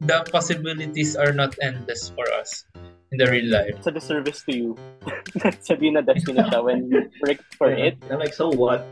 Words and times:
the 0.00 0.22
possibilities 0.30 1.16
are 1.18 1.34
not 1.34 1.58
endless 1.60 2.14
for 2.14 2.22
us 2.38 2.62
in 3.10 3.18
the 3.18 3.26
real 3.26 3.50
life. 3.50 3.74
It's 3.82 3.86
a 3.86 3.90
disservice 3.90 4.46
to 4.46 4.54
you. 4.54 4.70
Sabihin 5.66 5.98
na 5.98 6.06
destiny 6.06 6.38
siya 6.38 6.62
when 6.62 6.86
you 6.86 7.10
break 7.18 7.42
for 7.58 7.74
it. 7.74 7.98
I'm 8.06 8.22
like, 8.22 8.30
so 8.30 8.46
what? 8.46 8.86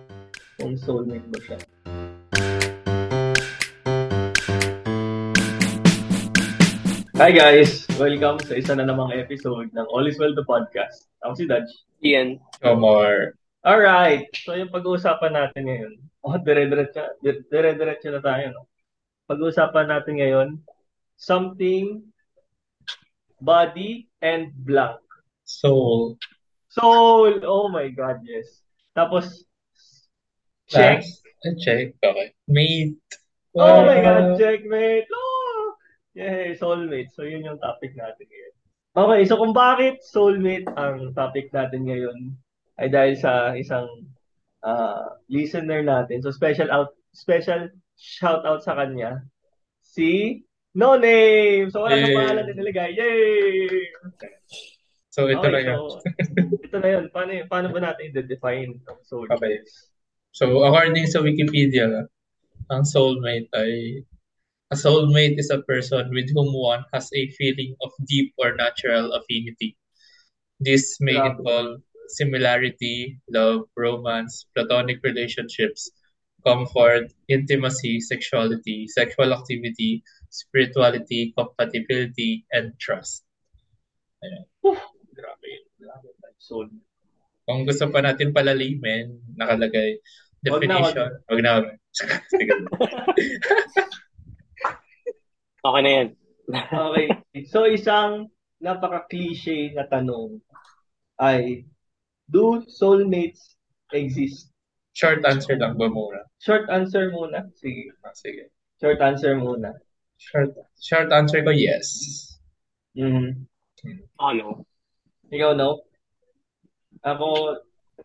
Kung 0.59 0.75
soulmate 0.75 1.31
ba 1.31 1.39
siya? 1.39 1.59
Hi 7.17 7.31
guys! 7.31 7.87
Welcome 7.95 8.43
sa 8.43 8.59
isa 8.59 8.75
na 8.75 8.83
namang 8.83 9.15
episode 9.15 9.71
ng 9.79 9.87
All 9.87 10.11
is 10.11 10.19
Well 10.19 10.35
the 10.35 10.43
Podcast. 10.43 11.07
Ako 11.23 11.39
si 11.39 11.47
Dutch. 11.47 11.71
Ian. 12.03 12.43
Omar. 12.67 13.39
Alright! 13.63 14.27
So 14.43 14.59
yung 14.59 14.75
pag-uusapan 14.75 15.39
natin 15.39 15.71
ngayon, 15.71 15.93
oh, 16.27 16.35
dire-diretso, 16.35 17.15
dire-diretso 17.23 18.11
na 18.11 18.19
tayo, 18.19 18.59
no? 18.59 18.67
Pag-uusapan 19.31 19.87
natin 19.87 20.19
ngayon, 20.19 20.49
something, 21.17 22.05
body, 23.41 24.09
and 24.23 24.53
blank. 24.65 25.01
Soul. 25.45 26.19
Soul! 26.69 27.41
Oh 27.45 27.69
my 27.69 27.89
God, 27.89 28.21
yes. 28.25 28.63
Tapos, 28.97 29.45
check. 30.69 31.05
Eh, 31.45 31.57
check. 31.61 31.95
Okay. 32.03 32.33
Mate. 32.49 33.01
Oh 33.57 33.85
my 33.85 34.01
God, 34.01 34.37
checkmate! 34.39 35.09
Oh! 35.09 35.77
Yay, 36.17 36.57
soulmate. 36.57 37.13
So 37.13 37.29
yun 37.29 37.45
yung 37.45 37.61
topic 37.61 37.93
natin 37.93 38.25
ngayon. 38.25 38.55
Okay, 38.97 39.23
so 39.29 39.37
kung 39.37 39.53
bakit 39.53 40.01
soulmate 40.01 40.65
ang 40.81 41.13
topic 41.13 41.53
natin 41.53 41.85
ngayon 41.85 42.33
ay 42.81 42.89
dahil 42.89 43.15
sa 43.21 43.53
isang 43.53 43.85
uh, 44.65 45.21
listener 45.29 45.85
natin. 45.85 46.25
So 46.25 46.33
special 46.33 46.73
out 46.73 46.97
special 47.13 47.69
shout 48.01 48.49
out 48.49 48.65
sa 48.65 48.81
kanya 48.81 49.29
si 49.85 50.41
No 50.77 51.01
Name. 51.01 51.73
So 51.73 51.89
wala 51.89 51.97
Yay. 51.97 52.05
na 52.05 52.17
pangalan 52.21 52.45
din 52.53 52.57
nilagay. 52.61 52.91
Yay! 52.93 53.89
So 55.09 55.33
ito 55.33 55.41
Okay, 55.41 55.53
na 55.57 55.61
yun. 55.65 55.79
so, 55.89 56.05
ito 56.61 56.77
na 56.77 56.89
yun. 56.93 57.05
Paano, 57.09 57.31
paano 57.49 57.67
ba 57.73 57.81
natin 57.81 58.13
i-define 58.13 58.77
ang 58.85 59.01
soulmate? 59.09 59.41
Okay. 59.41 59.57
So 60.37 60.61
according 60.69 61.09
sa 61.09 61.25
Wikipedia, 61.25 62.05
ang 62.69 62.85
soulmate 62.85 63.49
ay 63.57 64.05
a 64.69 64.77
soulmate 64.77 65.41
is 65.41 65.49
a 65.49 65.65
person 65.65 66.13
with 66.13 66.29
whom 66.37 66.53
one 66.53 66.85
has 66.93 67.09
a 67.17 67.33
feeling 67.41 67.73
of 67.81 67.89
deep 68.05 68.37
or 68.37 68.53
natural 68.53 69.17
affinity. 69.17 69.81
This 70.61 71.01
may 71.01 71.17
Grabe. 71.17 71.41
involve 71.41 71.81
similarity, 72.13 73.17
love, 73.33 73.65
romance, 73.81 74.45
platonic 74.53 75.01
relationships, 75.01 75.89
comfort, 76.45 77.09
intimacy, 77.33 77.99
sexuality, 78.01 78.87
sexual 78.87 79.33
activity, 79.33 80.03
spirituality, 80.31 81.33
compatibility, 81.37 82.47
and 82.53 82.75
trust. 82.79 83.25
Ayan. 84.25 84.45
Grabe. 85.15 85.51
Grabe. 85.79 86.09
Soul. 86.37 86.71
Kung 87.47 87.63
gusto 87.63 87.89
pa 87.91 88.03
natin 88.03 88.35
palalimin, 88.35 89.23
nakalagay 89.39 90.03
definition. 90.43 91.11
Wag 91.31 91.41
na. 91.43 91.53
wag 91.63 91.71
na. 91.71 91.75
Sige. 92.33 92.53
Okay 95.67 95.83
na 95.83 95.91
yan. 95.91 96.09
Okay. 96.55 97.07
So 97.51 97.67
isang 97.67 98.31
napaka-cliche 98.63 99.75
na 99.75 99.91
tanong 99.91 100.39
ay 101.19 101.67
do 102.31 102.63
soulmates 102.71 103.59
exist? 103.91 104.55
Short 104.95 105.27
answer 105.27 105.59
lang 105.59 105.75
ba 105.75 105.91
muna? 105.91 106.23
Short 106.39 106.71
answer 106.71 107.11
muna. 107.11 107.51
Sige. 107.59 107.91
Ah, 108.07 108.15
Sige. 108.15 108.55
Short 108.79 109.03
answer 109.03 109.35
muna. 109.35 109.75
Short, 110.19 110.51
short 110.81 111.13
answer 111.13 111.45
ko, 111.45 111.51
yes. 111.53 111.87
Mm. 112.97 113.45
Ano? 114.19 114.65
Ikaw, 115.29 115.53
no? 115.57 115.83
Ako, 117.05 117.61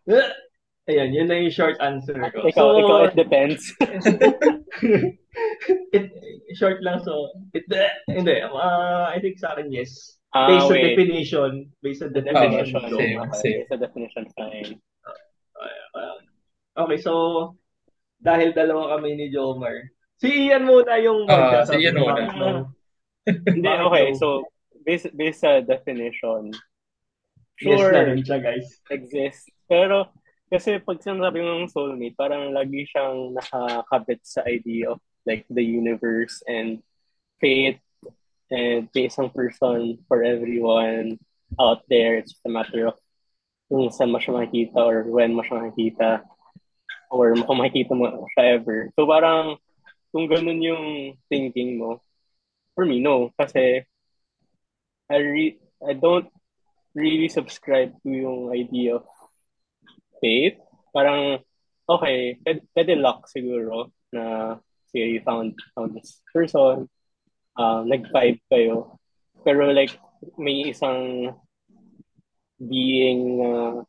Ah! 0.08 0.30
ayan, 0.88 1.14
yun 1.14 1.28
na 1.30 1.38
yung 1.40 1.52
short 1.54 1.76
answer 1.80 2.14
ko. 2.32 2.44
Ikaw, 2.48 2.66
so, 2.68 2.78
ikaw, 2.80 2.98
it 3.08 3.14
depends. 3.16 3.62
it, 5.96 6.04
short 6.58 6.82
lang, 6.82 7.00
so, 7.04 7.30
it, 7.54 7.64
hindi, 8.08 8.40
uh, 8.42 9.08
I 9.08 9.18
think 9.20 9.38
sa 9.38 9.54
akin, 9.56 9.72
yes. 9.72 10.18
Ah, 10.32 10.48
Based 10.48 10.68
sa 10.68 10.74
wait. 10.76 10.96
definition, 10.96 11.50
based 11.84 12.00
sa 12.00 12.08
Ah, 12.08 12.16
definition. 12.16 12.80
So, 12.88 12.96
same, 12.96 13.20
Okay, 13.20 13.38
same. 13.40 13.58
It's 13.64 13.72
a 13.72 13.78
definition 13.80 14.24
fine. 14.36 14.80
uh, 15.96 16.16
okay, 16.84 16.98
so, 17.00 17.12
dahil 18.22 18.52
dalawa 18.56 18.96
kami 18.96 19.16
ni 19.18 19.26
Jomar, 19.28 19.76
si 20.22 20.28
Ian 20.48 20.62
muna 20.70 20.94
yung 21.02 21.26
magsasabi 21.26 21.74
si 21.74 21.82
Ian 21.82 21.96
muna. 21.98 22.14
bakit 22.14 22.30
no. 22.38 22.50
Hindi, 23.26 23.68
okay. 23.68 24.06
So, 24.14 24.46
based, 24.86 25.10
based 25.14 25.42
sa 25.42 25.58
definition, 25.62 26.54
Yes 27.62 27.78
sure, 27.78 27.94
rin 27.94 28.22
siya, 28.22 28.38
guys. 28.42 28.66
exists. 28.90 29.46
Pero, 29.70 30.10
kasi 30.50 30.82
pag 30.82 30.98
sinasabi 30.98 31.42
mo 31.42 31.62
ng 31.62 31.70
soulmate, 31.70 32.18
parang 32.18 32.50
lagi 32.50 32.82
siyang 32.90 33.34
nakakabit 33.34 34.20
sa 34.26 34.42
idea 34.46 34.90
of 34.90 34.98
like 35.22 35.46
the 35.48 35.62
universe 35.62 36.42
and 36.50 36.82
fate 37.38 37.78
and 38.50 38.90
may 38.92 39.06
isang 39.06 39.30
person 39.30 40.02
for 40.10 40.26
everyone 40.26 41.16
out 41.56 41.86
there. 41.86 42.18
It's 42.18 42.34
just 42.34 42.44
a 42.44 42.52
matter 42.52 42.90
of 42.90 42.98
kung 43.70 43.88
saan 43.88 44.12
mo 44.12 44.20
siya 44.20 44.36
makikita 44.36 44.76
or 44.82 45.08
when 45.08 45.32
mo 45.32 45.40
siya 45.46 45.70
makikita 45.70 46.26
or 47.08 47.32
kung 47.38 47.58
makikita 47.62 47.94
mo 47.96 48.28
siya 48.36 48.60
ever. 48.60 48.90
So 48.98 49.08
parang 49.08 49.61
kung 50.12 50.28
ganun 50.28 50.60
yung 50.60 51.16
thinking 51.32 51.80
mo, 51.80 52.04
for 52.76 52.84
me, 52.84 53.00
no. 53.00 53.32
Kasi 53.34 53.82
I, 55.08 55.16
re- 55.16 55.60
I 55.80 55.92
don't 55.96 56.28
really 56.94 57.28
subscribe 57.28 57.96
to 58.04 58.08
yung 58.08 58.52
idea 58.52 59.00
of 59.00 59.08
fate. 60.20 60.60
Parang, 60.92 61.40
okay, 61.88 62.36
pwede, 62.44 63.00
luck 63.00 63.24
siguro 63.26 63.90
na 64.12 64.56
say 64.92 65.08
you 65.08 65.24
found, 65.24 65.56
found 65.72 65.96
this 65.96 66.20
person, 66.32 66.88
uh, 67.56 67.80
nag-vibe 67.82 68.40
kayo. 68.52 69.00
Pero 69.42 69.72
like, 69.72 69.96
may 70.36 70.68
isang 70.70 71.32
being 72.60 73.42
uh, 73.42 73.82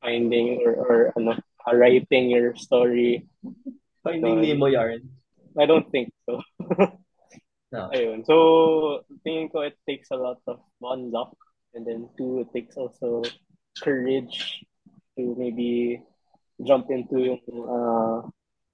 finding 0.00 0.62
or, 0.64 0.72
or 0.80 0.98
ano, 1.18 1.36
writing 1.72 2.30
your 2.30 2.54
story. 2.56 3.26
Finding 4.04 4.40
Sorry. 4.40 4.46
Nemo 4.54 4.66
yarn. 4.66 5.02
I 5.58 5.66
don't 5.66 5.88
think 5.90 6.12
so. 6.26 6.40
No. 7.72 7.90
Ayun. 7.94 8.26
So, 8.26 8.34
tingin 9.26 9.50
ko 9.50 9.62
it 9.62 9.78
takes 9.86 10.10
a 10.10 10.18
lot 10.18 10.38
of 10.46 10.60
one 10.78 11.10
luck 11.10 11.34
and 11.74 11.86
then 11.86 12.08
two, 12.18 12.42
it 12.46 12.50
takes 12.54 12.76
also 12.76 13.22
courage 13.82 14.62
to 15.18 15.34
maybe 15.38 16.02
jump 16.62 16.90
into 16.90 17.18
yung 17.18 17.40
uh, 17.50 18.22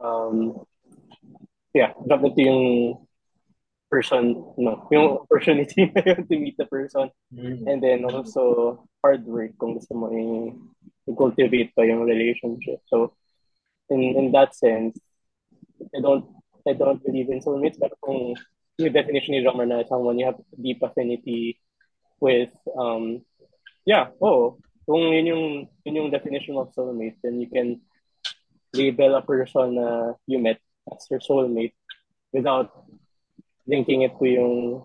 um, 0.05 0.65
yeah, 1.73 1.93
jump 2.09 2.25
into 2.25 2.43
yung 2.45 2.65
person, 3.91 4.39
no, 4.57 4.87
yung 4.93 5.25
opportunity 5.25 5.91
na 5.91 6.03
yun 6.05 6.23
to 6.29 6.35
meet 6.39 6.57
the 6.57 6.67
person 6.67 7.11
Mm. 7.33 7.67
and 7.67 7.79
then 7.83 8.05
also 8.05 8.83
hard 9.03 9.25
work 9.27 9.55
kung 9.59 9.75
gusto 9.79 9.95
mo 9.95 10.11
i- 10.13 10.55
i-cultivate 11.11 11.73
pa 11.75 11.83
yung 11.87 12.03
relationship. 12.07 12.83
So, 12.91 13.15
in 13.91 14.03
in 14.19 14.27
that 14.35 14.55
sense, 14.55 14.99
I 15.95 15.99
don't 16.03 16.27
I 16.67 16.75
don't 16.75 17.03
believe 17.03 17.31
in 17.31 17.41
soulmates, 17.41 17.79
but 17.79 17.93
kung 18.01 18.37
yung 18.79 18.93
definition 18.93 19.37
ni 19.37 19.45
Romer 19.45 19.67
na 19.67 19.85
someone 19.85 20.19
you 20.19 20.27
have 20.27 20.41
deep 20.57 20.81
affinity 20.83 21.61
with, 22.21 22.53
um, 22.77 23.21
yeah, 23.85 24.09
oh, 24.21 24.59
kung 24.87 25.13
yun 25.13 25.27
yung, 25.27 25.45
yun 25.85 25.99
yung 26.05 26.11
definition 26.11 26.57
of 26.57 26.73
soulmate, 26.73 27.17
then 27.23 27.41
you 27.41 27.49
can 27.49 27.81
label 28.73 29.17
a 29.17 29.23
person 29.23 29.77
na 29.77 30.15
you 30.27 30.39
met 30.39 30.59
as 30.91 31.07
your 31.11 31.21
soulmate 31.21 31.75
without 32.33 32.71
linking 33.67 34.03
it 34.03 34.15
to 34.19 34.27
yung 34.27 34.83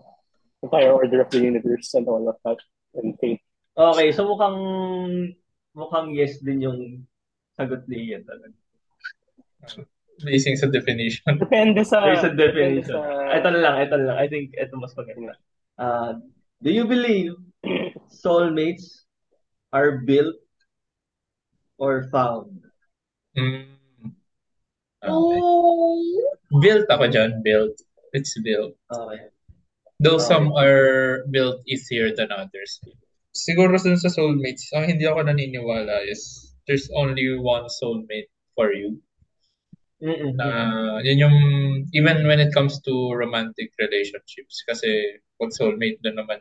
entire 0.62 0.92
order 0.92 1.20
of 1.22 1.30
the 1.30 1.40
universe 1.40 1.94
and 1.94 2.08
all 2.08 2.28
of 2.28 2.36
that 2.44 2.58
and 2.94 3.18
fate. 3.18 3.40
Okay, 3.76 4.12
so 4.12 4.24
mukhang 4.24 4.58
mukhang 5.76 6.16
yes 6.16 6.40
din 6.40 6.64
yung 6.64 6.80
sagot 7.56 7.84
ni 7.88 8.12
Ian 8.12 8.24
talaga. 8.24 8.56
Basing 10.24 10.56
sa 10.56 10.66
definition. 10.72 11.36
Depende 11.44 11.84
sa... 11.84 12.00
Based 12.04 12.24
on 12.24 12.36
depende 12.36 12.80
definition. 12.80 12.96
sa- 12.96 13.36
Ito 13.36 13.48
na 13.52 13.60
lang, 13.60 13.74
ito 13.84 13.94
na 14.00 14.04
lang. 14.12 14.16
I 14.16 14.26
think 14.30 14.56
ito 14.56 14.72
mas 14.80 14.96
maganda. 14.96 15.34
Uh, 15.76 16.16
do 16.64 16.72
you 16.72 16.88
believe 16.88 17.36
soulmates 18.08 19.04
are 19.76 20.00
built 20.08 20.40
or 21.76 22.08
found? 22.08 22.64
Mm. 23.36 23.76
Okay. 25.04 25.40
Built 26.64 26.86
ako 26.88 27.04
dyan. 27.12 27.44
Built. 27.44 27.76
It's 28.16 28.32
built. 28.40 28.72
Okay. 28.88 29.28
Though 30.00 30.16
Okay. 30.20 30.28
some 30.28 30.52
are 30.56 31.24
built 31.28 31.60
easier 31.68 32.12
than 32.16 32.32
others. 32.32 32.80
Siguro 33.36 33.76
sa 33.76 33.92
soulmates, 34.08 34.72
ang 34.72 34.88
hindi 34.88 35.04
ako 35.04 35.28
naniniwala 35.28 36.08
is 36.08 36.52
there's 36.64 36.88
only 36.96 37.36
one 37.36 37.68
soulmate 37.68 38.32
for 38.56 38.72
you. 38.72 38.96
Mm-mm. 39.96 40.36
Na 40.36 40.48
yun 41.00 41.24
yung 41.24 41.38
even 41.96 42.28
when 42.28 42.40
it 42.40 42.52
comes 42.52 42.80
to 42.84 43.16
romantic 43.16 43.72
relationships 43.80 44.60
kasi 44.68 45.20
pag 45.40 45.56
soulmate 45.56 45.96
na 46.04 46.12
naman 46.12 46.40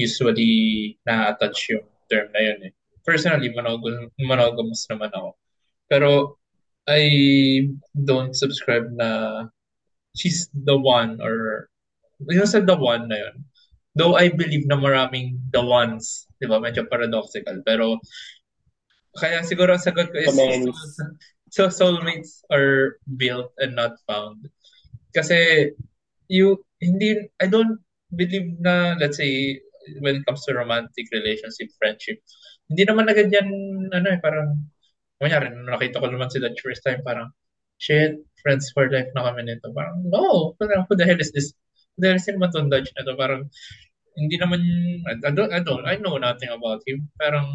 usually 0.00 0.96
na-attach 1.04 1.76
yung 1.76 1.84
term 2.08 2.28
na 2.32 2.40
yun 2.40 2.60
eh. 2.68 2.72
Personally, 3.04 3.52
monog- 3.52 4.12
monogamous 4.20 4.88
naman 4.88 5.12
ako. 5.12 5.36
Pero 5.88 6.08
I 6.88 7.02
don't 7.92 8.32
subscribe 8.32 8.88
na 8.92 9.44
she's 10.16 10.48
the 10.52 10.76
one 10.76 11.20
or 11.20 11.68
yung 12.28 12.48
sa 12.48 12.60
the 12.60 12.76
one 12.76 13.08
na 13.08 13.20
yun. 13.20 13.36
Though 13.96 14.14
I 14.16 14.32
believe 14.32 14.64
na 14.68 14.78
maraming 14.78 15.40
the 15.52 15.60
ones, 15.60 16.28
di 16.38 16.46
ba? 16.46 16.62
Medyo 16.62 16.86
paradoxical. 16.88 17.60
Pero 17.66 18.00
kaya 19.18 19.42
siguro 19.42 19.74
ang 19.74 19.82
sagot 19.82 20.08
ko 20.14 20.16
is 20.22 20.30
so 21.50 21.68
soulmates 21.68 22.42
are 22.50 22.98
built 23.18 23.52
and 23.58 23.74
not 23.74 23.98
found. 24.06 24.48
Kasi 25.14 25.70
you 26.30 26.62
hindi 26.78 27.28
I 27.42 27.46
don't 27.50 27.82
believe 28.14 28.56
na 28.62 28.94
let's 28.96 29.18
say 29.18 29.58
when 29.98 30.22
it 30.22 30.26
comes 30.26 30.46
to 30.46 30.54
romantic 30.54 31.10
relationship, 31.10 31.74
friendship, 31.76 32.22
hindi 32.70 32.86
naman 32.86 33.10
na 33.10 33.14
ganyan 33.14 33.50
ano 33.90 34.06
eh 34.14 34.20
parang 34.22 34.70
kunyari 35.18 35.50
nakita 35.52 36.00
ko 36.00 36.06
naman 36.08 36.30
sila 36.30 36.48
first 36.62 36.86
time 36.86 37.02
parang 37.04 37.28
shit, 37.80 38.14
friends 38.44 38.70
for 38.70 38.86
life 38.92 39.10
na 39.16 39.26
kami 39.26 39.42
nito. 39.50 39.72
Parang 39.74 40.06
no, 40.06 40.54
parang 40.60 40.86
who 40.86 40.94
the 40.94 41.04
hell 41.04 41.18
is 41.18 41.34
this? 41.34 41.50
Who 41.96 42.06
the 42.06 42.14
hell 42.14 42.20
is 42.20 42.28
Matong 42.38 42.70
Dutch 42.70 42.92
na 42.94 43.02
to? 43.08 43.18
Parang 43.18 43.50
hindi 44.14 44.36
naman 44.38 44.62
I 45.08 45.32
don't, 45.34 45.50
I 45.50 45.60
don't 45.64 45.86
I 45.88 45.96
know 45.98 46.14
nothing 46.20 46.52
about 46.52 46.86
him. 46.86 47.10
Parang 47.18 47.50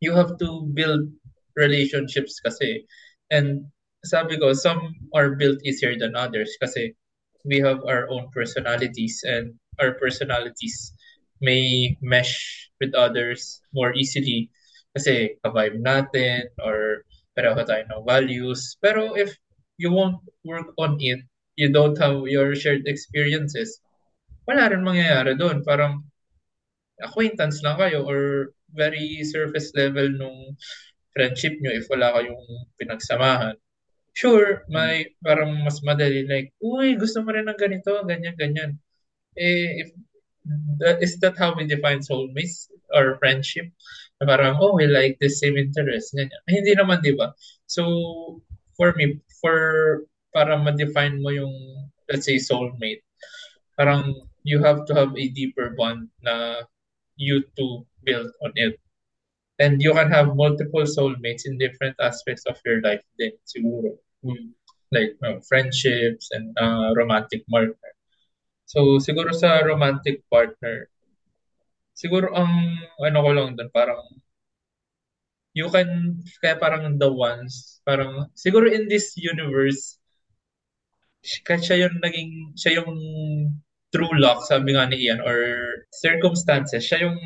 you 0.00 0.16
have 0.16 0.34
to 0.42 0.66
build 0.74 1.12
relationships 1.58 2.38
kasi. 2.38 2.86
And 3.34 3.66
sabi 4.06 4.38
ko, 4.38 4.54
some 4.54 4.94
are 5.12 5.34
built 5.34 5.58
easier 5.66 5.98
than 5.98 6.14
others 6.14 6.54
kasi 6.62 6.94
we 7.42 7.58
have 7.58 7.82
our 7.82 8.06
own 8.08 8.30
personalities 8.30 9.26
and 9.26 9.58
our 9.82 9.98
personalities 9.98 10.94
may 11.42 11.94
mesh 12.02 12.70
with 12.78 12.94
others 12.94 13.62
more 13.74 13.94
easily 13.94 14.50
kasi 14.94 15.38
ka-vibe 15.42 15.78
natin 15.82 16.46
or 16.62 17.02
pareho 17.34 17.58
tayo 17.62 17.82
ng 17.86 18.02
values. 18.06 18.74
Pero 18.82 19.14
if 19.14 19.34
you 19.78 19.94
won't 19.94 20.18
work 20.42 20.74
on 20.78 20.98
it, 20.98 21.22
you 21.54 21.70
don't 21.70 21.98
have 21.98 22.26
your 22.26 22.54
shared 22.54 22.86
experiences, 22.86 23.78
wala 24.46 24.70
rin 24.70 24.82
mangyayari 24.82 25.38
doon. 25.38 25.62
Parang 25.62 26.02
acquaintance 26.98 27.62
lang 27.62 27.78
kayo 27.78 28.02
or 28.02 28.50
very 28.74 29.22
surface 29.22 29.70
level 29.78 30.10
nung 30.10 30.58
friendship 31.18 31.58
nyo 31.58 31.74
if 31.74 31.90
wala 31.90 32.14
kayong 32.14 32.46
pinagsamahan. 32.78 33.58
Sure, 34.14 34.62
may 34.70 35.10
parang 35.18 35.66
mas 35.66 35.82
madali 35.82 36.22
like, 36.30 36.54
uy, 36.62 36.94
gusto 36.94 37.26
mo 37.26 37.34
rin 37.34 37.50
ng 37.50 37.58
ganito, 37.58 37.90
ganyan, 38.06 38.38
ganyan. 38.38 38.78
Eh, 39.34 39.82
if, 39.82 39.90
that, 40.78 41.02
is 41.02 41.18
that 41.18 41.34
how 41.34 41.50
we 41.58 41.66
define 41.66 41.98
soulmates 41.98 42.70
or 42.94 43.18
friendship? 43.18 43.66
Na 44.22 44.30
parang, 44.30 44.58
oh, 44.62 44.78
we 44.78 44.86
like 44.86 45.18
the 45.18 45.30
same 45.30 45.58
interest, 45.58 46.14
ganyan. 46.14 46.38
Eh, 46.46 46.62
hindi 46.62 46.78
naman, 46.78 47.02
di 47.02 47.18
ba? 47.18 47.34
So, 47.66 47.82
for 48.78 48.94
me, 48.94 49.18
for 49.42 50.06
para 50.30 50.54
ma-define 50.54 51.18
mo 51.18 51.34
yung, 51.34 51.54
let's 52.06 52.26
say, 52.26 52.38
soulmate, 52.38 53.02
parang 53.74 54.14
you 54.46 54.62
have 54.62 54.86
to 54.86 54.94
have 54.94 55.14
a 55.14 55.26
deeper 55.34 55.74
bond 55.74 56.10
na 56.22 56.62
you 57.18 57.42
two 57.58 57.86
build 58.06 58.30
on 58.42 58.54
it. 58.54 58.78
And 59.58 59.82
you 59.82 59.90
can 59.90 60.10
have 60.14 60.38
multiple 60.38 60.86
soulmates 60.86 61.42
in 61.46 61.58
different 61.58 61.98
aspects 61.98 62.46
of 62.46 62.56
your 62.62 62.78
life 62.80 63.02
din, 63.18 63.34
siguro. 63.42 63.98
Mm. 64.22 64.54
Like 64.94 65.18
uh, 65.20 65.42
friendships 65.44 66.30
and 66.30 66.54
uh, 66.56 66.94
romantic 66.94 67.42
partner. 67.50 67.92
So, 68.70 69.02
siguro 69.02 69.34
sa 69.34 69.64
romantic 69.66 70.22
partner, 70.30 70.86
siguro 71.96 72.30
ang 72.30 72.78
ano 73.02 73.18
ko 73.18 73.30
lang 73.34 73.58
doon, 73.58 73.70
parang 73.74 73.98
you 75.56 75.66
can, 75.74 76.22
kaya 76.38 76.54
parang 76.54 77.00
the 77.00 77.10
ones, 77.10 77.82
parang, 77.82 78.30
siguro 78.38 78.70
in 78.70 78.86
this 78.86 79.18
universe, 79.18 79.98
kaya 81.42 81.58
siya 81.58 81.76
yung 81.88 81.98
naging, 81.98 82.54
siya 82.54 82.78
yung 82.78 82.92
true 83.90 84.14
luck, 84.20 84.46
sabi 84.46 84.76
nga 84.76 84.86
ni 84.86 85.08
Ian, 85.08 85.18
or 85.24 85.40
circumstances, 85.90 86.86
siya 86.86 87.10
yung 87.10 87.18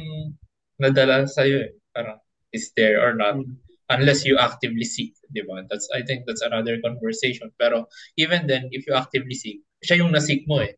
nadala 0.81 1.29
sa'yo 1.29 1.69
eh. 1.69 1.73
Parang, 1.95 2.19
is 2.53 2.73
there 2.77 3.01
or 3.01 3.15
not. 3.15 3.37
Mm. 3.37 3.57
Unless 3.93 4.25
you 4.25 4.39
actively 4.41 4.85
seek, 4.89 5.13
di 5.29 5.45
ba? 5.45 5.69
That's, 5.69 5.89
I 5.93 6.01
think 6.01 6.25
that's 6.25 6.41
another 6.41 6.81
conversation. 6.81 7.53
Pero, 7.61 7.93
even 8.17 8.49
then, 8.49 8.73
if 8.73 8.89
you 8.89 8.97
actively 8.97 9.37
seek, 9.37 9.61
siya 9.85 10.01
yung 10.01 10.17
nasik 10.17 10.49
mo 10.49 10.65
eh. 10.65 10.73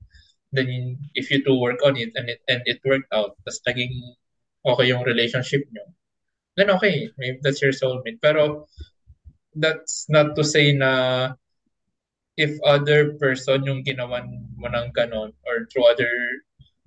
Then, 0.50 0.99
if 1.14 1.31
you 1.31 1.43
two 1.44 1.55
work 1.55 1.78
on 1.87 1.94
it 1.94 2.11
and 2.19 2.26
it, 2.31 2.43
and 2.50 2.62
it 2.66 2.82
worked 2.82 3.11
out, 3.14 3.38
tapos 3.46 3.62
naging 3.70 3.94
okay 4.66 4.87
yung 4.90 5.06
relationship 5.06 5.62
nyo, 5.70 5.87
then 6.58 6.70
okay, 6.75 7.11
maybe 7.19 7.38
that's 7.43 7.62
your 7.62 7.70
soulmate. 7.70 8.19
Pero, 8.19 8.67
that's 9.55 10.10
not 10.10 10.34
to 10.34 10.43
say 10.43 10.75
na 10.75 11.34
if 12.34 12.58
other 12.67 13.14
person 13.14 13.62
yung 13.62 13.87
ginawan 13.87 14.26
mo 14.58 14.67
ng 14.67 14.90
ganon 14.90 15.31
or 15.46 15.70
through 15.70 15.87
other 15.87 16.10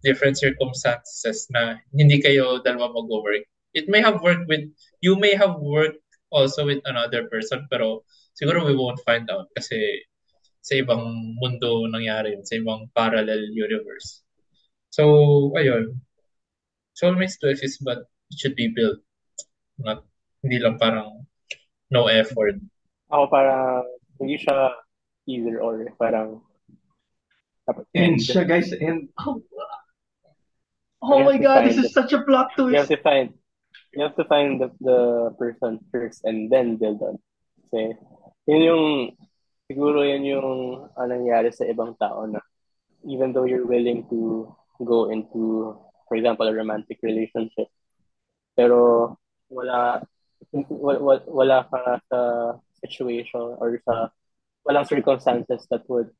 different 0.04 0.36
circumstances 0.36 1.48
na 1.50 1.80
hindi 1.96 2.20
kayo 2.20 2.60
dalawa 2.60 2.92
mag-work. 2.92 3.48
It 3.74 3.88
may 3.88 4.02
have 4.02 4.22
worked 4.22 4.48
with, 4.48 4.68
you 5.02 5.16
may 5.16 5.36
have 5.36 5.60
worked 5.60 6.00
also 6.32 6.66
with 6.66 6.84
another 6.86 7.28
person 7.32 7.68
pero 7.72 8.04
siguro 8.36 8.66
we 8.66 8.76
won't 8.76 9.00
find 9.08 9.30
out 9.32 9.48
kasi 9.56 9.80
sa 10.60 10.76
ibang 10.76 11.36
mundo 11.40 11.88
nangyari 11.88 12.36
yun, 12.36 12.44
sa 12.44 12.60
ibang 12.60 12.92
parallel 12.92 13.48
universe. 13.54 14.24
So, 14.92 15.54
ayun. 15.56 16.04
Soulmates 16.98 17.40
to 17.40 17.48
exist 17.54 17.84
but 17.86 18.04
it 18.34 18.38
should 18.40 18.56
be 18.58 18.74
built. 18.74 19.00
Not, 19.80 20.04
hindi 20.44 20.60
lang 20.60 20.82
parang 20.82 21.28
no 21.94 22.10
effort. 22.12 22.60
Ako 23.14 23.30
parang 23.32 23.86
hindi 24.20 24.42
siya 24.42 24.76
either 25.30 25.62
or. 25.62 25.86
Parang 25.96 26.42
and 27.96 28.20
siya 28.20 28.48
guys 28.48 28.72
and 28.72 29.10
oh, 29.20 29.44
oh 31.02 31.24
my 31.24 31.38
god 31.38 31.68
this 31.68 31.78
is 31.78 31.92
such 31.92 32.14
a 32.14 32.24
plot 32.24 32.48
twist 32.56 32.72
you 32.72 32.80
have 32.80 32.88
to 32.88 33.02
find 33.04 33.34
you 33.98 34.06
have 34.06 34.14
to 34.14 34.26
find 34.30 34.62
the, 34.62 34.70
the 34.78 35.34
person 35.42 35.82
first 35.90 36.22
and 36.22 36.54
then 36.54 36.78
build 36.78 37.02
on 37.02 37.18
kasi 37.66 37.98
yun 38.46 38.62
yung 38.62 38.86
siguro 39.66 40.06
yun 40.06 40.22
yung 40.22 40.50
uh, 40.94 41.08
nangyari 41.10 41.50
sa 41.50 41.66
ibang 41.66 41.98
tao 41.98 42.30
na 42.30 42.38
even 43.10 43.34
though 43.34 43.50
you're 43.50 43.66
willing 43.66 44.06
to 44.06 44.46
go 44.86 45.10
into 45.10 45.74
for 46.06 46.14
example 46.14 46.46
a 46.46 46.54
romantic 46.54 47.02
relationship 47.02 47.66
pero 48.54 49.18
wala 49.50 50.06
wala, 50.70 51.18
wala 51.26 51.58
ka 51.66 51.98
sa 52.06 52.20
situation 52.86 53.58
or 53.58 53.82
sa 53.82 54.14
walang 54.62 54.86
circumstances 54.86 55.66
that 55.74 55.82
would 55.90 56.14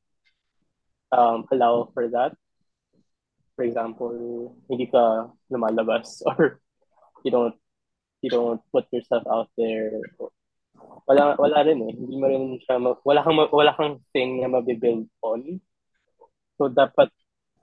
um, 1.12 1.44
allow 1.52 1.88
for 1.94 2.08
that. 2.08 2.34
For 3.56 3.64
example, 3.64 4.54
hindi 4.68 4.86
ka 4.88 5.28
lumalabas 5.52 6.22
or 6.28 6.60
you 7.24 7.30
don't 7.30 7.54
you 8.22 8.30
don't 8.30 8.62
put 8.72 8.86
yourself 8.92 9.24
out 9.30 9.48
there. 9.56 10.00
Wala 11.08 11.34
wala 11.38 11.58
rin 11.64 11.80
eh. 11.88 11.92
Hindi 11.94 12.14
mo 12.18 12.26
rin 12.28 12.44
siya 12.62 12.76
ma- 12.78 13.00
wala 13.02 13.20
kang 13.24 13.38
wala 13.50 13.72
kang 13.74 13.98
thing 14.12 14.42
na 14.42 14.48
mabibuild 14.50 15.08
on. 15.24 15.60
So 16.58 16.68
dapat 16.68 17.10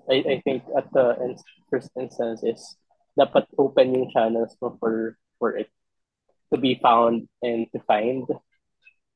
I, 0.10 0.22
I 0.24 0.36
think 0.46 0.64
at 0.78 0.90
the 0.94 1.36
first 1.70 1.90
instance 1.98 2.42
is 2.46 2.62
dapat 3.18 3.48
open 3.58 3.96
yung 3.96 4.12
channels 4.12 4.54
mo 4.62 4.78
for 4.78 5.18
for 5.40 5.56
it 5.58 5.72
to 6.54 6.58
be 6.60 6.80
found 6.80 7.28
and 7.42 7.68
to 7.74 7.80
find. 7.84 8.28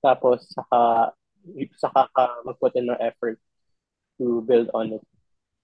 Tapos 0.04 0.48
saka 0.52 1.14
saka 1.80 2.02
ka 2.12 2.26
mag-put 2.44 2.76
in 2.76 2.92
ng 2.92 3.00
effort 3.00 3.40
to 4.20 4.44
build 4.44 4.68
on 4.76 5.00
it. 5.00 5.04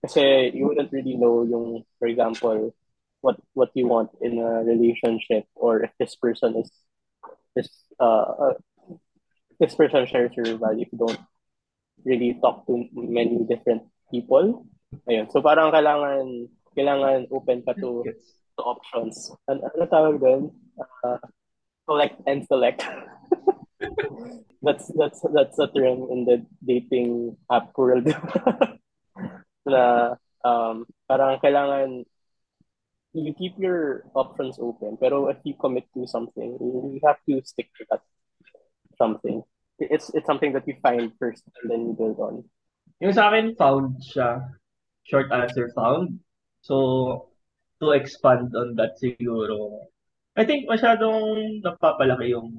Kasi 0.05 0.53
you 0.53 0.70
wouldn't 0.70 0.94
really 0.94 1.17
know 1.17 1.44
yung, 1.44 1.84
for 1.98 2.08
example, 2.08 2.72
what 3.25 3.41
what 3.58 3.74
you 3.74 3.89
want 3.89 4.13
in 4.22 4.38
a 4.38 4.62
relationship 4.62 5.50
or 5.58 5.82
if 5.82 5.91
this 5.98 6.13
person 6.13 6.62
is 6.62 6.70
this 7.58 7.70
uh, 7.98 8.53
uh 8.53 8.58
this 9.60 9.74
person 9.74 10.05
shares 10.05 10.29
your 10.38 10.58
value 10.62 10.86
if 10.86 10.94
you 10.94 11.00
don't 11.01 11.24
really 12.05 12.38
talk 12.38 12.67
to 12.67 12.86
many 12.94 13.41
different 13.50 13.84
people. 14.12 14.67
Ayun. 15.10 15.25
So 15.34 15.41
parang 15.41 15.74
kailangan 15.74 16.51
kailangan 16.77 17.32
open 17.34 17.65
ka 17.65 17.74
to 17.82 18.05
to 18.55 18.62
options. 18.62 19.34
Ano, 19.50 19.65
ano 19.74 19.84
tawag 19.89 20.15
doon? 20.22 20.53
Uh, 20.77 21.24
collect 21.89 22.20
and 22.29 22.46
select. 22.46 22.86
that's 24.65 24.86
that's 24.96 25.20
that's 25.34 25.58
a 25.60 25.67
term 25.74 26.10
in 26.13 26.25
the 26.25 26.38
dating 26.63 27.38
app 27.51 27.70
world 27.77 28.08
na 29.67 30.15
um 30.41 30.86
parang 31.05 31.38
kailangan 31.44 32.08
you 33.24 33.34
keep 33.38 33.55
your 33.55 34.03
options 34.15 34.60
open 34.60 34.98
pero 35.00 35.31
if 35.31 35.39
you 35.48 35.55
commit 35.55 35.88
to 35.95 36.03
something 36.03 36.57
you 36.60 37.00
have 37.05 37.19
to 37.24 37.39
stick 37.48 37.72
to 37.79 37.88
that 37.88 38.03
something 39.00 39.43
it's 39.79 40.12
it's 40.13 40.25
something 40.25 40.53
that 40.53 40.67
you 40.67 40.75
find 40.81 41.12
first 41.19 41.43
and 41.62 41.72
then 41.72 41.81
you 41.88 41.93
build 41.93 42.19
on? 42.19 42.43
Yung 43.03 43.12
sa 43.12 43.27
akin, 43.27 43.55
found 43.60 44.00
siya. 44.00 44.39
Short 45.03 45.31
answer, 45.31 45.69
found. 45.75 46.19
So, 46.63 47.29
to 47.84 47.91
expand 47.91 48.55
on 48.55 48.75
that 48.79 48.98
siguro, 48.98 49.86
I 50.34 50.48
think 50.48 50.65
masyadong 50.72 51.60
napapalaki 51.62 52.31
yung, 52.31 52.57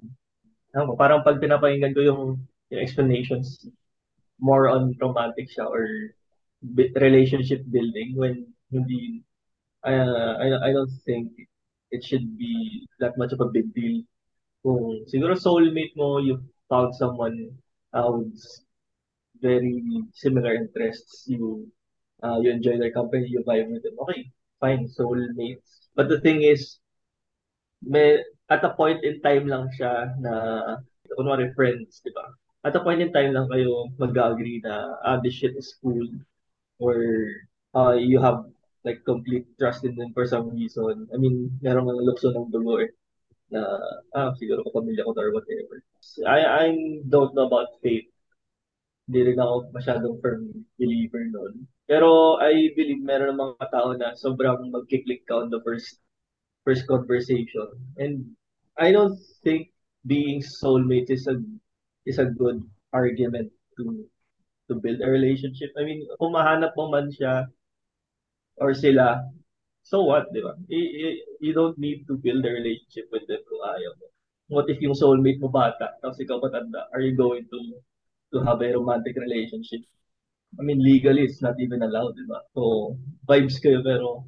ano, 0.77 0.95
parang 0.95 1.25
pag 1.25 1.41
pinapakinggan 1.41 1.97
ko 1.97 2.01
yung, 2.05 2.23
yung 2.71 2.81
explanations, 2.81 3.67
more 4.39 4.69
on 4.69 4.93
romantic 5.01 5.49
siya 5.49 5.67
or 5.67 5.89
relationship 7.01 7.65
building 7.73 8.13
when 8.15 8.45
hindi, 8.69 9.25
uh, 9.85 10.33
I, 10.41 10.69
I 10.69 10.73
don't 10.73 10.93
think 11.05 11.33
it 11.91 12.05
should 12.05 12.39
be 12.39 12.87
that 13.01 13.19
much 13.19 13.33
of 13.33 13.41
a 13.41 13.51
big 13.53 13.73
deal. 13.75 14.03
Kung 14.63 15.05
siguro 15.07 15.39
soulmate 15.39 15.95
mo, 15.97 16.19
you 16.19 16.43
found 16.69 16.95
someone 16.95 17.55
uh, 17.95 18.11
with 18.11 18.35
very 19.41 19.83
similar 20.13 20.55
interests, 20.55 21.25
you 21.29 21.69
uh, 22.23 22.39
you 22.41 22.51
enjoy 22.51 22.79
their 22.79 22.93
company, 22.93 23.29
you 23.29 23.45
vibe 23.47 23.71
with 23.71 23.83
them. 23.83 23.95
Okay, 24.01 24.31
fine, 24.61 24.89
soulmates. 24.89 25.89
But 25.95 26.09
the 26.09 26.21
thing 26.21 26.43
is, 26.43 26.79
may, 27.83 28.23
at 28.49 28.65
a 28.65 28.71
point 28.71 29.05
in 29.05 29.21
time 29.21 29.47
lang 29.47 29.69
siya 29.77 30.17
na, 30.21 30.33
kunwari 31.17 31.55
friends, 31.55 32.01
di 32.05 32.11
ba? 32.13 32.33
At 32.65 32.75
a 32.77 32.83
point 32.83 33.01
in 33.01 33.13
time 33.13 33.33
lang 33.33 33.49
kayo 33.49 33.93
mag-agree 34.01 34.61
na, 34.65 34.97
ah, 35.05 35.21
this 35.23 35.35
shit 35.35 35.55
is 35.57 35.77
cool. 35.79 36.05
Or 36.81 36.99
uh, 37.73 37.95
you 37.97 38.21
have 38.21 38.45
like 38.87 39.03
complete 39.03 39.45
trust 39.59 39.83
in 39.83 39.99
them 39.99 40.15
for 40.15 40.25
some 40.31 40.55
reason. 40.55 41.11
I 41.11 41.19
mean, 41.19 41.51
meron 41.59 41.91
mga 41.91 42.07
lukso 42.07 42.31
ng 42.31 42.55
dugo 42.55 42.79
eh 42.87 42.95
na 43.51 43.63
ah, 44.15 44.31
siguro 44.39 44.63
kapamilya 44.63 45.07
ko 45.07 45.15
or 45.15 45.31
whatever. 45.35 45.83
I 46.27 46.41
I 46.47 46.67
don't 47.07 47.35
know 47.35 47.51
about 47.51 47.83
faith. 47.83 48.07
Hindi 49.07 49.35
rin 49.35 49.43
ako 49.43 49.75
masyadong 49.75 50.23
firm 50.23 50.67
believer 50.79 51.27
noon. 51.27 51.67
Pero 51.87 52.39
I 52.43 52.75
believe 52.75 53.03
meron 53.03 53.35
ng 53.35 53.43
mga 53.43 53.67
tao 53.71 53.95
na 53.95 54.15
sobrang 54.19 54.71
magkiklik 54.71 55.27
ka 55.27 55.43
on 55.43 55.51
the 55.51 55.63
first 55.63 56.03
first 56.67 56.87
conversation. 56.91 57.71
And 57.99 58.35
I 58.79 58.91
don't 58.91 59.19
think 59.43 59.71
being 60.07 60.43
soulmates 60.43 61.11
is 61.11 61.27
a 61.31 61.39
is 62.07 62.19
a 62.19 62.31
good 62.31 62.63
argument 62.91 63.51
to 63.79 64.07
to 64.67 64.79
build 64.83 64.99
a 65.03 65.11
relationship. 65.11 65.71
I 65.79 65.87
mean, 65.87 66.03
kung 66.19 66.35
mahanap 66.35 66.75
mo 66.75 66.91
man 66.91 67.11
siya 67.15 67.47
or 68.59 68.75
sila, 68.75 69.23
so 69.83 70.03
what, 70.03 70.33
di 70.33 70.41
ba? 70.43 70.57
You, 70.69 71.53
don't 71.55 71.79
need 71.79 72.07
to 72.09 72.17
build 72.19 72.45
a 72.45 72.51
relationship 72.51 73.07
with 73.13 73.27
them 73.29 73.41
kung 73.47 73.63
ayaw 73.63 73.93
mo. 74.01 74.07
What 74.49 74.71
if 74.71 74.79
yung 74.79 74.95
soulmate 74.95 75.43
mo 75.43 75.51
bata, 75.51 75.99
tapos 76.03 76.23
ikaw 76.23 76.39
patanda, 76.39 76.87
are 76.95 77.03
you 77.03 77.19
going 77.19 77.47
to 77.51 77.59
to 78.35 78.43
have 78.43 78.63
a 78.63 78.75
romantic 78.75 79.15
relationship? 79.19 79.83
I 80.59 80.63
mean, 80.63 80.83
legally, 80.83 81.27
it's 81.27 81.43
not 81.43 81.59
even 81.59 81.83
allowed, 81.83 82.15
di 82.15 82.25
ba? 82.31 82.41
So, 82.55 82.95
vibes 83.27 83.59
kayo, 83.59 83.83
pero 83.83 84.25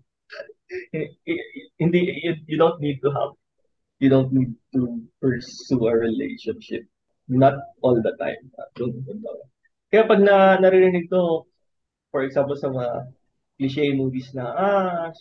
hindi, 1.78 1.98
you, 2.22 2.34
you 2.46 2.58
don't 2.58 2.80
need 2.82 3.00
to 3.00 3.10
have, 3.14 3.32
you 3.98 4.10
don't 4.10 4.32
need 4.34 4.52
to 4.74 5.02
pursue 5.22 5.86
a 5.86 5.94
relationship. 5.94 6.84
Not 7.28 7.54
all 7.82 8.00
the 8.00 8.16
time. 8.16 8.40
Kaya 9.92 10.04
pag 10.08 10.20
na, 10.20 10.56
naririnig 10.60 11.08
ko, 11.08 11.44
for 12.10 12.24
example, 12.24 12.56
sa 12.56 12.72
mga 12.72 13.08
cliche 13.58 13.92
movies 13.92 14.30
na, 14.34 14.54
ah, 14.54 15.12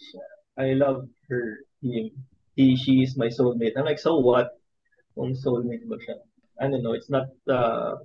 I 0.58 0.74
love 0.74 1.10
her, 1.30 1.66
him, 1.82 2.14
he, 2.56 2.76
she 2.78 3.02
is 3.04 3.18
my 3.18 3.28
soulmate. 3.28 3.74
I'm 3.76 3.86
like, 3.86 4.00
so 4.00 4.18
what? 4.20 4.50
Kung 5.18 5.34
soulmate 5.34 5.86
ba 5.90 5.98
siya? 5.98 6.22
I 6.62 6.70
don't 6.70 6.82
know, 6.82 6.94
it's 6.94 7.10
not, 7.10 7.30
uh, 7.50 7.98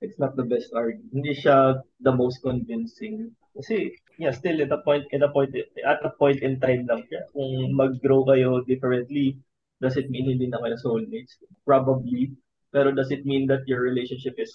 it's 0.00 0.18
not 0.18 0.36
the 0.36 0.44
best 0.44 0.72
argument. 0.76 1.12
Hindi 1.12 1.32
siya 1.36 1.80
the 2.00 2.12
most 2.12 2.40
convincing. 2.42 3.32
Kasi, 3.56 3.92
yeah, 4.18 4.32
still 4.32 4.60
at 4.60 4.72
a 4.72 4.80
point, 4.84 5.04
at 5.12 5.22
a 5.22 5.28
point, 5.28 5.52
at 5.56 6.00
a 6.04 6.12
point 6.16 6.40
in 6.42 6.60
time 6.60 6.88
lang 6.88 7.04
siya. 7.08 7.28
Kung 7.32 7.76
mag-grow 7.76 8.24
kayo 8.24 8.64
differently, 8.64 9.36
does 9.80 9.96
it 9.96 10.08
mean 10.08 10.28
hindi 10.28 10.48
na 10.48 10.60
kayo 10.60 10.76
soulmates? 10.80 11.36
Probably. 11.64 12.32
Pero 12.72 12.92
does 12.96 13.12
it 13.12 13.24
mean 13.28 13.46
that 13.52 13.68
your 13.68 13.84
relationship 13.84 14.34
is 14.40 14.52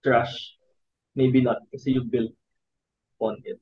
trash? 0.00 0.56
Maybe 1.14 1.44
not. 1.44 1.60
Kasi 1.68 1.92
you 1.92 2.08
built 2.08 2.32
on 3.20 3.36
it. 3.44 3.60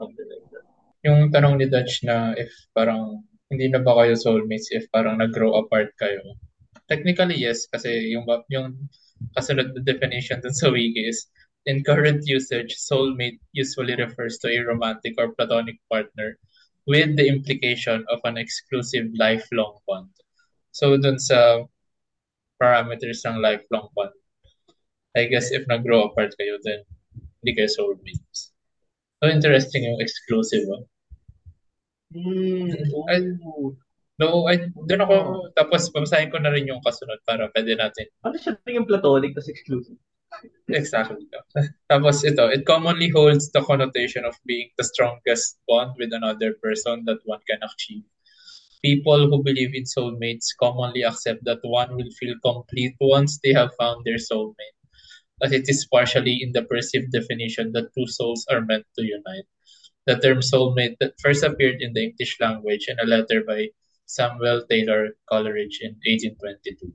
Something 0.00 0.28
like 0.32 0.48
that. 0.56 0.64
Yung 1.04 1.28
tanong 1.28 1.60
ni 1.60 1.68
Dutch 1.68 2.00
na 2.08 2.32
if 2.40 2.48
parang 2.72 3.20
hindi 3.52 3.68
na 3.68 3.84
ba 3.84 4.00
kayo 4.00 4.16
soulmates 4.16 4.72
if 4.72 4.88
parang 4.88 5.20
nag-grow 5.20 5.60
apart 5.60 5.92
kayo? 6.00 6.22
Technically, 6.88 7.36
yes. 7.36 7.68
Kasi 7.68 8.08
yung, 8.14 8.24
yung 8.48 8.88
kasunod 9.36 9.76
na 9.76 9.82
definition 9.84 10.40
dun 10.40 10.56
sa 10.56 10.72
wiki 10.72 11.04
is, 11.04 11.28
in 11.66 11.84
current 11.84 12.24
usage, 12.24 12.78
soulmate 12.80 13.36
usually 13.52 13.92
refers 13.98 14.40
to 14.40 14.48
a 14.48 14.64
romantic 14.64 15.12
or 15.20 15.36
platonic 15.36 15.76
partner 15.92 16.40
with 16.88 17.12
the 17.20 17.28
implication 17.28 18.00
of 18.08 18.22
an 18.24 18.40
exclusive 18.40 19.10
lifelong 19.18 19.76
bond. 19.84 20.08
So 20.72 20.96
dun 20.96 21.18
sa 21.20 21.66
parameters 22.56 23.26
ng 23.26 23.42
lifelong 23.42 23.90
bond, 23.92 24.14
I 25.18 25.26
guess 25.26 25.50
if 25.50 25.66
nag-grow 25.66 26.08
apart 26.08 26.38
kayo, 26.38 26.56
then 26.62 26.86
hindi 27.42 27.58
kayo 27.58 27.68
soulmates. 27.68 28.49
So 29.20 29.28
interesting 29.28 29.84
yung 29.84 30.00
exclusive. 30.00 30.64
Oh. 30.72 30.88
Mm, 32.10 32.74
I, 33.06 33.16
No, 34.20 34.44
I, 34.44 34.68
doon 34.84 35.00
ako, 35.00 35.16
tapos 35.56 35.88
pamasahin 35.96 36.28
ko 36.28 36.36
na 36.36 36.52
rin 36.52 36.68
yung 36.68 36.84
kasunod 36.84 37.24
para 37.24 37.48
pwede 37.56 37.72
natin. 37.72 38.04
Ano 38.20 38.36
siya 38.36 38.52
yung 38.68 38.84
platonic 38.84 39.32
tas 39.32 39.48
exclusive? 39.48 39.96
Exactly. 40.68 41.26
Tapos 41.90 42.22
ito, 42.22 42.46
it 42.52 42.62
commonly 42.62 43.10
holds 43.10 43.50
the 43.50 43.64
connotation 43.66 44.22
of 44.22 44.36
being 44.46 44.70
the 44.78 44.86
strongest 44.86 45.58
bond 45.66 45.96
with 45.98 46.14
another 46.14 46.54
person 46.62 47.02
that 47.08 47.18
one 47.26 47.42
can 47.48 47.58
achieve. 47.64 48.06
People 48.84 49.26
who 49.26 49.42
believe 49.42 49.74
in 49.74 49.88
soulmates 49.88 50.54
commonly 50.54 51.02
accept 51.02 51.42
that 51.48 51.58
one 51.66 51.96
will 51.96 52.12
feel 52.14 52.36
complete 52.44 52.94
once 53.00 53.40
they 53.42 53.52
have 53.56 53.74
found 53.74 54.04
their 54.04 54.22
soulmate. 54.22 54.79
That 55.40 55.52
it 55.52 55.68
is 55.68 55.88
partially 55.88 56.40
in 56.44 56.52
the 56.52 56.62
perceived 56.62 57.12
definition 57.12 57.72
that 57.72 57.92
two 57.96 58.06
souls 58.06 58.46
are 58.52 58.60
meant 58.60 58.84
to 58.96 59.02
unite. 59.04 59.48
The 60.06 60.16
term 60.20 60.40
soulmate 60.40 60.96
that 61.00 61.16
first 61.20 61.44
appeared 61.44 61.80
in 61.80 61.92
the 61.92 62.12
English 62.12 62.36
language 62.40 62.88
in 62.88 63.00
a 63.00 63.08
letter 63.08 63.44
by 63.44 63.68
Samuel 64.04 64.66
Taylor 64.68 65.16
Coleridge 65.30 65.80
in 65.80 65.96
1822. 66.04 66.92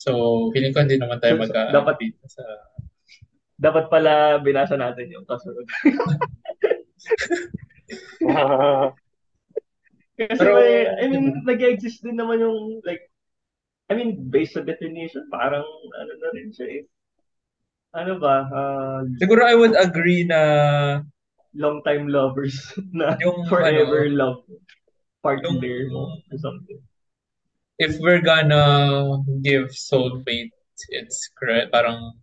So, 0.00 0.48
feeling 0.54 0.72
ko 0.72 0.80
hindi 0.86 0.96
naman 0.96 1.20
tayo 1.20 1.36
mag 1.36 1.52
dapat 1.52 2.00
sa 2.24 2.44
dapat 3.60 3.92
pala 3.92 4.40
binasa 4.40 4.76
natin 4.80 5.12
yung 5.12 5.28
kasunod. 5.28 5.68
Kasi 10.20 10.36
Pero, 10.36 10.52
may, 10.56 10.84
I 10.84 11.04
mean, 11.08 11.44
nag-exist 11.48 12.04
din 12.04 12.16
naman 12.16 12.44
yung 12.44 12.84
like 12.84 13.08
I 13.90 13.98
mean, 13.98 14.30
based 14.30 14.54
sa 14.54 14.62
definition, 14.62 15.26
parang 15.34 15.66
ano 15.66 16.12
na 16.14 16.28
rin 16.30 16.54
siya 16.54 16.66
eh. 16.80 16.82
Ano 17.90 18.22
ba? 18.22 18.46
Uh, 18.46 18.98
Siguro 19.18 19.42
I 19.42 19.54
would 19.58 19.74
agree 19.74 20.22
na 20.22 20.40
long 21.54 21.82
time 21.82 22.06
lovers 22.06 22.54
na 22.94 23.18
yung 23.18 23.46
forever 23.50 24.06
ano, 24.06 24.14
love 24.14 24.40
partner 25.22 25.90
mo 25.90 26.14
or 26.30 26.38
something. 26.38 26.78
If 27.80 27.98
we're 27.98 28.22
gonna 28.22 29.18
give 29.42 29.74
soulmate 29.74 30.54
it's 30.94 31.28
credit, 31.34 31.72
parang 31.74 32.14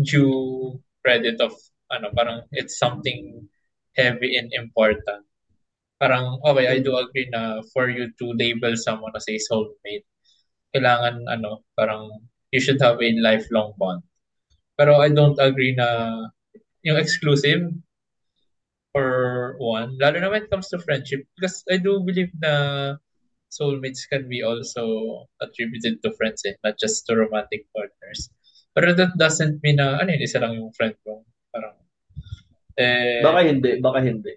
due 0.00 0.80
credit 1.04 1.38
of 1.44 1.52
ano, 1.92 2.08
parang 2.16 2.48
it's 2.56 2.80
something 2.80 3.44
heavy 3.94 4.40
and 4.40 4.50
important. 4.56 5.22
Parang, 6.00 6.42
okay, 6.42 6.66
I 6.66 6.78
do 6.82 6.96
agree 6.98 7.30
na 7.30 7.62
for 7.72 7.88
you 7.88 8.10
to 8.18 8.26
label 8.34 8.74
someone 8.74 9.14
as 9.14 9.28
a 9.30 9.38
soulmate, 9.38 10.04
kailangan, 10.74 11.22
ano, 11.30 11.62
parang 11.78 12.10
you 12.50 12.58
should 12.58 12.82
have 12.82 12.98
a 12.98 13.10
lifelong 13.22 13.72
bond. 13.78 14.02
Pero 14.74 14.98
I 14.98 15.08
don't 15.10 15.38
agree 15.38 15.74
na 15.74 16.18
yung 16.82 16.98
exclusive, 16.98 17.70
for 18.94 19.58
one, 19.58 19.98
lalo 19.98 20.22
na 20.22 20.30
when 20.30 20.46
it 20.46 20.50
comes 20.50 20.70
to 20.70 20.78
friendship, 20.78 21.26
because 21.34 21.66
I 21.66 21.82
do 21.82 21.98
believe 22.06 22.30
na 22.38 22.94
soulmates 23.50 24.06
can 24.06 24.30
be 24.30 24.42
also 24.42 25.26
attributed 25.42 26.02
to 26.02 26.14
friends 26.14 26.42
eh, 26.46 26.54
not 26.62 26.78
just 26.78 27.06
to 27.06 27.18
romantic 27.18 27.66
partners. 27.74 28.30
Pero 28.74 28.94
that 28.94 29.14
doesn't 29.18 29.62
mean 29.62 29.78
na, 29.82 29.98
ano 29.98 30.14
yun, 30.14 30.22
isa 30.22 30.38
lang 30.42 30.58
yung 30.58 30.74
friend 30.74 30.94
ko. 31.06 31.22
Parang, 31.54 31.74
eh, 32.78 33.22
baka 33.22 33.40
hindi, 33.46 33.78
baka 33.78 33.98
hindi. 34.02 34.34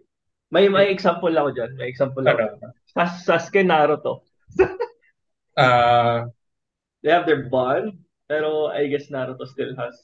May 0.54 0.72
may 0.72 0.94
example 0.94 1.34
ako 1.34 1.50
diyan, 1.54 1.72
may 1.76 1.90
example 1.92 2.24
ako. 2.24 2.72
Sas 2.88 3.26
Sasuke 3.26 3.66
Naruto. 3.66 4.24
uh, 5.60 6.24
they 7.04 7.12
have 7.12 7.28
their 7.28 7.50
bond, 7.52 8.00
pero 8.30 8.72
I 8.72 8.88
guess 8.88 9.12
Naruto 9.12 9.44
still 9.50 9.76
has 9.76 9.98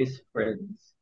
his 0.00 0.24
friends. 0.32 0.96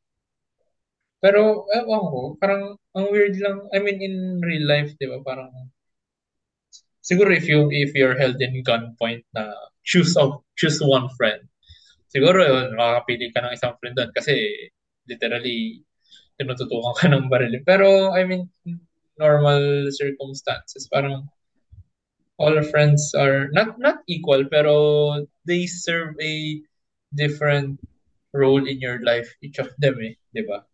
Pero, 1.22 1.66
ewan 1.70 2.04
ko, 2.10 2.20
parang, 2.42 2.74
ang 2.98 3.06
weird 3.14 3.38
lang, 3.38 3.62
I 3.70 3.78
mean, 3.78 4.02
in 4.02 4.42
real 4.42 4.66
life, 4.66 4.90
di 4.98 5.06
ba, 5.06 5.22
parang, 5.22 5.50
siguro 7.02 7.30
if 7.30 7.46
you, 7.46 7.70
if 7.70 7.94
you're 7.94 8.18
held 8.18 8.38
in 8.42 8.58
gunpoint 8.66 9.22
na 9.34 9.54
choose 9.86 10.18
of, 10.18 10.42
choose 10.58 10.82
one 10.82 11.06
friend, 11.14 11.42
siguro 12.10 12.42
yun, 12.42 12.74
makakapili 12.74 13.30
ka 13.34 13.42
ng 13.42 13.54
isang 13.54 13.74
friend 13.78 13.94
doon 13.94 14.10
kasi 14.14 14.34
literally 15.06 15.82
tinututukan 16.38 16.94
ka 16.98 17.06
ng 17.10 17.26
baril. 17.26 17.54
Pero, 17.66 18.14
I 18.14 18.22
mean, 18.22 18.46
normal 19.18 19.90
circumstances, 19.90 20.86
parang 20.86 21.26
all 22.38 22.54
friends 22.70 23.12
are 23.18 23.50
not 23.50 23.74
not 23.82 24.06
equal, 24.06 24.46
pero 24.46 25.26
they 25.42 25.66
serve 25.66 26.14
a 26.22 26.62
different 27.10 27.82
role 28.34 28.66
in 28.66 28.80
your 28.80 29.02
life, 29.02 29.28
each 29.42 29.58
of 29.58 29.70
them, 29.78 29.96
eh, 30.02 30.14
di 30.34 30.42
ba? 30.44 30.64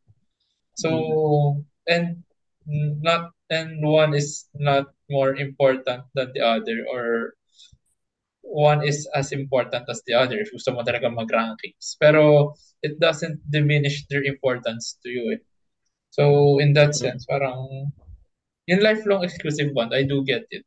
So, 0.75 1.63
and 1.87 2.23
not 2.67 3.31
and 3.51 3.85
one 3.85 4.15
is 4.15 4.49
not 4.55 4.87
more 5.11 5.37
important 5.37 6.05
than 6.15 6.33
the 6.35 6.41
other 6.41 6.83
or 6.91 7.35
one 8.43 8.83
is 8.83 9.09
as 9.15 9.33
important 9.33 9.85
as 9.89 10.03
the 10.07 10.15
other 10.15 10.39
if 10.41 10.51
gusto 10.53 10.73
mo 10.73 10.83
talaga 10.83 11.13
mag-rankings. 11.13 11.97
Pero 12.01 12.55
it 12.83 12.99
doesn't 13.01 13.41
diminish 13.51 14.07
their 14.09 14.23
importance 14.23 14.99
to 15.03 15.09
you. 15.09 15.25
Eh. 15.35 15.43
So 16.11 16.59
in 16.59 16.73
that 16.75 16.95
sense, 16.95 17.27
parang 17.27 17.91
in 18.67 18.81
lifelong 18.81 19.25
exclusive 19.25 19.75
bond, 19.75 19.95
I 19.95 20.05
do 20.05 20.25
get 20.25 20.47
it. 20.51 20.65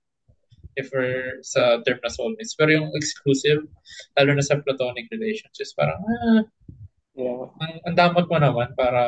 If 0.77 0.93
we're 0.93 1.41
sa 1.41 1.81
term 1.81 1.97
na 2.05 2.13
soulmates. 2.13 2.53
Pero 2.53 2.69
yung 2.77 2.93
exclusive, 2.93 3.65
lalo 4.13 4.31
na 4.37 4.45
sa 4.45 4.61
platonic 4.61 5.09
relationships, 5.09 5.73
parang, 5.73 5.97
ah, 6.05 6.41
Yeah. 7.17 7.49
ang, 7.57 7.73
ang 7.89 7.95
damot 7.97 8.29
mo 8.29 8.37
naman 8.37 8.77
para 8.77 9.01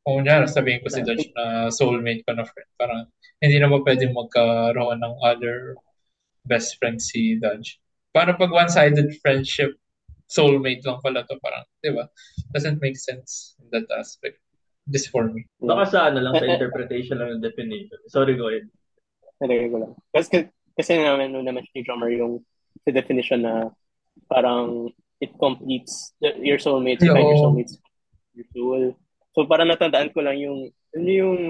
kung 0.00 0.24
niya, 0.24 0.48
sabihin 0.48 0.80
ko 0.80 0.88
si 0.88 1.04
Dodge 1.04 1.28
na 1.36 1.68
soulmate 1.68 2.24
ko 2.24 2.32
na 2.32 2.48
friend. 2.48 2.70
Parang 2.80 3.04
hindi 3.44 3.60
naman 3.60 3.84
pwedeng 3.84 4.16
magkaroon 4.16 5.04
ng 5.04 5.14
other 5.20 5.76
best 6.48 6.80
friend 6.80 6.96
si 6.96 7.36
Dodge. 7.36 7.76
Parang 8.16 8.40
pag 8.40 8.48
one-sided 8.48 9.12
friendship, 9.20 9.76
soulmate 10.32 10.80
lang 10.88 10.98
pala 11.04 11.28
to. 11.28 11.36
Parang, 11.44 11.62
di 11.84 11.92
ba? 11.92 12.08
Doesn't 12.56 12.80
make 12.80 12.96
sense 12.96 13.54
in 13.60 13.68
that 13.76 13.86
aspect. 13.92 14.40
This 14.88 15.06
for 15.06 15.28
me. 15.28 15.44
Baka 15.60 15.84
sa 15.92 15.98
ano 16.08 16.24
lang, 16.24 16.34
sa 16.40 16.48
interpretation 16.56 17.20
lang 17.20 17.36
ng 17.36 17.44
definition. 17.44 18.00
Sorry, 18.08 18.34
go 18.34 18.48
ahead. 18.48 18.66
Nalagay 19.40 19.68
ko 19.72 19.76
lang. 19.80 19.92
Kasi, 20.12 20.48
kasi 20.76 20.90
naman, 21.00 21.32
nung 21.32 21.48
naman 21.48 21.64
ni 21.72 21.80
Drummer 21.82 22.12
yung 22.12 22.44
sa 22.84 22.90
definition 22.92 23.40
na 23.44 23.72
parang 24.28 24.92
it 25.20 25.32
completes 25.36 26.12
the, 26.20 26.32
your 26.40 26.56
soulmates, 26.56 27.04
you 27.04 27.12
find 27.12 27.28
your 27.28 27.40
soulmates, 27.40 27.74
your 28.32 28.46
soul. 28.52 28.84
So 29.36 29.44
parang 29.44 29.68
natandaan 29.68 30.12
ko 30.12 30.24
lang 30.24 30.40
yung, 30.40 30.72
yun 30.96 31.06
yung 31.08 31.40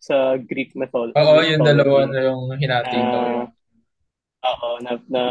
sa 0.00 0.34
Greek 0.40 0.74
mythology. 0.74 1.14
Oo, 1.14 1.40
yung 1.44 1.62
dalawa 1.62 2.08
na 2.08 2.20
yung 2.24 2.42
hinati 2.56 2.96
mo. 2.96 3.20
Oo, 4.40 4.68
na, 4.80 4.92
na 5.06 5.22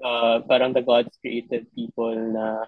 ah, 0.00 0.36
parang 0.46 0.72
the 0.72 0.80
gods 0.80 1.12
created 1.20 1.66
people 1.74 2.14
na 2.14 2.64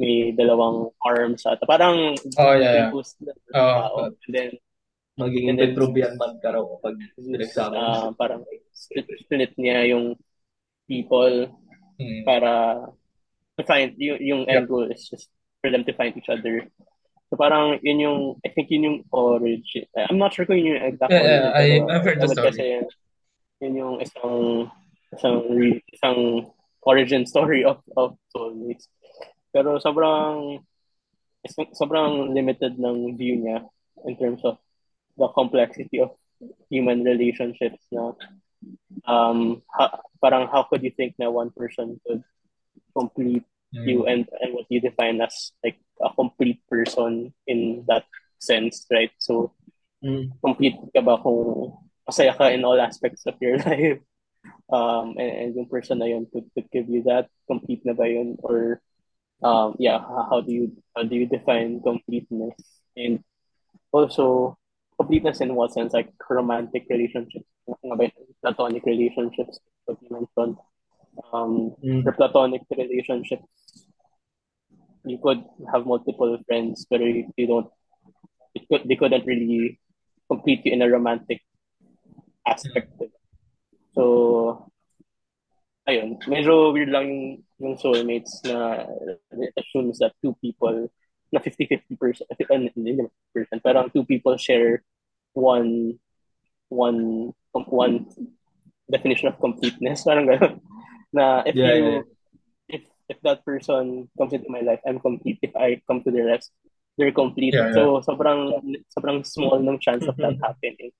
may 0.00 0.32
dalawang 0.32 0.88
arms 1.04 1.44
at 1.44 1.60
parang 1.68 2.16
Oh, 2.40 2.54
yeah, 2.56 2.88
yeah. 2.88 2.90
na 2.92 3.32
Oo. 3.60 3.72
tao. 3.76 3.96
And 4.08 4.32
then 4.32 4.50
Magiging 5.18 5.56
then- 5.60 5.76
Petruvian 5.76 6.16
man 6.16 6.40
ka 6.40 6.56
raw 6.56 6.64
kapag 6.64 6.96
pinagsama 7.14 7.76
ah, 7.76 8.08
parang 8.16 8.42
split, 8.72 9.04
split 9.20 9.52
niya 9.60 9.92
yung 9.92 10.16
people 10.88 11.52
Hmm. 12.00 12.24
para 12.24 12.52
to 13.54 13.62
find 13.68 13.92
yung, 14.00 14.16
yung 14.18 14.42
end 14.48 14.64
goal 14.66 14.88
is 14.88 15.04
just 15.06 15.28
for 15.60 15.68
them 15.68 15.84
to 15.84 15.92
find 15.92 16.16
each 16.16 16.32
other. 16.32 16.64
So 17.28 17.36
parang 17.36 17.78
yun 17.84 18.00
yung 18.00 18.20
I 18.40 18.48
think 18.48 18.72
yun 18.72 18.88
yung 18.88 18.98
origin. 19.12 19.84
I'm 19.94 20.16
not 20.16 20.32
sure 20.32 20.48
kung 20.48 20.56
yun 20.56 20.80
yung 20.80 20.84
exact 20.88 21.12
Yeah, 21.12 21.20
yeah, 21.22 21.44
origin. 21.52 21.52
I- 21.52 21.84
pero 21.84 21.92
I've 21.92 22.04
heard 22.08 22.18
the 22.18 22.28
story. 22.32 22.48
Kasi 22.48 22.64
yun 23.60 23.74
yung 23.76 23.94
isang 24.00 24.36
isang 25.12 25.36
isang 25.92 26.18
origin 26.82 27.22
story 27.28 27.60
of 27.62 27.84
of 27.94 28.16
soulmates. 28.32 28.88
Pero 29.52 29.76
sobrang 29.78 30.64
sobrang 31.76 32.32
limited 32.32 32.80
ng 32.80 33.14
view 33.14 33.36
niya 33.36 33.68
in 34.08 34.16
terms 34.16 34.40
of 34.48 34.56
the 35.18 35.28
complexity 35.34 36.00
of 36.00 36.10
human 36.70 37.04
relationships 37.04 37.80
na 37.92 38.12
um 39.06 39.62
ha- 39.70 40.02
parang 40.22 40.46
how 40.50 40.62
could 40.62 40.82
you 40.82 40.90
think 40.94 41.14
na 41.18 41.30
one 41.30 41.50
person 41.54 41.98
could 42.06 42.22
complete 42.96 43.44
Hmm. 43.72 43.88
you 43.88 44.04
and 44.04 44.28
and 44.44 44.52
what 44.52 44.68
you 44.68 44.84
define 44.84 45.16
as 45.24 45.56
like 45.64 45.80
a 46.04 46.12
complete 46.12 46.60
person 46.68 47.32
in 47.48 47.88
that 47.88 48.04
sense 48.36 48.84
right? 48.92 49.12
So 49.16 49.52
Mm. 50.04 50.34
complete 50.42 50.74
ka 50.92 50.98
ba 50.98 51.14
kung 51.22 51.78
masaya 52.04 52.34
ka 52.34 52.50
in 52.50 52.66
all 52.66 52.74
aspects 52.76 53.22
of 53.24 53.38
your 53.40 53.54
life? 53.64 54.02
Um 54.68 55.14
and, 55.16 55.32
and 55.32 55.50
yung 55.56 55.70
person 55.70 56.02
na 56.02 56.10
yun 56.10 56.26
could, 56.28 56.50
could 56.52 56.66
give 56.74 56.90
you 56.90 57.06
that. 57.06 57.30
Complete 57.46 57.80
na 57.86 57.94
ba 57.96 58.10
yun? 58.10 58.34
Or 58.44 58.82
um 59.40 59.78
yeah 59.78 60.02
how 60.02 60.26
how 60.26 60.38
do 60.44 60.50
you 60.52 60.76
how 60.92 61.06
do 61.06 61.14
you 61.16 61.24
define 61.30 61.80
completeness? 61.80 62.58
And 62.98 63.22
also 63.94 64.58
completeness 65.02 65.42
in 65.42 65.54
what 65.58 65.74
sense? 65.74 65.92
Like 65.92 66.14
romantic 66.30 66.86
relationships. 66.88 67.46
Platonic 68.42 68.86
relationships 68.86 69.58
what 69.86 69.98
you 70.02 70.10
mentioned. 70.14 70.56
Um 71.32 71.74
Mm. 71.82 72.06
platonic 72.16 72.62
relationships 72.72 73.44
you 75.04 75.18
could 75.18 75.42
have 75.72 75.84
multiple 75.84 76.38
friends 76.46 76.86
but 76.88 77.02
you, 77.02 77.26
you 77.36 77.46
don't 77.46 77.68
it 78.54 78.68
could, 78.68 78.86
they 78.88 78.96
couldn't 78.96 79.26
really 79.26 79.80
complete 80.28 80.64
you 80.64 80.72
in 80.72 80.82
a 80.82 80.88
romantic 80.88 81.40
aspect. 82.46 82.92
So 83.92 84.70
ayun. 85.88 86.16
Medyo 86.24 86.72
weird 86.72 86.92
lang 86.92 87.08
yung, 87.08 87.26
yung 87.60 87.76
soulmates 87.76 88.40
na 88.46 88.86
assumes 89.58 89.98
that 89.98 90.16
two 90.22 90.36
people 90.40 90.88
na 91.32 91.40
50-50 91.40 91.96
percent 91.96 92.28
hindi 92.76 92.92
naman 92.92 93.08
percent 93.32 93.64
pero 93.64 93.88
two 93.88 94.04
people 94.04 94.36
share 94.36 94.84
one 95.34 95.98
one 96.68 97.32
one 97.52 98.06
definition 98.90 99.28
of 99.28 99.40
completeness. 99.40 100.04
Parang 100.08 100.28
gano'n 100.28 100.60
na 101.12 101.44
if 101.44 101.54
Yeah, 101.54 101.76
you 101.76 101.84
yeah. 101.84 102.02
if 102.68 102.82
if 103.08 103.18
that 103.20 103.44
person 103.44 104.08
comes 104.16 104.32
into 104.32 104.48
my 104.48 104.64
life 104.64 104.80
I'm 104.88 105.00
complete. 105.00 105.38
If 105.44 105.52
I 105.56 105.80
come 105.84 106.00
to 106.04 106.10
their 106.10 106.28
lives 106.28 106.48
they're 106.96 107.12
complete. 107.12 107.54
Yeah, 107.54 107.72
so 107.72 108.00
sobrang 108.04 108.52
sobrang 108.92 109.24
small 109.24 109.60
ng 109.60 109.80
chance 109.80 110.04
of 110.04 110.16
that 110.20 110.36
mm-hmm. 110.36 110.44
happening. 110.44 110.92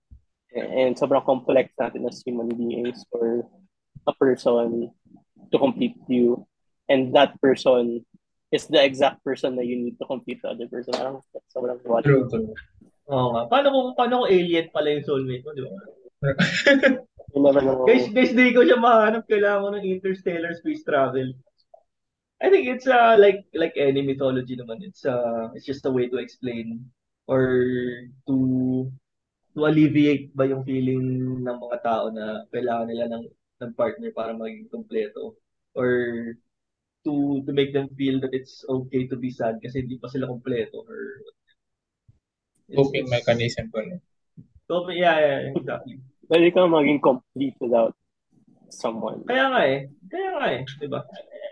And 0.53 0.97
sobrang 0.97 1.25
complex 1.25 1.73
natin 1.81 2.05
as 2.09 2.21
human 2.25 2.53
beings 2.53 3.05
for 3.09 3.49
a 4.05 4.12
person 4.12 4.92
to 5.49 5.57
complete 5.57 5.97
you. 6.09 6.45
And 6.88 7.16
that 7.16 7.40
person 7.40 8.05
is 8.53 8.68
the 8.68 8.85
exact 8.85 9.25
person 9.25 9.57
that 9.57 9.64
you 9.64 9.81
need 9.81 9.97
to 9.97 10.05
complete 10.05 10.45
the 10.45 10.53
other 10.53 10.68
person. 10.68 10.92
Parang 10.92 11.25
sobrang 11.49 11.81
what 11.88 12.05
True, 12.05 12.29
true. 12.29 12.53
Oo 13.11 13.27
nga. 13.35 13.43
Paano 13.51 13.67
kung, 13.75 13.88
paano 13.99 14.12
kung 14.23 14.31
alien 14.31 14.71
pala 14.71 14.95
yung 14.95 15.07
soulmate 15.07 15.43
mo, 15.43 15.51
di 15.57 15.62
ba? 15.67 15.71
Guys, 17.88 18.07
guys, 18.12 18.33
di 18.37 18.55
ko 18.55 18.62
siya 18.62 18.79
mahanap. 18.79 19.25
Kailangan 19.27 19.62
ko 19.65 19.69
ng 19.75 19.88
interstellar 19.88 20.53
space 20.55 20.85
travel. 20.85 21.33
I 22.43 22.51
think 22.51 22.67
it's 22.67 22.91
uh, 22.91 23.15
like 23.19 23.47
like 23.55 23.79
any 23.79 24.03
mythology 24.03 24.59
naman. 24.59 24.83
It's 24.83 25.07
uh, 25.07 25.55
it's 25.55 25.67
just 25.67 25.87
a 25.87 25.95
way 25.95 26.11
to 26.11 26.19
explain 26.19 26.91
or 27.31 27.43
to 28.27 28.37
to 29.55 29.61
alleviate 29.62 30.35
ba 30.35 30.51
yung 30.51 30.67
feeling 30.67 31.38
ng 31.47 31.59
mga 31.59 31.79
tao 31.87 32.11
na 32.11 32.43
kailangan 32.51 32.88
nila 32.91 33.05
ng 33.15 33.25
ng 33.62 33.73
partner 33.79 34.11
para 34.11 34.35
maging 34.35 34.67
kompleto 34.75 35.38
or 35.79 35.88
to 37.07 37.43
to 37.47 37.51
make 37.55 37.71
them 37.71 37.87
feel 37.95 38.19
that 38.19 38.35
it's 38.35 38.67
okay 38.67 39.07
to 39.07 39.15
be 39.15 39.31
sad 39.31 39.62
kasi 39.62 39.87
hindi 39.87 40.03
pa 40.03 40.11
sila 40.11 40.27
kompleto 40.27 40.83
or 40.83 41.23
Coping 42.77 43.09
mechanism 43.09 43.69
ko 43.69 43.85
rin. 43.85 44.01
Coping, 44.69 44.99
yeah, 44.99 45.19
yeah, 45.21 45.39
exactly. 45.53 46.01
pwede 46.33 46.49
ka 46.49 46.65
maging 46.65 47.03
complete 47.05 47.57
without 47.61 47.93
someone 48.73 49.21
Kaya 49.29 49.53
nga 49.53 49.63
eh. 49.69 49.81
Kaya 50.09 50.29
nga 50.41 50.47
eh. 50.49 50.63
Diba? 50.81 51.05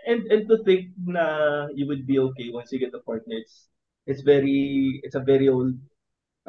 And, 0.09 0.25
and 0.33 0.49
to 0.49 0.57
think 0.65 0.89
na 0.97 1.69
you 1.77 1.85
would 1.85 2.09
be 2.09 2.17
okay 2.17 2.49
once 2.49 2.73
you 2.73 2.81
get 2.81 2.97
a 2.97 3.03
partner, 3.05 3.37
it's, 3.37 3.69
it's 4.09 4.25
very, 4.25 4.97
it's 5.05 5.13
a 5.13 5.21
very 5.21 5.45
old, 5.45 5.77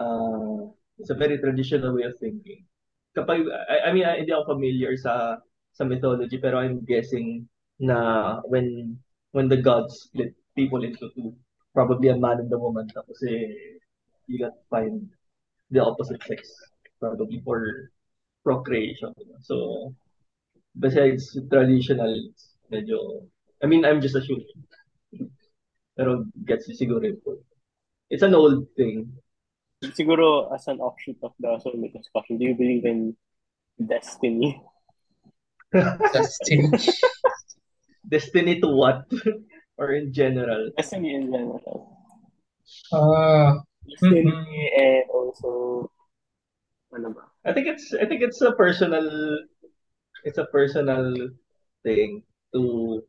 uh, 0.01 0.73
it's 0.97 1.13
a 1.13 1.19
very 1.19 1.37
traditional 1.37 1.93
way 1.93 2.09
of 2.09 2.17
thinking. 2.17 2.65
Kapag, 3.13 3.45
I, 3.69 3.93
I 3.93 3.93
mean, 3.93 4.09
I- 4.09 4.25
hindi 4.25 4.33
ako 4.33 4.57
familiar 4.57 4.97
sa, 4.97 5.45
sa 5.77 5.85
mythology, 5.85 6.41
pero 6.41 6.65
I'm 6.65 6.81
guessing 6.89 7.45
na 7.77 8.41
when, 8.49 8.97
when 9.37 9.53
the 9.53 9.61
gods 9.61 10.09
split 10.09 10.33
people 10.57 10.81
into 10.81 11.13
two, 11.13 11.37
probably 11.77 12.09
a 12.09 12.17
man 12.17 12.41
and 12.41 12.53
a 12.53 12.57
woman, 12.57 12.89
tapos 12.89 13.21
eh, 13.29 13.77
you 14.27 14.39
got 14.39 14.55
to 14.55 14.65
find 14.71 15.09
the 15.71 15.85
opposite 15.85 16.23
sex, 16.25 16.49
probably 17.01 17.41
for 17.45 17.91
procreation. 18.45 19.13
So, 19.41 19.95
besides 20.79 21.37
traditional, 21.51 22.31
it's 22.31 22.57
medyo, 22.71 23.27
I 23.63 23.67
mean, 23.67 23.85
I'm 23.85 24.01
just 24.01 24.17
assuming. 24.17 24.47
Pero 25.97 26.25
gets 26.47 26.69
you 26.69 26.75
siguro 26.75 27.05
yun 27.05 27.21
po. 27.21 27.37
It's 28.09 28.25
an 28.25 28.35
old 28.35 28.65
thing. 28.77 29.13
siguro 29.91 30.47
as 30.55 30.69
an 30.69 30.79
offshoot 30.79 31.19
of 31.23 31.35
the 31.43 31.59
soulmate 31.59 31.93
discussion 31.93 32.39
do 32.39 32.47
you 32.47 32.55
believe 32.55 32.87
in 32.87 33.17
destiny 33.77 34.63
Destiny. 36.13 36.69
Destiny 38.07 38.61
to 38.61 38.69
what? 38.69 39.09
or 39.79 39.93
in 39.93 40.13
general? 40.13 40.71
Destiny 40.77 41.15
in 41.15 41.33
general. 41.33 41.97
Ah, 42.93 43.57
Destiny 43.89 44.31
mhm. 44.31 44.79
and 44.79 45.05
also 45.11 45.51
ano 46.93 47.09
ba? 47.11 47.25
I 47.45 47.53
think 47.57 47.67
it's 47.67 47.91
I 47.97 48.05
think 48.07 48.23
it's 48.23 48.41
a 48.45 48.53
personal 48.53 49.07
it's 50.23 50.39
a 50.39 50.47
personal 50.53 51.11
thing 51.83 52.23
to 52.55 53.03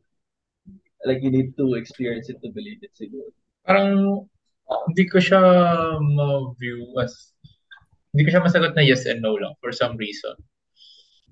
like 1.04 1.20
you 1.22 1.30
need 1.30 1.54
to 1.60 1.76
experience 1.76 2.32
it 2.32 2.40
to 2.42 2.50
believe 2.50 2.80
it 2.82 2.96
siguro. 2.96 3.30
parang 3.64 4.24
hindi 4.88 5.04
ko 5.08 5.18
siya 5.20 5.40
ma-view 6.00 6.92
as 7.00 7.32
hindi 8.12 8.28
ko 8.28 8.30
siya 8.36 8.44
masagot 8.44 8.72
na 8.76 8.84
yes 8.84 9.08
and 9.08 9.24
no 9.24 9.36
lang 9.36 9.56
for 9.60 9.72
some 9.72 9.96
reason. 9.96 10.36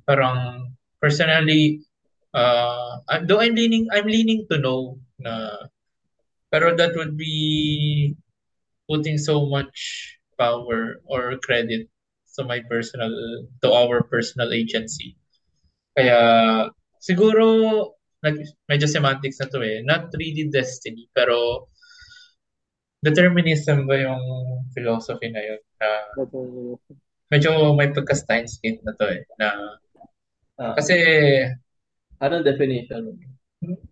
Parang 0.09 0.73
personally 0.99 1.85
uh 2.33 2.99
though 3.29 3.41
I'm 3.41 3.55
leaning 3.55 3.87
I'm 3.93 4.09
leaning 4.09 4.49
to 4.49 4.57
no 4.59 4.97
na 5.21 5.69
pero 6.49 6.73
that 6.77 6.97
would 6.97 7.17
be 7.17 8.13
putting 8.89 9.19
so 9.19 9.47
much 9.47 9.75
power 10.39 10.99
or 11.07 11.37
credit 11.45 11.87
to 12.39 12.43
my 12.45 12.61
personal 12.67 13.13
to 13.61 13.69
our 13.69 14.03
personal 14.09 14.51
agency. 14.57 15.15
Kaya 15.93 16.19
siguro 16.99 17.45
nag, 18.25 18.41
medyo 18.71 18.87
semantics 18.89 19.39
na 19.43 19.51
to 19.53 19.61
eh. 19.61 19.85
Not 19.85 20.09
really 20.17 20.49
destiny, 20.49 21.11
pero 21.13 21.69
determinism 23.03 23.85
ba 23.91 23.99
yung 23.99 24.23
philosophy 24.73 25.29
na 25.35 25.43
yun? 25.43 25.61
Na 25.83 25.89
medyo 27.29 27.75
may 27.75 27.91
pagka-Steins 27.91 28.63
Gate 28.63 28.81
na 28.87 28.95
to 28.97 29.07
eh. 29.11 29.23
Na, 29.37 29.49
Ah, 30.61 30.77
kasi, 30.79 30.95
anong 32.23 32.45
definition? 32.47 33.19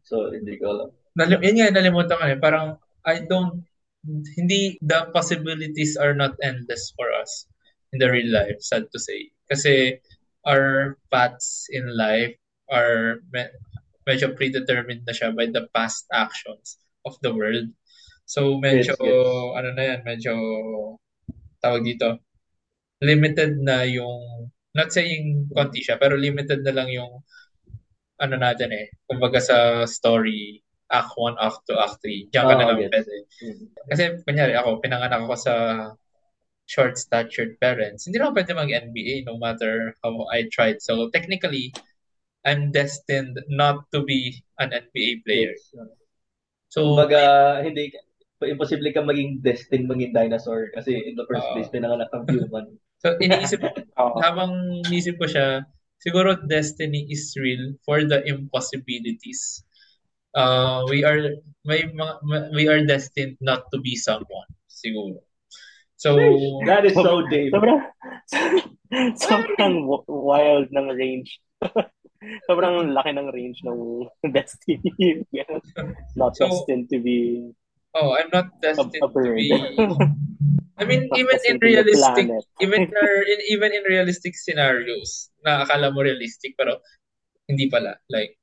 So, 0.07 0.31
hindi 0.31 0.55
ko 0.61 0.65
alam. 0.71 0.89
nalim, 1.19 1.41
yun 1.43 1.57
nga, 1.59 1.73
nalimutan 1.75 2.15
ko 2.21 2.25
eh. 2.31 2.39
Parang, 2.39 2.79
I 3.03 3.27
don't, 3.27 3.65
hindi, 4.07 4.79
the 4.81 5.09
possibilities 5.13 5.97
are 5.97 6.15
not 6.15 6.37
endless 6.43 6.93
for 6.97 7.13
us 7.13 7.47
in 7.93 7.99
the 7.99 8.09
real 8.11 8.33
life, 8.33 8.57
sad 8.61 8.89
to 8.93 8.99
say. 8.99 9.31
Kasi, 9.51 9.99
our 10.47 10.97
paths 11.11 11.69
in 11.71 11.85
life 11.97 12.33
are 12.71 13.21
me- 13.35 13.55
medyo 14.09 14.33
predetermined 14.33 15.05
na 15.05 15.13
siya 15.13 15.35
by 15.35 15.47
the 15.51 15.69
past 15.77 16.09
actions 16.15 16.81
of 17.05 17.19
the 17.21 17.33
world. 17.33 17.69
So, 18.25 18.57
medyo, 18.63 18.95
Yes, 18.95 19.03
yes. 19.03 19.57
ano 19.59 19.69
na 19.75 19.83
yan, 19.83 20.01
medyo, 20.07 20.33
tawag 21.61 21.85
dito, 21.85 22.23
limited 23.03 23.59
na 23.61 23.83
yung, 23.85 24.49
not 24.71 24.95
saying 24.95 25.51
konti 25.51 25.83
siya, 25.83 25.99
pero 25.99 26.15
limited 26.15 26.63
na 26.63 26.73
lang 26.73 26.89
yung, 26.89 27.11
ano 28.21 28.35
natin 28.37 28.71
eh, 28.71 28.93
kumbaga 29.09 29.41
sa 29.43 29.83
story, 29.89 30.63
Act 30.91 31.15
1, 31.15 31.39
Act 31.39 31.63
2, 31.71 31.79
Act 31.79 32.03
3. 32.03 32.27
Diyan 32.35 32.45
ka 32.51 32.55
na 32.55 32.65
Ah, 32.67 32.69
lang 32.75 32.79
gets. 32.83 32.93
pwede. 32.93 33.17
Kasi, 33.91 34.03
kunyari, 34.27 34.53
ako, 34.59 34.83
pinanganak 34.83 35.23
ako 35.23 35.35
sa 35.39 35.55
short-statured 36.71 37.59
parents. 37.59 38.07
Hindi 38.07 38.19
na 38.19 38.31
ako 38.31 38.39
pwede 38.39 38.53
mag-NBA 38.55 39.27
no 39.27 39.39
matter 39.39 39.95
how 40.03 40.15
I 40.31 40.47
tried. 40.51 40.83
So, 40.83 41.11
technically, 41.11 41.75
I'm 42.47 42.71
destined 42.71 43.39
not 43.51 43.87
to 43.95 44.03
be 44.03 44.43
an 44.59 44.71
NBA 44.71 45.23
player. 45.27 45.55
Yes. 45.55 45.75
So, 46.71 46.95
Kumbaga, 46.95 47.59
hindi, 47.67 47.91
imposible 48.47 48.89
ka 48.95 49.03
maging 49.03 49.43
destined 49.43 49.91
maging 49.91 50.15
dinosaur 50.15 50.71
kasi 50.73 50.97
in 50.97 51.19
the 51.19 51.27
first 51.27 51.43
Oo. 51.45 51.53
place, 51.59 51.69
pinanganak 51.69 52.09
kang 52.15 52.25
human. 52.31 52.79
so 53.03 53.19
iniisip, 53.19 53.61
Oo. 54.01 54.19
habang 54.23 54.81
iniisip 54.87 55.19
ko 55.19 55.27
siya, 55.27 55.67
siguro 56.01 56.39
destiny 56.49 57.05
is 57.11 57.35
real 57.37 57.75
for 57.85 58.07
the 58.07 58.23
impossibilities. 58.25 59.67
Uh, 60.35 60.87
we 60.89 61.05
are 61.05 61.37
may 61.65 61.85
we 62.55 62.69
are 62.69 62.85
destined 62.87 63.37
not 63.41 63.67
to 63.75 63.81
be 63.81 63.97
someone 63.97 64.49
siguro. 64.71 65.21
So 66.01 66.17
That 66.65 66.89
is 66.89 66.97
so 66.97 67.21
Dave. 67.29 67.53
Sobrang, 67.53 67.83
sobrang 69.21 69.75
wild 70.09 70.73
ng 70.73 70.89
range. 70.97 71.41
sobrang 72.49 72.93
laki 72.93 73.13
ng 73.17 73.29
range 73.33 73.61
ng 73.65 74.09
destiny. 74.37 74.81
Not 76.17 76.37
So, 76.37 76.49
destined 76.49 76.89
to 76.93 76.99
be 77.01 77.53
oh, 77.93 78.17
I'm 78.17 78.33
not 78.33 78.49
destined 78.65 78.97
a 78.97 79.09
to 79.09 79.35
be 79.35 79.53
I 80.81 80.89
mean 80.89 81.13
even 81.13 81.39
in 81.45 81.57
realistic 81.61 82.33
even 82.65 82.89
in, 82.89 83.41
even 83.53 83.71
in 83.77 83.85
realistic 83.85 84.33
scenarios 84.33 85.29
na 85.45 85.69
akala 85.69 85.93
mo 85.93 86.01
realistic 86.01 86.57
pero 86.57 86.81
hindi 87.45 87.69
pala 87.69 88.01
like 88.09 88.40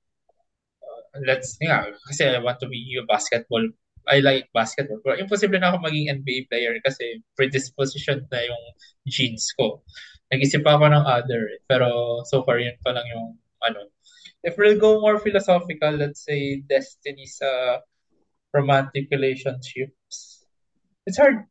let's 1.26 1.58
nga 1.62 1.88
kasi 2.12 2.28
I 2.28 2.40
want 2.44 2.60
to 2.62 2.70
be 2.70 2.82
a 3.00 3.06
basketball 3.06 3.64
I 4.08 4.24
like 4.24 4.48
basketball 4.56 5.04
pero 5.04 5.20
imposible 5.20 5.60
na 5.60 5.74
ako 5.74 5.84
maging 5.84 6.12
NBA 6.24 6.48
player 6.48 6.76
kasi 6.80 7.22
predisposition 7.36 8.24
na 8.32 8.40
yung 8.46 8.64
genes 9.08 9.52
ko 9.56 9.84
nag-isip 10.32 10.64
pa 10.64 10.76
ako 10.76 10.92
ng 10.92 11.06
other 11.08 11.42
eh. 11.56 11.60
pero 11.68 12.20
so 12.28 12.44
far 12.44 12.60
yun 12.60 12.76
pa 12.84 12.96
lang 12.96 13.08
yung 13.12 13.36
ano 13.64 13.92
if 14.44 14.56
we'll 14.56 14.80
go 14.80 15.00
more 15.00 15.20
philosophical 15.20 15.92
let's 15.96 16.24
say 16.24 16.64
destiny 16.68 17.28
sa 17.28 17.82
romantic 18.56 19.08
relationships 19.12 20.48
it's 21.08 21.20
hard 21.20 21.44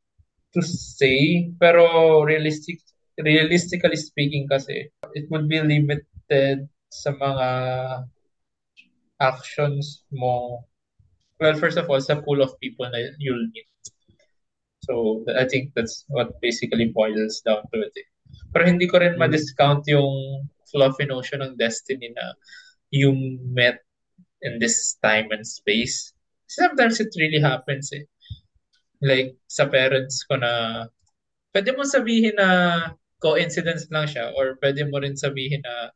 to 0.52 0.60
say 0.64 1.48
pero 1.60 2.22
realistic 2.24 2.80
realistically 3.20 3.96
speaking 3.96 4.44
kasi 4.48 4.88
it 5.16 5.24
would 5.32 5.48
be 5.48 5.60
limited 5.60 6.68
sa 6.92 7.12
mga 7.16 7.48
actions 9.20 10.04
mo 10.12 10.60
well 11.40 11.56
first 11.56 11.76
of 11.80 11.88
all 11.88 12.00
sa 12.00 12.20
pool 12.20 12.40
of 12.44 12.52
people 12.60 12.84
na 12.88 13.12
you'll 13.20 13.48
meet 13.52 13.68
so 14.86 15.24
I 15.34 15.44
think 15.48 15.74
that's 15.74 16.04
what 16.08 16.38
basically 16.40 16.92
boils 16.94 17.42
down 17.42 17.64
to 17.74 17.76
it 17.82 17.94
eh. 17.96 18.08
pero 18.52 18.66
hindi 18.68 18.86
ko 18.86 19.00
rin 19.00 19.16
Mm. 19.16 19.20
ma-discount 19.22 19.84
yung 19.88 20.44
fluffy 20.68 21.06
notion 21.08 21.42
ng 21.42 21.56
destiny 21.56 22.12
na 22.12 22.36
you 22.92 23.12
met 23.50 23.80
in 24.44 24.60
this 24.60 24.96
time 25.02 25.32
and 25.32 25.42
space 25.46 26.12
sometimes 26.46 27.00
it 27.02 27.10
really 27.18 27.40
happens 27.40 27.90
eh 27.92 28.04
like 29.02 29.34
sa 29.50 29.66
parents 29.68 30.24
ko 30.24 30.38
na 30.40 30.84
pwede 31.52 31.72
mo 31.76 31.84
sabihin 31.84 32.36
na 32.36 32.48
coincidence 33.20 33.88
lang 33.88 34.06
siya 34.06 34.32
or 34.36 34.60
pwede 34.60 34.84
mo 34.88 35.00
rin 35.00 35.16
sabihin 35.16 35.60
na 35.64 35.90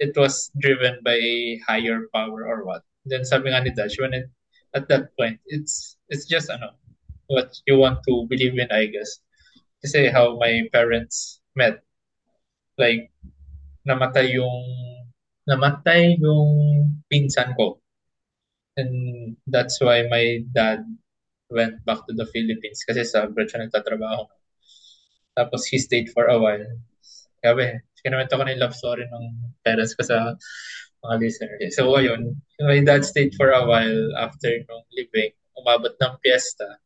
it 0.00 0.16
was 0.16 0.50
driven 0.58 0.98
by 1.04 1.14
a 1.14 1.60
higher 1.68 2.08
power 2.10 2.48
or 2.48 2.64
what. 2.64 2.82
Then 3.04 3.22
sabi 3.22 3.52
nga 3.52 3.60
ni 3.60 3.70
Dash, 3.76 4.00
when 4.00 4.16
it, 4.16 4.26
at 4.72 4.88
that 4.88 5.12
point, 5.14 5.38
it's 5.46 6.00
it's 6.08 6.24
just 6.24 6.48
ano, 6.48 6.74
what 7.28 7.52
you 7.68 7.76
want 7.76 8.00
to 8.08 8.24
believe 8.26 8.56
in, 8.56 8.72
I 8.72 8.88
guess. 8.88 9.20
Kasi 9.84 10.08
how 10.08 10.40
my 10.40 10.66
parents 10.72 11.44
met. 11.54 11.84
Like, 12.80 13.12
namatay 13.84 14.40
yung 14.40 14.64
namatay 15.44 16.16
yung 16.16 16.50
pinsan 17.12 17.52
ko. 17.56 17.80
And 18.80 19.36
that's 19.44 19.80
why 19.80 20.08
my 20.08 20.40
dad 20.48 20.84
went 21.52 21.84
back 21.84 22.06
to 22.06 22.14
the 22.14 22.24
Philippines 22.30 22.80
kasi 22.86 23.04
sa 23.04 23.26
abroad 23.26 23.50
siya 23.50 23.66
nagtatrabaho. 23.66 24.24
Tapos 25.34 25.66
he 25.68 25.76
stayed 25.76 26.08
for 26.14 26.30
a 26.30 26.38
while. 26.38 26.64
Grabe, 27.40 27.88
kinamenta 28.04 28.36
ko 28.36 28.44
na 28.44 28.52
yung 28.52 28.62
love 28.62 28.76
story 28.76 29.04
ng 29.08 29.24
parents 29.64 29.96
ko 29.96 30.04
sa 30.04 30.36
mga 31.00 31.14
listeners. 31.20 31.72
So, 31.72 31.88
ayun, 31.96 32.36
my 32.60 32.84
dad 32.84 33.04
stayed 33.04 33.32
for 33.36 33.50
a 33.52 33.64
while 33.64 34.12
after 34.20 34.52
nung 34.68 34.84
living. 34.92 35.32
Umabot 35.56 35.96
ng 35.96 36.20
fiesta. 36.20 36.80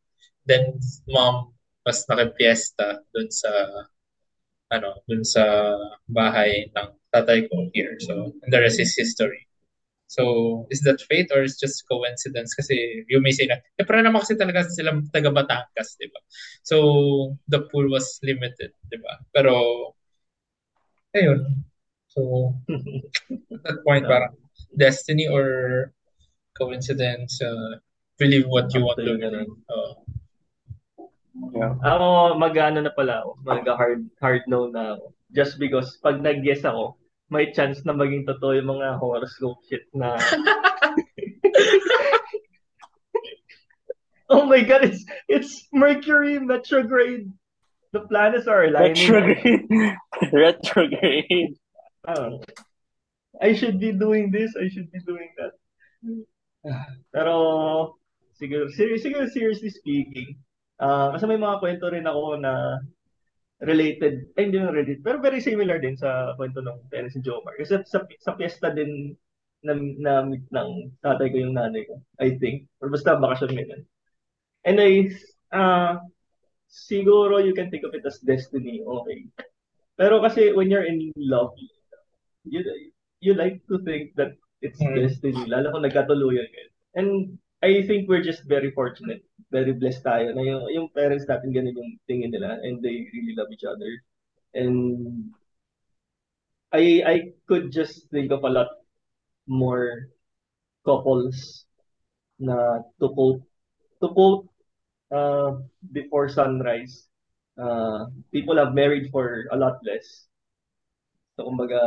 Then, 0.46 0.78
mom 1.10 1.54
mas 1.84 2.08
nakipiesta 2.08 3.04
dun 3.12 3.28
sa 3.28 3.52
ano, 4.72 5.04
dun 5.04 5.20
sa 5.20 5.76
bahay 6.08 6.72
ng 6.72 6.88
tatay 7.12 7.46
ko 7.46 7.68
here. 7.76 7.94
So, 8.00 8.32
and 8.42 8.50
the 8.50 8.58
rest 8.58 8.80
is 8.80 8.96
history. 8.96 9.44
So, 10.08 10.66
is 10.70 10.80
that 10.88 11.04
fate 11.04 11.30
or 11.30 11.44
is 11.44 11.60
just 11.60 11.84
coincidence? 11.86 12.56
Kasi 12.56 13.04
you 13.06 13.20
may 13.20 13.30
say 13.30 13.46
na, 13.46 13.60
eh, 13.78 13.84
pero 13.84 14.00
naman 14.00 14.24
kasi 14.24 14.34
talaga 14.34 14.66
sila 14.70 14.96
taga 15.12 15.30
Batangas, 15.30 15.98
di 16.00 16.08
ba? 16.08 16.20
So, 16.64 17.36
the 17.46 17.66
pool 17.68 17.90
was 17.92 18.18
limited, 18.24 18.72
di 18.88 18.98
ba? 18.98 19.20
Pero, 19.34 19.52
ayun. 21.16 21.64
So, 22.10 22.54
at 23.54 23.60
that 23.64 23.78
point, 23.86 24.06
parang 24.06 24.34
destiny 24.78 25.26
or 25.26 25.90
coincidence, 26.58 27.42
uh, 27.42 27.82
believe 28.18 28.46
what 28.46 28.70
you 28.74 28.86
want 28.86 29.02
to 29.02 29.18
ganun. 29.18 29.50
Uh, 29.66 29.94
Yeah. 31.34 31.74
Ako, 31.82 32.38
mag-ano 32.38 32.78
na 32.78 32.94
pala 32.94 33.26
ako. 33.26 33.42
Mag-hard 33.42 34.06
hard 34.22 34.46
no 34.46 34.70
na 34.70 34.94
ako. 34.94 35.10
Just 35.34 35.58
because 35.58 35.98
pag 35.98 36.22
nag-guess 36.22 36.62
ako, 36.62 36.94
may 37.26 37.50
chance 37.50 37.82
na 37.82 37.90
maging 37.90 38.22
totoo 38.22 38.54
yung 38.54 38.78
mga 38.78 39.02
horoscope 39.02 39.58
shit 39.66 39.82
na 39.90 40.14
Oh 44.32 44.46
my 44.46 44.62
god, 44.62 44.86
it's 44.86 45.02
it's 45.28 45.66
Mercury 45.74 46.38
retrograde. 46.38 47.28
The 47.94 48.02
planets 48.10 48.50
are 48.50 48.66
aligning. 48.66 49.06
Retrograde. 49.06 49.70
Retrograde. 50.34 51.54
Oh. 52.10 52.42
I 53.38 53.54
should 53.54 53.78
be 53.78 53.94
doing 53.94 54.34
this, 54.34 54.50
I 54.58 54.66
should 54.66 54.90
be 54.90 54.98
doing 55.06 55.30
that. 55.38 55.54
Pero, 57.14 57.94
siguro, 58.34 58.66
siguro 58.74 59.30
seriously 59.30 59.70
speaking, 59.70 60.34
uh, 60.82 61.14
kasi 61.14 61.30
may 61.30 61.38
mga 61.38 61.62
kwento 61.62 61.86
rin 61.86 62.10
ako 62.10 62.42
na 62.42 62.82
related, 63.62 64.26
eh, 64.34 64.42
hindi 64.42 64.58
naman 64.58 64.74
related, 64.74 65.06
pero 65.06 65.22
very 65.22 65.38
similar 65.38 65.78
din 65.78 65.94
sa 65.94 66.34
kwento 66.34 66.58
ng 66.66 66.90
parents 66.90 67.14
ni 67.14 67.22
Jomar. 67.22 67.54
Kasi 67.54 67.78
sa, 67.86 68.02
sa 68.02 68.34
fiesta 68.34 68.74
din 68.74 69.14
na, 69.62 69.78
na 69.78 70.12
meet 70.26 70.44
ng 70.50 70.98
tatay 70.98 71.30
ko 71.30 71.36
yung 71.46 71.54
nanay 71.54 71.86
ko, 71.86 72.02
I 72.18 72.34
think. 72.42 72.66
Or 72.82 72.90
basta 72.90 73.16
bakasyon 73.16 73.54
ganyan. 73.54 73.82
And 74.66 74.82
I, 74.82 75.14
uh, 75.54 76.02
siguro 76.74 77.38
you 77.38 77.54
can 77.54 77.70
think 77.70 77.86
of 77.86 77.94
it 77.94 78.02
as 78.02 78.18
destiny, 78.18 78.82
okay. 78.82 79.30
Pero 79.94 80.18
kasi 80.18 80.50
when 80.50 80.66
you're 80.66 80.84
in 80.84 81.14
love, 81.14 81.54
you, 82.42 82.66
you 83.22 83.38
like 83.38 83.62
to 83.70 83.78
think 83.86 84.10
that 84.18 84.34
it's 84.58 84.82
mm. 84.82 84.98
destiny, 84.98 85.46
lalo 85.46 85.70
kung 85.70 85.86
nagkatuluyan 85.86 86.50
kayo. 86.50 86.68
And 86.98 87.38
I 87.62 87.86
think 87.86 88.10
we're 88.10 88.26
just 88.26 88.42
very 88.50 88.74
fortunate, 88.74 89.22
very 89.54 89.72
blessed 89.72 90.02
tayo 90.02 90.34
na 90.34 90.42
yung, 90.42 90.66
yung 90.74 90.88
parents 90.90 91.30
natin 91.30 91.54
ganun 91.54 91.78
yung 91.78 91.94
tingin 92.10 92.34
nila 92.34 92.58
and 92.66 92.82
they 92.82 93.06
really 93.14 93.38
love 93.38 93.48
each 93.54 93.64
other. 93.64 93.88
And 94.52 95.30
I 96.74 97.02
I 97.06 97.16
could 97.46 97.70
just 97.70 98.10
think 98.10 98.34
of 98.34 98.42
a 98.42 98.50
lot 98.50 98.82
more 99.46 100.10
couples 100.82 101.64
na 102.36 102.82
to 102.98 103.06
quote 103.14 103.42
to 104.02 104.10
quote 104.10 104.50
uh, 105.14 105.62
before 105.94 106.26
sunrise 106.26 107.06
uh, 107.58 108.10
people 108.34 108.58
have 108.58 108.74
married 108.74 109.10
for 109.14 109.46
a 109.54 109.56
lot 109.56 109.78
less. 109.86 110.26
So 111.38 111.46
kumbaga 111.46 111.78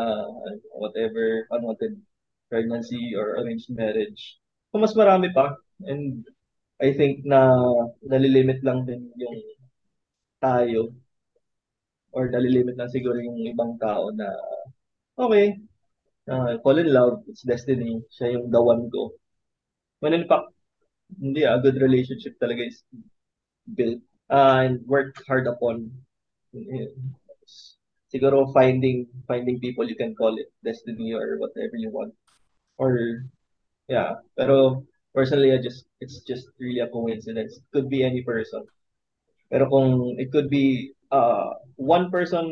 whatever 0.71 1.47
unwanted 1.51 1.99
pregnancy 2.47 3.15
or 3.19 3.43
arranged 3.43 3.67
marriage. 3.71 4.39
So 4.71 4.79
mas 4.79 4.95
marami 4.95 5.35
pa. 5.35 5.55
And 5.83 6.23
I 6.79 6.95
think 6.95 7.27
na 7.27 7.51
nalilimit 8.07 8.63
lang 8.63 8.87
din 8.87 9.11
yung 9.19 9.37
tayo 10.39 10.95
or 12.15 12.31
nalilimit 12.31 12.79
lang 12.79 12.91
siguro 12.91 13.19
yung 13.19 13.39
ibang 13.51 13.75
tao 13.81 14.09
na 14.15 14.31
okay 15.19 15.59
uh, 16.29 16.57
fall 16.63 16.77
in 16.77 16.91
love, 16.93 17.23
it's 17.27 17.41
destiny, 17.41 18.03
siya 18.11 18.35
yung 18.35 18.51
the 18.51 18.61
one 18.61 18.91
ko. 18.91 19.15
When 19.99 20.13
in 20.13 20.27
fact, 20.27 20.51
hindi 21.19 21.43
a 21.43 21.57
good 21.63 21.79
relationship 21.79 22.35
talaga 22.37 22.67
is 22.67 22.83
built 23.75 23.99
uh, 24.29 24.63
and 24.65 24.85
worked 24.87 25.21
hard 25.27 25.47
upon. 25.47 25.91
Siguro 28.13 28.51
finding 28.53 29.07
finding 29.27 29.59
people 29.59 29.87
you 29.87 29.95
can 29.95 30.15
call 30.15 30.37
it 30.37 30.49
destiny 30.63 31.13
or 31.13 31.37
whatever 31.37 31.75
you 31.75 31.89
want. 31.91 32.13
Or 32.77 33.23
yeah, 33.87 34.15
pero 34.37 34.83
personally 35.13 35.51
I 35.53 35.59
just 35.61 35.85
it's 36.01 36.21
just 36.23 36.47
really 36.59 36.79
a 36.81 36.89
coincidence. 36.89 37.57
It 37.57 37.65
could 37.73 37.89
be 37.89 38.03
any 38.03 38.23
person. 38.23 38.63
Pero 39.51 39.69
kung 39.69 40.15
it 40.19 40.31
could 40.31 40.49
be 40.49 40.93
uh 41.11 41.53
one 41.77 42.11
person 42.11 42.45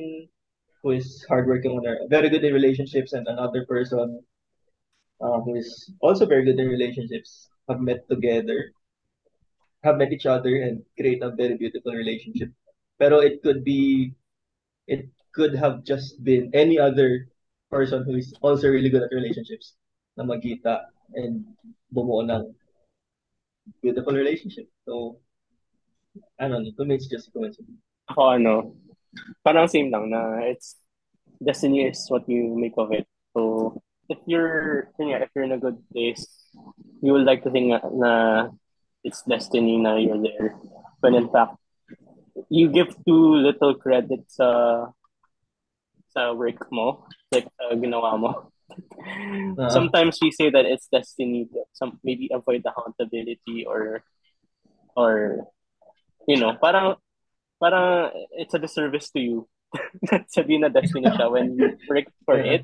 who 0.84 0.92
is 0.92 1.26
hardworking 1.30 1.72
on 1.78 1.84
their 1.84 2.00
very 2.10 2.30
good 2.30 2.44
in 2.44 2.54
relationships 2.54 3.14
and 3.14 3.28
another 3.28 3.66
person 3.66 4.22
uh, 5.22 5.40
who 5.42 5.56
is 5.56 5.92
also 6.02 6.26
very 6.26 6.44
good 6.46 6.60
in 6.60 6.68
relationships 6.68 7.50
have 7.70 7.80
met 7.80 8.08
together 8.10 8.72
have 9.86 10.02
met 10.02 10.10
each 10.10 10.26
other 10.26 10.50
and 10.66 10.82
create 10.98 11.22
a 11.22 11.30
very 11.30 11.56
beautiful 11.56 11.94
relationship. 11.94 12.50
Pero 12.98 13.22
it 13.22 13.46
could 13.46 13.62
be 13.62 14.12
it 14.90 15.06
could 15.38 15.54
have 15.54 15.86
just 15.86 16.18
been 16.26 16.50
any 16.58 16.82
other 16.82 17.30
person 17.70 18.02
who 18.02 18.18
is 18.18 18.34
also 18.42 18.68
really 18.68 18.90
good 18.90 19.06
at 19.06 19.14
relationships 19.14 19.78
na 20.18 20.26
magkita 20.26 20.90
and 21.14 21.46
bumuo 21.94 22.26
ng 22.26 22.50
beautiful 23.86 24.18
relationship. 24.18 24.66
So 24.90 25.22
I 26.42 26.50
don't 26.50 26.66
know 26.66 26.74
to 26.74 26.86
me 26.86 26.98
it's 26.98 27.06
just 27.06 27.30
a 27.30 27.32
coincidence. 27.32 27.78
Ako 28.10 28.42
ano 28.42 28.74
parang 29.46 29.70
same 29.70 29.94
lang 29.94 30.10
na 30.10 30.42
it's 30.50 30.82
destiny 31.44 31.86
is 31.86 32.10
what 32.10 32.26
you 32.26 32.58
make 32.58 32.76
of 32.82 32.90
it. 32.90 33.06
So 33.36 33.76
if 34.10 34.18
you're 34.26 34.90
yeah, 34.98 35.22
if 35.22 35.30
you're 35.36 35.46
in 35.46 35.58
a 35.58 35.62
good 35.62 35.78
place, 35.92 36.24
you 37.04 37.12
would 37.14 37.28
like 37.28 37.44
to 37.44 37.52
think 37.52 37.76
na, 37.76 37.80
na 37.92 38.12
it's 39.06 39.22
destiny 39.22 39.78
na 39.78 40.02
you're 40.02 40.18
there. 40.18 40.58
When 41.00 41.14
in 41.14 41.30
fact, 41.30 41.62
you 42.50 42.74
give 42.74 42.98
too 43.06 43.38
little 43.38 43.78
credit 43.78 44.26
sa 44.28 44.90
sa 46.10 46.34
work 46.34 46.66
mo, 46.74 47.06
like 47.30 47.46
uh, 47.62 47.78
ginawa 47.78 48.18
mo. 48.18 48.32
Uh-huh. 48.66 49.70
Sometimes 49.70 50.18
we 50.18 50.34
say 50.34 50.50
that 50.50 50.66
it's 50.66 50.90
destiny 50.90 51.46
some 51.78 52.02
maybe 52.02 52.34
avoid 52.34 52.66
accountability 52.66 53.62
or 53.62 54.02
or 54.98 55.46
you 56.26 56.42
know, 56.42 56.58
parang 56.58 56.98
parang 57.62 58.10
it's 58.34 58.58
a 58.58 58.60
disservice 58.60 59.14
to 59.14 59.22
you. 59.22 59.38
Sabihin 60.34 60.66
na 60.66 60.74
destiny 60.74 61.14
siya 61.14 61.30
when 61.30 61.54
you 61.54 61.78
work 61.86 62.10
for 62.26 62.42
yeah. 62.42 62.58
it. 62.58 62.64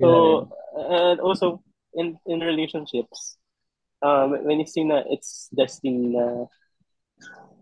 So, 0.00 0.48
and 0.72 1.20
also 1.20 1.60
in 1.92 2.16
in 2.24 2.40
relationships, 2.40 3.36
um, 4.02 4.44
when 4.44 4.60
you 4.60 4.66
see 4.66 4.84
na 4.84 5.02
it's 5.08 5.48
destiny 5.54 6.14
na 6.14 6.46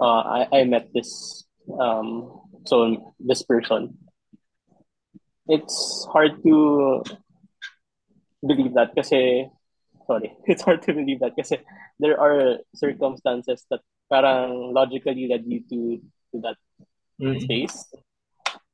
uh, 0.01 0.23
I, 0.23 0.49
I 0.53 0.65
met 0.65 0.93
this 0.93 1.45
um 1.67 2.47
so 2.67 3.15
this 3.23 3.43
person, 3.43 3.97
it's 5.47 6.07
hard 6.11 6.43
to 6.43 7.03
believe 8.43 8.75
that 8.75 8.95
kasi 8.95 9.47
sorry, 10.07 10.35
it's 10.51 10.63
hard 10.63 10.83
to 10.83 10.93
believe 10.93 11.23
that 11.23 11.39
kasi 11.39 11.63
there 12.03 12.19
are 12.19 12.59
circumstances 12.75 13.65
that 13.71 13.81
parang 14.11 14.75
logically 14.75 15.31
led 15.31 15.47
you 15.47 15.63
to 15.71 16.03
to 16.35 16.37
that 16.43 16.59
mm-hmm. 17.23 17.39
space 17.43 17.87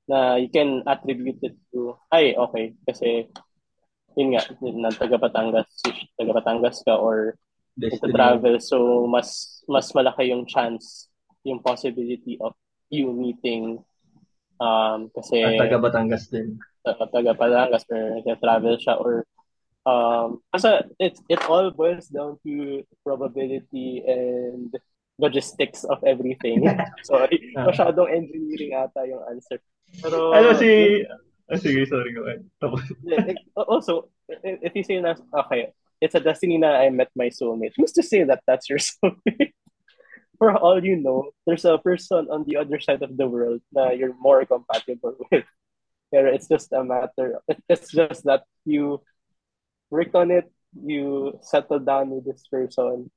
na 0.09 0.35
you 0.37 0.51
can 0.51 0.83
attribute 0.89 1.39
it 1.47 1.55
to 1.71 1.95
ay 2.11 2.35
okay 2.35 2.75
kasi 2.85 3.29
yun 4.19 4.35
nga 4.35 4.45
na 4.61 4.93
taga 4.93 5.17
Batangas 5.17 5.69
taga 6.19 6.33
Batangas 6.37 6.85
ka 6.85 6.99
or 6.99 7.39
to 7.79 8.09
travel 8.13 8.57
so 8.61 9.09
mas 9.09 9.61
mas 9.69 9.89
malaki 9.97 10.29
yung 10.33 10.45
chance 10.45 11.09
yung 11.47 11.63
possibility 11.63 12.37
of 12.41 12.53
you 12.93 13.09
meeting 13.13 13.81
um 14.61 15.09
kasi 15.17 15.41
At 15.43 15.69
taga 15.69 15.81
Batangas 15.81 16.29
din 16.29 16.61
uh, 16.85 17.07
taga 17.09 17.33
Batangas 17.33 17.89
or 17.89 18.37
travel 18.39 18.77
siya 18.77 18.95
or 19.01 19.25
um 19.89 20.39
kasi 20.53 20.71
it 21.01 21.17
it 21.27 21.41
all 21.49 21.73
boils 21.73 22.07
down 22.13 22.37
to 22.45 22.85
probability 23.03 24.05
and 24.05 24.71
logistics 25.23 25.85
of 25.85 26.03
everything. 26.05 26.67
sorry, 27.09 27.55
uh, 27.57 27.71
masyadong 27.71 28.09
engineering 28.11 28.75
ata 28.75 29.07
yung 29.07 29.23
answer. 29.31 29.63
Pero, 30.01 30.33
ano 30.33 30.57
si... 30.57 31.03
Oh, 31.53 31.59
sige, 31.61 31.85
sorry, 31.87 32.11
go 32.17 32.25
ahead. 32.25 32.43
also, 33.55 34.09
if 34.43 34.73
you 34.73 34.83
say 34.83 34.99
na, 34.99 35.15
okay, 35.47 35.71
it's 36.03 36.19
a 36.19 36.21
destiny 36.21 36.59
na 36.59 36.83
I 36.83 36.91
met 36.91 37.15
my 37.15 37.31
soulmate, 37.31 37.79
who's 37.79 37.95
to 37.95 38.03
say 38.03 38.25
that 38.27 38.43
that's 38.47 38.69
your 38.69 38.79
soulmate? 38.83 39.55
For 40.37 40.51
all 40.59 40.83
you 40.83 40.99
know, 40.99 41.31
there's 41.47 41.65
a 41.65 41.79
person 41.79 42.27
on 42.27 42.43
the 42.43 42.59
other 42.59 42.81
side 42.83 43.03
of 43.07 43.17
the 43.17 43.31
world 43.31 43.63
that 43.79 43.97
you're 43.97 44.19
more 44.19 44.45
compatible 44.45 45.15
with. 45.31 45.47
It's 46.11 46.49
just 46.49 46.75
a 46.75 46.85
matter, 46.85 47.41
it's 47.71 47.89
just 47.89 48.25
that 48.25 48.43
you 48.67 49.01
worked 49.89 50.15
on 50.15 50.31
it, 50.31 50.51
you 50.75 51.39
settled 51.41 51.87
down 51.87 52.11
with 52.11 52.27
this 52.27 52.45
person, 52.51 53.09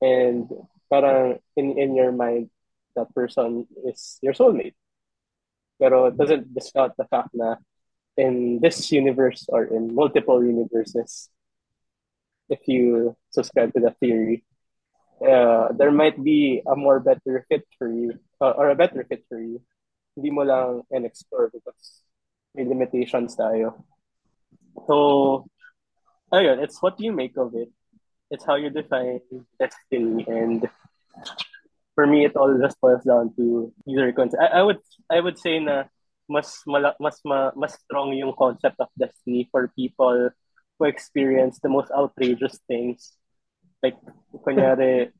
and 0.00 0.50
parang 0.90 1.38
in 1.54 1.78
in 1.78 1.94
your 1.94 2.10
mind 2.10 2.50
that 2.96 3.14
person 3.14 3.68
is 3.86 4.18
your 4.22 4.34
soulmate. 4.34 4.74
Pero 5.78 6.10
it 6.10 6.16
doesn't 6.16 6.50
discount 6.50 6.96
the 6.98 7.06
fact 7.06 7.30
that 7.38 7.62
in 8.16 8.58
this 8.58 8.90
universe 8.90 9.46
or 9.48 9.70
in 9.70 9.94
multiple 9.94 10.42
universes, 10.42 11.30
if 12.52 12.68
you 12.68 13.16
subscribe 13.32 13.72
to 13.72 13.80
the 13.80 13.96
theory, 13.96 14.44
uh, 15.24 15.72
there 15.72 15.90
might 15.90 16.20
be 16.20 16.60
a 16.68 16.76
more 16.76 17.00
better 17.00 17.46
fit 17.48 17.64
for 17.80 17.88
you 17.88 18.20
uh, 18.40 18.52
or 18.52 18.68
a 18.68 18.76
better 18.76 19.04
fit 19.08 19.24
for 19.28 19.40
you. 19.40 19.64
Hindi 20.12 20.28
mo 20.28 20.44
lang 20.44 20.84
in-explore 20.92 21.48
because 21.48 22.04
may 22.52 22.68
limitations 22.68 23.32
tayo. 23.32 23.80
So, 24.84 25.48
ayun, 26.28 26.60
it's 26.60 26.76
what 26.84 27.00
you 27.00 27.16
make 27.16 27.40
of 27.40 27.56
it. 27.56 27.72
It's 28.28 28.44
how 28.44 28.60
you 28.60 28.68
define 28.68 29.24
destiny 29.56 30.24
and 30.28 30.68
for 31.94 32.06
me 32.06 32.24
it 32.24 32.36
all 32.36 32.52
just 32.60 32.80
boils 32.80 33.04
down 33.04 33.32
to 33.36 33.72
user 33.84 34.12
concept. 34.12 34.40
I, 34.40 34.60
I 34.60 34.62
would 34.62 34.80
I 35.08 35.20
would 35.20 35.36
say 35.36 35.60
na 35.60 35.84
mas 36.28 36.64
mala, 36.64 36.96
mas 37.00 37.20
ma, 37.24 37.52
mas 37.56 37.76
strong 37.76 38.12
yung 38.16 38.32
concept 38.32 38.80
of 38.80 38.88
destiny 38.96 39.48
for 39.52 39.68
people 39.76 40.32
who 40.82 40.90
experience 40.90 41.62
the 41.62 41.70
most 41.70 41.94
outrageous 41.94 42.58
things. 42.66 43.14
Like 43.78 43.94
kunyari 44.34 45.14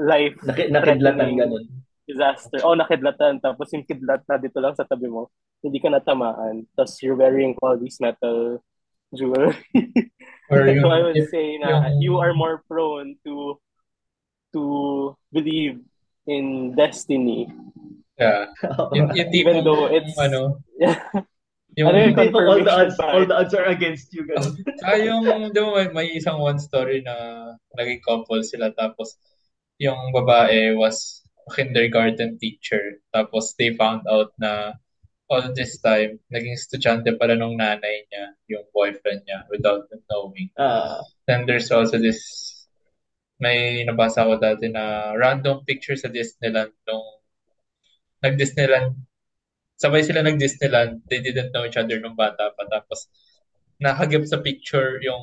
life 0.00 0.40
Naki, 0.40 0.72
nakidlatan 0.72 1.36
ganun. 1.36 1.68
Disaster. 2.08 2.64
Oh, 2.64 2.72
nakidlatan. 2.72 3.44
Tapos 3.44 3.68
yung 3.76 3.84
kidlat 3.84 4.24
na 4.24 4.40
dito 4.40 4.56
lang 4.64 4.72
sa 4.72 4.88
tabi 4.88 5.12
mo. 5.12 5.28
Hindi 5.60 5.76
ka 5.76 5.92
natamaan. 5.92 6.64
Tapos 6.72 6.96
you're 7.04 7.16
wearing 7.16 7.52
all 7.60 7.76
these 7.76 8.00
metal 8.00 8.64
jewelry. 9.12 9.52
Or 10.52 10.60
so 10.64 10.72
yung, 10.72 10.84
I 10.88 11.00
would 11.00 11.16
if, 11.16 11.28
say 11.32 11.56
na 11.60 11.88
yung- 11.88 12.00
you 12.00 12.12
are 12.20 12.32
more 12.36 12.60
prone 12.68 13.16
to 13.24 13.56
to 14.52 14.62
believe 15.32 15.80
in 16.28 16.72
destiny. 16.76 17.48
yeah, 18.20 18.52
yung, 18.96 19.12
yung 19.16 19.28
Even 19.32 19.64
though 19.64 19.88
it's- 19.88 20.16
ano, 20.20 20.60
Yeah. 20.76 21.00
yung, 21.74 21.88
Ano 21.90 21.98
yun? 21.98 22.12
Hindi 22.14 22.30
po 22.30 22.38
all 22.42 22.62
the 22.62 22.72
odds, 22.72 22.96
all 23.00 23.26
the 23.26 23.36
odds 23.36 23.54
are 23.54 23.68
against 23.70 24.12
you. 24.14 24.26
Ganun. 24.26 24.54
Ah, 24.86 24.98
yung, 25.00 25.24
di 25.50 25.58
ba, 25.58 25.70
may, 25.74 25.88
may 25.90 26.06
isang 26.14 26.38
one 26.38 26.58
story 26.60 27.00
na 27.02 27.14
naging 27.74 28.02
couple 28.04 28.40
sila 28.44 28.70
tapos 28.76 29.18
yung 29.82 30.14
babae 30.14 30.76
was 30.78 31.24
a 31.48 31.50
kindergarten 31.56 32.38
teacher 32.38 33.02
tapos 33.10 33.58
they 33.58 33.74
found 33.74 34.06
out 34.06 34.30
na 34.38 34.72
all 35.26 35.42
this 35.56 35.80
time 35.80 36.20
naging 36.30 36.54
estudyante 36.54 37.10
pala 37.16 37.34
nung 37.34 37.56
nanay 37.56 38.04
niya 38.12 38.24
yung 38.46 38.64
boyfriend 38.70 39.24
niya 39.24 39.42
without 39.50 39.88
them 39.90 40.04
knowing. 40.12 40.52
Ah, 40.60 41.00
Then 41.26 41.48
there's 41.48 41.72
also 41.72 41.96
this 41.98 42.20
may 43.40 43.82
nabasa 43.82 44.22
ko 44.22 44.38
dati 44.38 44.70
na 44.70 45.16
random 45.18 45.66
picture 45.66 45.98
sa 45.98 46.12
Disneyland 46.12 46.70
nung 46.86 47.08
nag-Disneyland 48.22 48.94
sabay 49.84 50.00
sila 50.00 50.24
nag-Disneyland 50.24 51.04
they 51.12 51.20
didn't 51.20 51.52
know 51.52 51.68
each 51.68 51.76
other 51.76 52.00
nung 52.00 52.16
bata 52.16 52.56
pa 52.56 52.64
tapos 52.72 53.12
nakagip 53.76 54.24
sa 54.24 54.40
picture 54.40 54.96
yung 55.04 55.20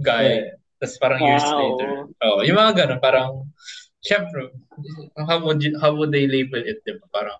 guy 0.00 0.40
Yeah. 0.40 0.56
tapos 0.80 0.96
parang 0.96 1.20
years 1.20 1.44
Ah, 1.44 1.58
later 1.60 1.88
oh 2.24 2.40
yung 2.40 2.56
mga 2.56 2.72
ganun 2.80 3.00
parang 3.04 3.30
syempre 4.00 4.48
how 5.28 5.44
would 5.44 5.60
you, 5.60 5.76
how 5.76 5.92
would 5.92 6.08
they 6.08 6.24
label 6.24 6.64
it 6.64 6.80
diba 6.88 7.04
parang 7.12 7.36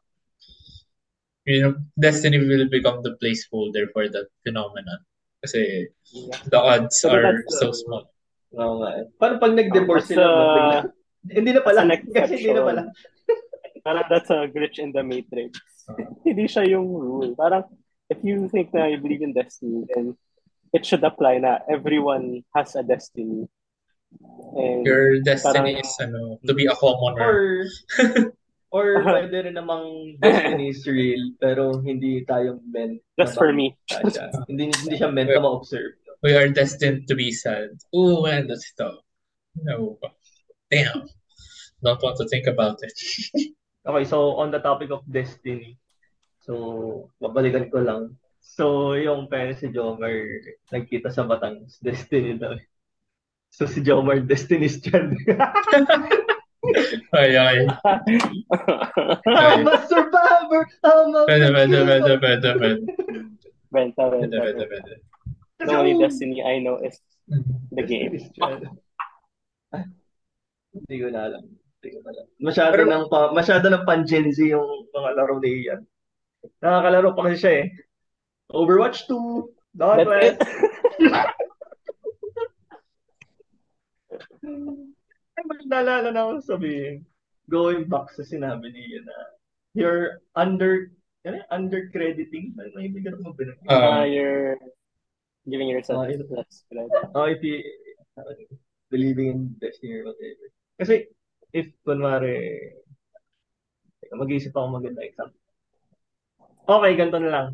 you 1.45 1.61
know 1.61 1.73
destiny 1.97 2.37
will 2.41 2.69
become 2.69 3.01
the 3.01 3.17
placeholder 3.21 3.89
for 3.93 4.05
that 4.13 4.29
phenomenon 4.45 5.01
kasi 5.41 5.89
Yeah. 6.15 6.37
the 6.53 6.61
odds 6.61 7.01
So 7.01 7.11
are 7.11 7.25
that's, 7.25 7.59
so 7.59 7.73
small 7.73 8.05
Oo 8.55 8.79
nga. 8.87 9.03
Paano 9.19 9.43
pag 9.43 9.51
nag-divorce 9.51 10.15
That's, 10.15 10.23
sila? 10.23 10.31
uh, 10.31 10.87
hindi 11.27 11.51
na 11.51 11.59
pala. 11.59 11.91
Kasi 11.91 12.39
hindi 12.39 12.55
na 12.55 12.63
pala. 12.63 12.83
Parang 13.83 14.07
that's 14.07 14.31
a 14.31 14.47
glitch 14.47 14.79
in 14.79 14.95
the 14.95 15.03
matrix. 15.03 15.59
Hindi 16.27 16.45
siya 16.49 16.65
yung 16.69 16.89
rule. 16.89 17.35
Parang 17.37 17.65
if 18.11 18.19
you 18.23 18.49
think 18.49 18.73
na 18.73 18.87
you 18.89 18.99
believe 18.99 19.23
in 19.23 19.33
destiny, 19.33 19.85
then 19.95 20.17
it 20.73 20.85
should 20.85 21.05
apply 21.05 21.39
na 21.39 21.61
everyone 21.71 22.43
has 22.55 22.75
a 22.77 22.83
destiny. 22.83 23.47
And 24.55 24.87
your 24.87 25.19
destiny 25.21 25.75
Parang- 25.75 25.83
is 25.83 25.93
ano 25.99 26.39
to 26.47 26.55
be 26.55 26.67
a 26.71 26.77
commoner 26.79 27.27
Or, 27.27 27.39
or 28.75 28.87
pwede 29.03 29.51
rin 29.51 29.59
namang 29.59 30.19
destiny 30.23 30.71
is 30.71 30.87
real, 30.87 31.35
pero 31.43 31.83
hindi 31.83 32.23
tayo 32.23 32.63
meant 32.71 33.03
just 33.19 33.35
na 33.35 33.39
for 33.43 33.51
me. 33.51 33.75
siya. 33.91 34.31
Hindi, 34.47 34.71
hindi 34.71 34.95
siya 34.99 35.11
meant 35.11 35.31
na 35.35 35.43
ma-observe. 35.43 35.99
we 36.25 36.33
are 36.33 36.49
destined 36.49 37.05
to 37.05 37.13
be 37.13 37.29
sad 37.29 37.69
oh 37.93 38.25
man 38.25 38.49
that's 38.49 38.73
tough 38.81 38.97
no 39.61 40.01
damn 40.73 41.05
don't 41.85 42.01
want 42.01 42.17
to 42.17 42.25
think 42.33 42.49
about 42.49 42.81
it 42.81 42.97
Okay, 43.85 44.05
so 44.09 44.41
on 44.41 44.49
the 44.51 44.61
topic 44.65 44.89
of 44.91 45.05
destiny, 45.05 45.77
so 46.41 47.11
babalikan 47.21 47.69
ko 47.69 47.85
lang. 47.85 48.17
So 48.41 48.93
yung 48.97 49.29
parents 49.29 49.61
si 49.61 49.69
Jomar 49.73 50.13
nagkita 50.73 51.13
sa 51.13 51.29
Batangas, 51.29 51.81
destiny 51.85 52.37
daw. 52.41 52.57
So 53.53 53.69
si 53.69 53.85
Jomar, 53.85 54.25
destiny's 54.25 54.81
child. 54.81 55.13
ay 57.13 57.37
ay 57.37 57.57
I'm 59.29 59.69
a 59.69 59.77
survivor! 59.85 60.65
I'm 60.81 61.13
a 61.13 61.21
pwede 61.29 61.47
pwede 61.53 61.77
pwede 61.85 62.13
pwede 62.19 62.49
pwede 62.57 62.81
Benta, 63.69 64.03
benta. 64.09 64.39
pwede 64.41 64.65
pwede 64.65 64.93
The 65.61 65.73
only 65.77 65.97
destiny 66.01 66.41
I 66.41 66.61
know 66.61 66.81
is 66.81 66.99
the 67.73 67.85
game. 67.85 68.17
Ah, 69.73 69.85
Hindi 70.75 70.95
ko 71.01 71.09
na 71.09 71.21
alam. 71.31 71.45
Masyado 72.39 72.73
Pero- 72.75 72.89
ng 72.89 73.05
pa, 73.09 73.33
masyado 73.33 73.67
ng 73.69 73.85
pan 73.85 74.05
Gen 74.05 74.31
Z 74.31 74.39
yung 74.45 74.89
mga 74.91 75.11
laro 75.17 75.37
ni 75.39 75.65
Ian. 75.65 75.83
Nakakalaro 76.61 77.13
pa 77.13 77.29
kasi 77.29 77.37
siya 77.41 77.53
eh. 77.65 77.67
Overwatch 78.53 79.09
2, 79.09 79.75
That's 79.75 80.05
Dauntless. 80.05 80.37
it. 80.37 80.39
Ay, 85.35 85.43
naalala 85.67 86.09
na 86.13 86.21
ako 86.29 86.33
sabihin. 86.45 87.03
Going 87.51 87.85
back 87.91 88.09
sa 88.15 88.25
sinabi 88.25 88.73
niya 88.73 89.05
na 89.05 89.17
you're 89.77 90.23
under, 90.39 90.95
ano 91.27 91.43
yun? 91.43 91.49
under 91.51 91.91
crediting. 91.91 92.55
May 92.57 92.71
may 92.73 92.89
bigyan 92.89 93.21
mo 93.21 93.35
ba? 93.35 93.45
Ah. 93.69 94.01
Uh, 94.01 94.07
you're 94.09 94.57
giving 95.45 95.69
yourself 95.69 96.07
Ah, 96.07 96.13
yun. 96.13 96.25
less 96.31 96.65
credit. 96.71 96.89
Oh, 97.13 97.29
if 97.29 97.43
you, 97.45 97.61
uh, 98.17 98.25
believing 98.89 99.29
in 99.29 99.41
destiny 99.61 100.01
or 100.01 100.09
whatever. 100.09 100.47
Kasi, 100.81 100.95
if, 101.55 101.71
kunwari, 101.87 102.75
mag-iisip 104.11 104.51
ako 104.51 104.83
maganda 104.83 105.07
example. 105.07 105.39
Okay, 106.67 106.93
ganito 106.99 107.21
na 107.23 107.31
lang. 107.31 107.49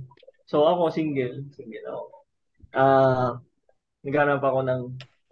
So, 0.49 0.65
ako, 0.65 0.89
single. 0.89 1.45
Single 1.53 1.87
ako. 1.87 2.05
Ah, 2.73 3.31
naghanap 4.03 4.41
ako 4.41 4.59
ng 4.65 4.83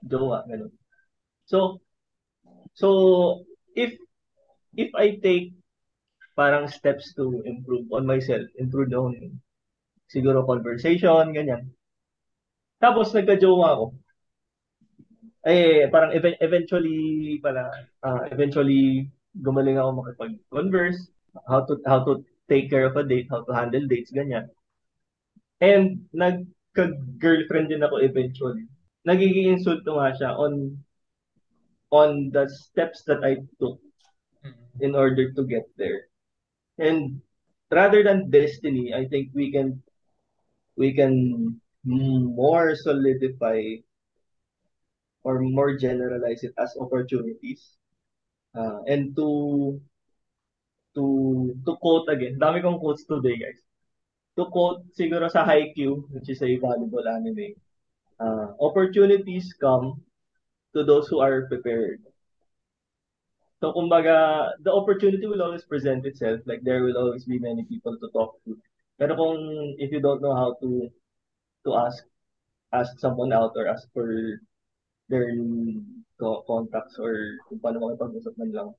jowa, 0.04 0.44
ganun. 0.46 0.74
So, 1.48 1.80
so, 2.76 2.88
if, 3.72 3.96
if 4.76 4.90
I 4.94 5.16
take 5.18 5.58
parang 6.38 6.70
steps 6.70 7.14
to 7.18 7.42
improve 7.42 7.90
on 7.90 8.06
myself, 8.06 8.46
improve 8.54 8.94
on 8.94 9.42
siguro 10.06 10.46
conversation, 10.46 11.34
ganyan. 11.34 11.74
Tapos 12.78 13.10
nagka-jowa 13.10 13.74
ako. 13.74 13.86
Eh, 15.48 15.88
parang 15.88 16.12
even- 16.12 16.36
eventually 16.44 17.40
pala, 17.40 17.72
ah, 18.04 18.28
eventually 18.28 19.08
gumaling 19.40 19.80
ako 19.80 19.90
makipag-converse, 19.96 21.08
how 21.48 21.64
to 21.64 21.80
how 21.88 22.04
to 22.04 22.20
take 22.52 22.68
care 22.68 22.84
of 22.84 22.96
a 23.00 23.04
date, 23.04 23.32
how 23.32 23.40
to 23.40 23.52
handle 23.56 23.88
dates, 23.88 24.12
ganyan. 24.12 24.52
And 25.64 26.04
nagka-girlfriend 26.12 27.72
din 27.72 27.80
ako 27.80 28.04
eventually. 28.04 28.68
Nagiging 29.08 29.56
insulto 29.56 29.96
nga 29.96 30.12
siya 30.12 30.30
on 30.36 30.84
on 31.88 32.28
the 32.36 32.44
steps 32.52 33.08
that 33.08 33.24
I 33.24 33.40
took 33.56 33.80
in 34.84 34.92
order 34.92 35.32
to 35.32 35.42
get 35.48 35.64
there. 35.80 36.12
And 36.76 37.24
rather 37.72 38.04
than 38.04 38.28
destiny, 38.28 38.92
I 38.92 39.08
think 39.08 39.32
we 39.32 39.48
can 39.48 39.80
we 40.76 40.92
can 40.92 41.56
more 41.88 42.76
solidify 42.76 43.80
or 45.28 45.44
more 45.44 45.76
generalize 45.76 46.40
it 46.40 46.56
as 46.56 46.72
opportunities. 46.80 47.76
Uh, 48.56 48.80
and 48.88 49.12
to 49.12 49.76
to 50.96 51.52
to 51.68 51.76
quote 51.84 52.08
again, 52.08 52.40
dami 52.40 52.64
kong 52.64 52.80
quotes 52.80 53.04
today, 53.04 53.36
guys. 53.36 53.60
To 54.40 54.48
quote 54.48 54.88
siguro 54.96 55.28
sa 55.28 55.44
Haikyuu, 55.44 56.08
which 56.16 56.32
is 56.32 56.40
a 56.40 56.56
valuable 56.56 57.04
anime, 57.04 57.52
uh, 58.16 58.56
opportunities 58.56 59.52
come 59.60 60.00
to 60.72 60.80
those 60.80 61.12
who 61.12 61.20
are 61.20 61.44
prepared. 61.52 62.00
So, 63.60 63.74
kumbaga, 63.74 64.54
the 64.62 64.70
opportunity 64.70 65.26
will 65.26 65.42
always 65.42 65.66
present 65.66 66.06
itself. 66.06 66.40
Like, 66.46 66.62
there 66.62 66.86
will 66.86 66.96
always 66.96 67.26
be 67.26 67.42
many 67.42 67.66
people 67.66 67.98
to 67.98 68.06
talk 68.14 68.38
to. 68.46 68.54
Pero 68.98 69.18
kung, 69.18 69.74
if 69.82 69.90
you 69.90 69.98
don't 69.98 70.22
know 70.22 70.34
how 70.34 70.54
to, 70.62 70.86
to 71.66 71.70
ask, 71.74 72.06
ask 72.70 72.94
someone 73.02 73.34
out 73.34 73.58
or 73.58 73.66
ask 73.66 73.90
for 73.90 74.38
their 75.08 75.28
co- 76.20 76.44
contacts 76.44 76.96
or 77.00 77.40
kung 77.48 77.60
paano 77.60 77.84
makipag-usap 77.84 78.34
man 78.36 78.52
lang, 78.52 78.70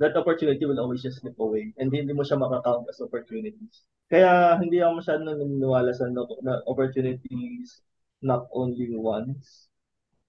that 0.00 0.16
opportunity 0.16 0.64
will 0.64 0.80
always 0.80 1.02
just 1.02 1.20
slip 1.20 1.36
away. 1.40 1.72
And 1.76 1.92
hindi 1.92 2.12
mo 2.12 2.24
siya 2.24 2.40
makakount 2.40 2.88
as 2.88 3.00
opportunities. 3.00 3.84
Kaya, 4.10 4.58
hindi 4.58 4.80
ako 4.80 5.00
masyado 5.00 5.20
naniniwala 5.22 5.92
sa 5.94 6.08
no- 6.10 6.40
na 6.42 6.60
opportunities 6.66 7.80
not 8.20 8.48
only 8.52 8.90
once, 8.92 9.70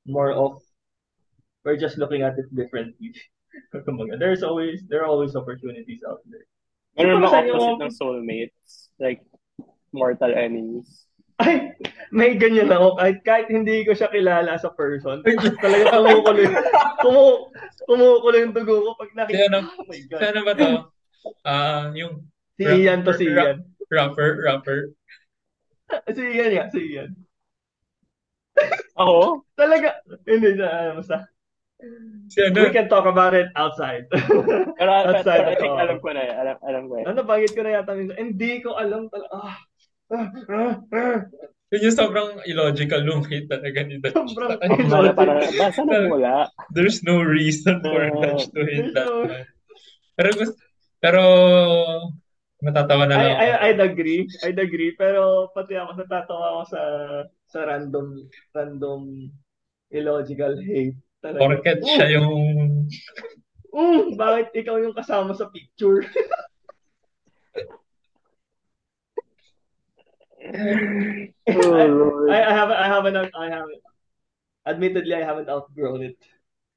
more 0.07 0.31
of, 0.31 0.61
we're 1.63 1.79
just 1.79 1.97
looking 1.97 2.21
at 2.21 2.37
it 2.39 2.47
differently. 2.55 3.11
There's 4.19 4.43
always, 4.43 4.83
there 4.87 5.03
are 5.03 5.11
always 5.11 5.35
opportunities 5.35 6.01
out 6.07 6.23
there. 6.29 6.47
Meron 6.95 7.23
ba 7.23 7.43
yung- 7.43 7.57
opposite 7.57 7.83
ng 7.83 7.95
soulmates? 7.95 8.71
Like, 8.99 9.23
mortal 9.91 10.31
enemies? 10.31 11.07
Ay, 11.41 11.73
may 12.13 12.37
ganyan 12.37 12.69
ako. 12.69 13.01
Kahit, 13.01 13.17
kahit 13.25 13.47
hindi 13.49 13.81
ko 13.81 13.97
siya 13.97 14.13
kilala 14.13 14.53
as 14.53 14.67
a 14.67 14.71
person, 14.71 15.25
talaga 15.63 15.97
kumukulo 15.97 16.39
yung, 16.45 16.57
kumu, 17.01 17.25
kumukulo 17.89 18.35
yung 18.37 18.53
dugo 18.53 18.75
ko 18.85 18.91
pag 18.93 19.11
nakita. 19.17 19.37
Si 19.37 19.45
ano? 19.49 19.59
Oh 19.65 19.85
my 19.89 20.01
God. 20.05 20.19
Si 20.19 20.25
ano 20.29 20.39
ba 20.45 20.53
to? 20.53 20.69
Ah, 21.45 21.85
yung 21.97 22.13
Si 22.61 22.63
Ian 22.69 23.01
to 23.01 23.13
si 23.17 23.25
Ian. 23.25 23.65
rapper, 23.89 24.37
rapper. 24.45 24.93
Si 26.13 26.21
Ian 26.21 26.51
yan, 26.53 26.69
si 26.69 26.81
Ian. 26.93 27.11
Ako? 29.01 29.41
Talaga, 29.59 29.97
hindi 30.29 30.53
na, 30.53 30.67
ano, 30.69 30.91
basta. 31.01 31.25
Si 32.29 32.37
ano? 32.45 32.61
We 32.61 32.69
can 32.69 32.85
talk 32.85 33.09
about 33.09 33.33
it 33.33 33.49
outside. 33.57 34.05
Pero, 34.13 34.91
outside 35.09 35.49
I 35.49 35.57
think 35.57 35.73
alam 35.73 35.97
ko 35.97 36.13
na 36.13 36.21
eh. 36.21 36.33
Alam, 36.37 36.55
alam 36.61 36.83
ko 36.85 36.93
eh. 37.01 37.05
Ano, 37.09 37.25
bagit 37.25 37.51
ko 37.57 37.65
na 37.65 37.81
yata 37.81 37.97
minsan. 37.97 38.21
Hindi 38.21 38.61
ko 38.61 38.77
alam 38.77 39.09
talaga. 39.09 39.33
Ah, 39.33 39.57
ah, 40.11 40.27
ah, 40.51 40.73
ah. 40.91 41.19
Yun 41.71 41.87
yung 41.87 41.95
sobrang 41.95 42.29
illogical 42.43 42.99
yung 43.07 43.23
hate 43.23 43.47
talaga 43.47 43.79
ni 43.87 43.95
Dutch. 44.03 44.11
Sobrang 44.11 44.59
wala, 44.91 45.15
para, 45.15 45.39
ba, 45.55 45.71
saan 45.71 45.87
nagmula? 45.87 46.51
There's 46.75 46.99
no 47.07 47.23
reason 47.23 47.79
for 47.79 48.11
Uh, 48.11 48.19
Dutch 48.19 48.51
to 48.51 48.61
hate 48.67 48.91
that 48.91 49.07
no-. 49.07 49.31
Pero 50.19 50.29
gusto, 50.35 50.59
pero 50.99 51.21
matatawa 52.59 53.07
na 53.07 53.15
I, 53.15 53.23
lang 53.23 53.31
I, 53.31 53.47
ako. 53.47 53.63
I'd 53.63 53.81
agree. 53.81 54.21
I'd 54.43 54.59
agree. 54.59 54.91
Pero 54.99 55.47
pati 55.55 55.79
ako 55.79 55.91
natatawa 55.95 56.45
ako 56.59 56.63
sa 56.67 56.81
sa 57.47 57.59
random 57.63 58.27
random 58.51 59.31
illogical 59.95 60.59
hate. 60.59 60.99
Talaga. 61.23 61.39
Porket 61.39 61.79
siya 61.87 62.19
yung 62.19 62.35
Mm, 63.71 64.19
bakit 64.19 64.51
ikaw 64.51 64.75
yung 64.83 64.91
kasama 64.91 65.31
sa 65.31 65.47
picture? 65.47 66.03
Oh, 70.41 72.27
I. 72.29 72.41
I, 72.49 72.53
haven't 72.53 72.77
I 72.77 72.87
haven't 72.87 73.15
I 73.35 73.49
haven't 73.49 73.81
admittedly 74.65 75.13
I 75.15 75.23
haven't 75.23 75.49
outgrown 75.49 76.01
it. 76.03 76.17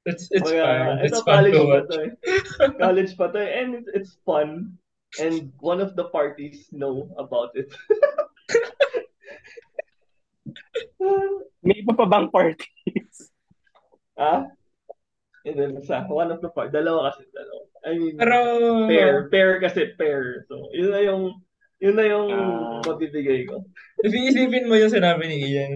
it's 0.05 0.29
it's 0.29 0.45
Kaya, 0.45 0.61
fun. 0.61 0.99
It's 1.01 1.17
ito, 1.17 1.25
fun 1.25 1.33
college 1.41 1.57
to 1.57 1.65
pa 1.65 1.65
watch. 1.65 1.89
to 1.89 1.97
eh. 1.97 2.13
College 2.81 3.11
pa 3.17 3.25
to 3.33 3.39
eh. 3.41 3.49
And 3.61 3.69
it's, 3.75 3.89
it's 3.93 4.13
fun. 4.25 4.77
And 5.17 5.49
one 5.59 5.81
of 5.81 5.95
the 5.97 6.05
parties 6.13 6.69
know 6.71 7.09
about 7.17 7.57
it. 7.57 7.73
May 11.65 11.81
iba 11.81 11.97
pa 11.97 12.05
bang 12.05 12.29
parties? 12.29 13.31
ah? 14.17 14.45
And 15.45 15.55
then 15.57 15.81
sa 15.85 16.05
one 16.09 16.29
of 16.33 16.41
the 16.41 16.49
part, 16.49 16.73
dalawa 16.73 17.13
kasi 17.13 17.25
dalawa. 17.33 17.63
I 17.85 17.91
mean, 18.01 18.17
Pero 18.17 18.37
pair, 18.89 19.29
pair 19.29 19.51
kasi 19.61 19.93
pair. 19.93 20.41
So, 20.49 20.73
yun 20.73 20.89
na 20.89 21.01
yung 21.05 21.37
yun 21.77 21.95
na 21.95 22.05
yung 22.05 22.27
Ah. 22.29 22.81
mabibigay 22.81 23.45
ko. 23.45 23.63
if 24.05 24.11
iisipin 24.11 24.65
mo 24.65 24.75
yung 24.75 24.89
sinabi 24.89 25.25
ni 25.25 25.37
Ian, 25.45 25.73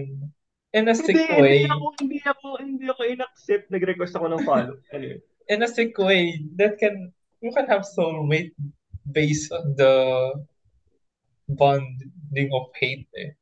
in 0.70 0.86
a 0.86 0.94
sick 0.94 1.14
Hindi, 1.14 1.34
way, 1.36 1.58
hindi 1.62 1.70
ako, 1.70 1.86
hindi 1.98 2.18
ako, 2.22 2.46
hindi 2.58 2.84
ako 2.86 3.02
in-accept. 3.04 3.64
Nag-request 3.68 4.14
ako 4.14 4.26
ng 4.28 4.42
follow. 4.42 4.76
Anyway. 4.94 5.18
in 5.46 5.60
a 5.60 5.68
sick 5.68 5.98
way, 5.98 6.38
that 6.54 6.78
can 6.78 7.10
you 7.40 7.50
can 7.50 7.66
have 7.66 7.82
soulmate 7.82 8.54
based 9.04 9.50
on 9.50 9.74
the 9.74 9.90
bonding 11.48 12.50
of 12.52 12.70
hate 12.78 13.10
eh. 13.16 13.34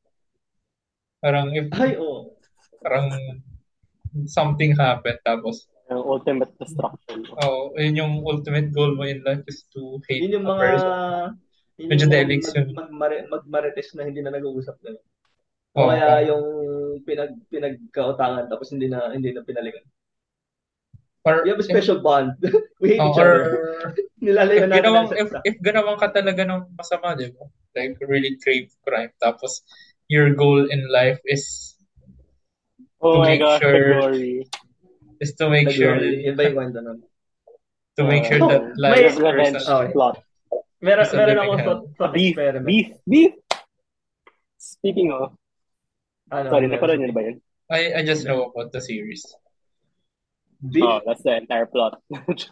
Parang 1.21 1.53
if 1.53 1.69
Ay, 1.75 1.99
oo. 1.99 2.33
parang 2.81 3.11
something 4.25 4.73
happened 4.73 5.21
tapos 5.21 5.69
Ang 5.89 6.05
ultimate 6.05 6.53
destruction. 6.57 7.25
oh, 7.41 7.73
yun 7.75 7.97
yung 7.97 8.15
ultimate 8.23 8.73
goal 8.73 8.93
mo 8.93 9.05
in 9.05 9.21
life 9.21 9.41
is 9.45 9.65
to 9.69 9.97
hate 10.05 10.21
Yun 10.21 10.41
yung 10.41 10.47
a 10.47 10.53
mga 10.53 10.61
person. 10.63 10.93
Medyo 11.79 12.05
yung 12.05 12.11
mga 12.11 12.17
delics 12.27 12.51
yun. 12.51 12.67
mag, 12.75 12.91
magmari- 12.91 13.27
magmarites 13.31 13.95
na 13.95 14.03
hindi 14.03 14.19
na 14.19 14.35
nag-uusap 14.35 14.77
na. 14.83 14.99
Oh, 15.79 15.87
kaya 15.87 16.27
yung 16.27 16.45
pinag 17.07 17.39
pinagkautangan 17.47 18.51
tapos 18.51 18.75
hindi 18.75 18.91
na 18.91 19.15
hindi 19.15 19.31
na 19.31 19.47
pinalikan. 19.47 19.87
or 21.23 21.45
We 21.45 21.53
have 21.53 21.61
a 21.61 21.67
special 21.67 22.01
bond. 22.01 22.35
We 22.83 22.97
hate 22.97 23.03
oh, 23.05 23.13
each 23.13 23.21
or 23.21 23.31
other. 23.31 23.95
Nilalayo 24.25 24.59
if 24.59 24.67
natin 24.67 24.79
ginawang 24.83 25.07
ang 25.07 25.15
if, 25.15 25.29
if 25.47 25.57
ginawang 25.63 25.99
ka 26.01 26.09
talaga 26.11 26.43
ng 26.43 26.75
masama, 26.75 27.15
di 27.15 27.31
ba? 27.31 27.47
Like 27.79 27.95
really 28.03 28.35
grave 28.43 28.75
crime 28.83 29.15
tapos 29.23 29.63
your 30.11 30.35
goal 30.35 30.67
in 30.67 30.83
life 30.91 31.23
is 31.23 31.77
Oh 32.99 33.15
To 33.15 33.19
my 33.23 33.39
make 33.39 33.43
gosh, 33.45 33.61
sure- 33.63 33.79
the 33.79 33.95
glory. 33.95 34.35
is 35.23 35.31
to 35.39 35.47
make 35.47 35.71
sure 35.71 35.95
Yun 35.95 36.35
ba 36.35 36.43
yung 36.51 36.57
kwento 36.59 36.83
nun? 36.83 36.99
to 37.95 38.03
make 38.03 38.27
sure 38.27 38.43
Oh, 38.43 38.51
that 38.51 38.63
may- 38.75 39.07
life 39.07 39.15
Revenge 39.15 39.63
person 39.63 39.75
Okay. 39.87 39.93
plot. 39.95 40.17
Meron, 40.79 41.07
meron 41.11 41.39
ako 41.43 41.53
thought, 41.59 41.83
thought 41.99 42.15
Beef, 42.15 42.39
experiment. 42.39 42.67
beef, 42.67 42.89
beef. 43.03 43.33
Speaking 44.59 45.11
of, 45.11 45.35
Ano, 46.29 46.53
sorry, 46.53 46.69
napanood 46.69 47.01
niyo 47.01 47.09
na 47.11 47.17
ba 47.17 47.23
yun? 47.25 47.37
I 47.69 47.81
I 47.99 48.01
just 48.05 48.23
know 48.23 48.53
about 48.53 48.69
the 48.71 48.81
series. 48.81 49.25
Beef? 50.61 50.85
Oh, 50.85 51.01
that's 51.03 51.25
the 51.25 51.35
entire 51.37 51.65
plot. 51.67 51.99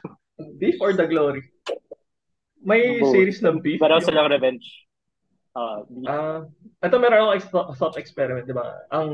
Beef 0.60 0.76
or 0.80 0.92
The 0.92 1.04
Glory? 1.06 1.44
May 2.60 2.98
Both. 2.98 3.12
series 3.14 3.38
ng 3.44 3.60
Beef. 3.60 3.78
Pero 3.78 4.00
Yung- 4.00 4.06
silang 4.06 4.32
revenge. 4.32 4.64
Uh, 5.56 5.88
beef. 5.88 6.04
Ah, 6.04 6.44
ito 6.84 6.96
meron 7.00 7.16
akong 7.16 7.36
ex- 7.40 7.78
thought 7.80 7.96
experiment, 7.96 8.44
di 8.44 8.52
ba? 8.52 8.84
Ang 8.92 9.08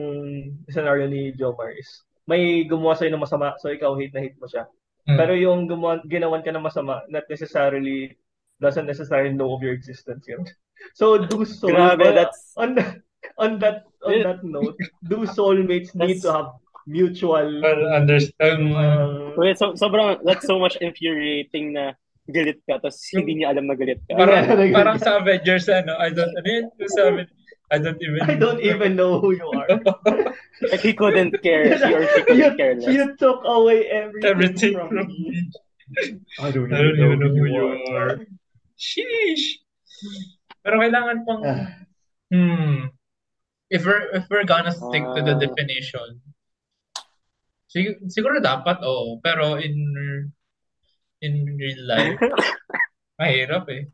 scenario 0.66 1.06
ni 1.06 1.30
Jomar 1.32 1.70
is, 1.70 1.86
may 2.26 2.66
gumawa 2.66 2.98
sa'yo 2.98 3.14
ng 3.14 3.22
masama, 3.22 3.54
so 3.62 3.70
ikaw 3.70 3.94
hate 3.94 4.10
na 4.10 4.26
hate 4.26 4.34
mo 4.42 4.50
siya. 4.50 4.66
Mm. 5.06 5.18
Pero 5.22 5.32
yung 5.38 5.70
gumawa, 5.70 6.02
ginawan 6.02 6.42
ka 6.42 6.50
ng 6.50 6.62
masama, 6.66 7.06
not 7.06 7.22
necessarily, 7.30 8.18
doesn't 8.60 8.86
necessarily 8.86 9.32
know 9.32 9.54
of 9.54 9.62
your 9.62 9.72
existence 9.72 10.24
yun. 10.28 10.44
So, 10.98 11.14
do 11.16 11.44
soul, 11.46 11.70
Grabe, 11.70 12.02
on, 12.10 12.14
that's 12.14 12.52
on, 12.58 12.74
that, 12.74 12.96
on 13.38 13.58
that, 13.60 13.84
on 14.02 14.22
that 14.26 14.42
note, 14.42 14.74
do 15.06 15.22
soulmates 15.30 15.94
need 15.94 16.18
That's- 16.18 16.26
to 16.26 16.32
have 16.32 16.48
mutual, 16.90 17.62
Well, 17.62 17.86
understand. 17.94 18.74
uh, 18.74 19.30
Wait, 19.38 19.54
so, 19.58 19.74
sobrang, 19.78 20.18
that's 20.26 20.42
so 20.44 20.58
much 20.58 20.74
infuriating 20.82 21.78
na 21.78 21.94
galit 22.26 22.58
ka, 22.66 22.82
tapos 22.82 22.98
hindi 23.14 23.38
niya 23.38 23.54
alam 23.54 23.70
na 23.70 23.78
galit 23.78 24.02
ka. 24.10 24.18
parang, 24.18 24.42
parang 24.74 24.98
sa 24.98 25.22
Avengers, 25.22 25.70
ano, 25.70 25.94
I 26.02 26.10
don't, 26.10 26.34
ano 26.34 26.48
yun? 26.50 26.66
Sa 26.98 27.02
I 27.70 27.78
don't 27.78 28.02
even, 28.02 28.20
I 28.26 28.34
don't 28.34 28.58
even 28.60 28.98
know 28.98 29.22
who 29.22 29.38
you 29.38 29.46
are. 29.54 29.70
Like, 30.62 30.82
he 30.82 30.92
couldn't 30.94 31.38
care, 31.42 31.70
he 31.78 31.94
or 31.94 32.06
she 32.10 32.18
you, 32.18 32.22
couldn't 32.26 32.56
care 32.58 32.74
less. 32.74 32.90
you 32.90 33.14
took 33.22 33.42
away 33.46 33.86
everything, 33.86 34.30
everything 34.30 34.72
from 34.74 34.88
from 34.90 35.06
me. 35.06 35.30
me. 35.30 36.18
I 36.42 36.50
don't 36.50 36.70
I 36.74 36.78
don't 36.82 36.98
even 36.98 37.18
know 37.18 37.30
who 37.34 37.46
you 37.46 37.66
are. 37.94 38.18
Sheesh. 38.82 39.62
Pero 40.58 40.82
kailangan 40.82 41.22
pang, 41.22 41.42
Ah. 41.46 41.70
hmm, 42.34 42.90
if 43.70 43.86
we're, 43.86 44.10
if 44.18 44.26
we're 44.26 44.42
gonna 44.42 44.74
stick 44.74 45.06
to 45.06 45.22
the 45.22 45.38
Ah. 45.38 45.40
definition, 45.40 46.18
sig- 47.70 48.02
siguro 48.10 48.42
dapat, 48.42 48.82
oo. 48.82 49.22
Pero 49.22 49.54
in, 49.62 49.78
in 51.22 51.32
real 51.54 51.82
life, 51.86 52.18
mahirap 53.22 53.70
eh. 53.70 53.86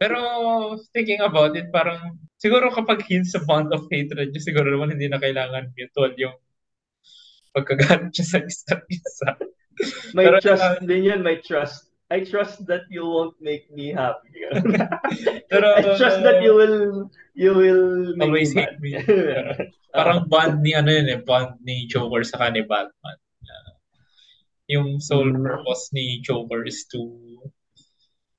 Pero 0.00 0.16
thinking 0.96 1.20
about 1.20 1.52
it, 1.52 1.68
parang 1.68 2.16
siguro 2.40 2.72
kapag 2.72 3.04
hints 3.04 3.36
sa 3.36 3.44
bond 3.44 3.68
of 3.68 3.84
hatred, 3.92 4.32
yung 4.32 4.40
siguro 4.40 4.72
naman 4.72 4.96
hindi 4.96 5.12
na 5.12 5.20
kailangan 5.20 5.76
mutual 5.76 6.16
yung 6.16 6.40
pagkagalit 7.52 8.08
siya 8.08 8.24
sa 8.26 8.38
isa't 8.40 8.82
isa. 8.88 9.28
May 10.16 10.24
Pero, 10.24 10.40
trust 10.40 10.64
uh, 10.64 10.80
din 10.80 11.04
yun, 11.04 11.20
may 11.20 11.44
trust. 11.44 11.89
I 12.10 12.26
trust 12.26 12.66
that 12.66 12.90
you 12.90 13.06
won't 13.06 13.38
make 13.38 13.70
me 13.70 13.94
happy. 13.94 14.34
Pero, 15.50 15.66
I 15.78 15.94
trust 15.94 16.26
that 16.26 16.42
you 16.42 16.58
will 16.58 17.06
you 17.38 17.54
will 17.54 18.18
make 18.18 18.26
always 18.26 18.50
me 18.50 18.66
hate 18.66 18.82
me. 18.82 18.98
parang 19.94 20.26
bond 20.26 20.58
ni 20.62 20.74
ano 20.74 20.90
yun 20.90 21.06
eh, 21.06 21.22
bond 21.22 21.62
ni 21.62 21.86
Joker 21.86 22.26
sa 22.26 22.50
ni 22.50 22.66
Batman. 22.66 23.18
Uh, 23.46 23.70
yung 24.66 24.98
sole 24.98 25.30
Mm. 25.30 25.42
purpose 25.42 25.94
ni 25.94 26.18
Joker 26.22 26.66
is 26.66 26.82
to 26.90 26.98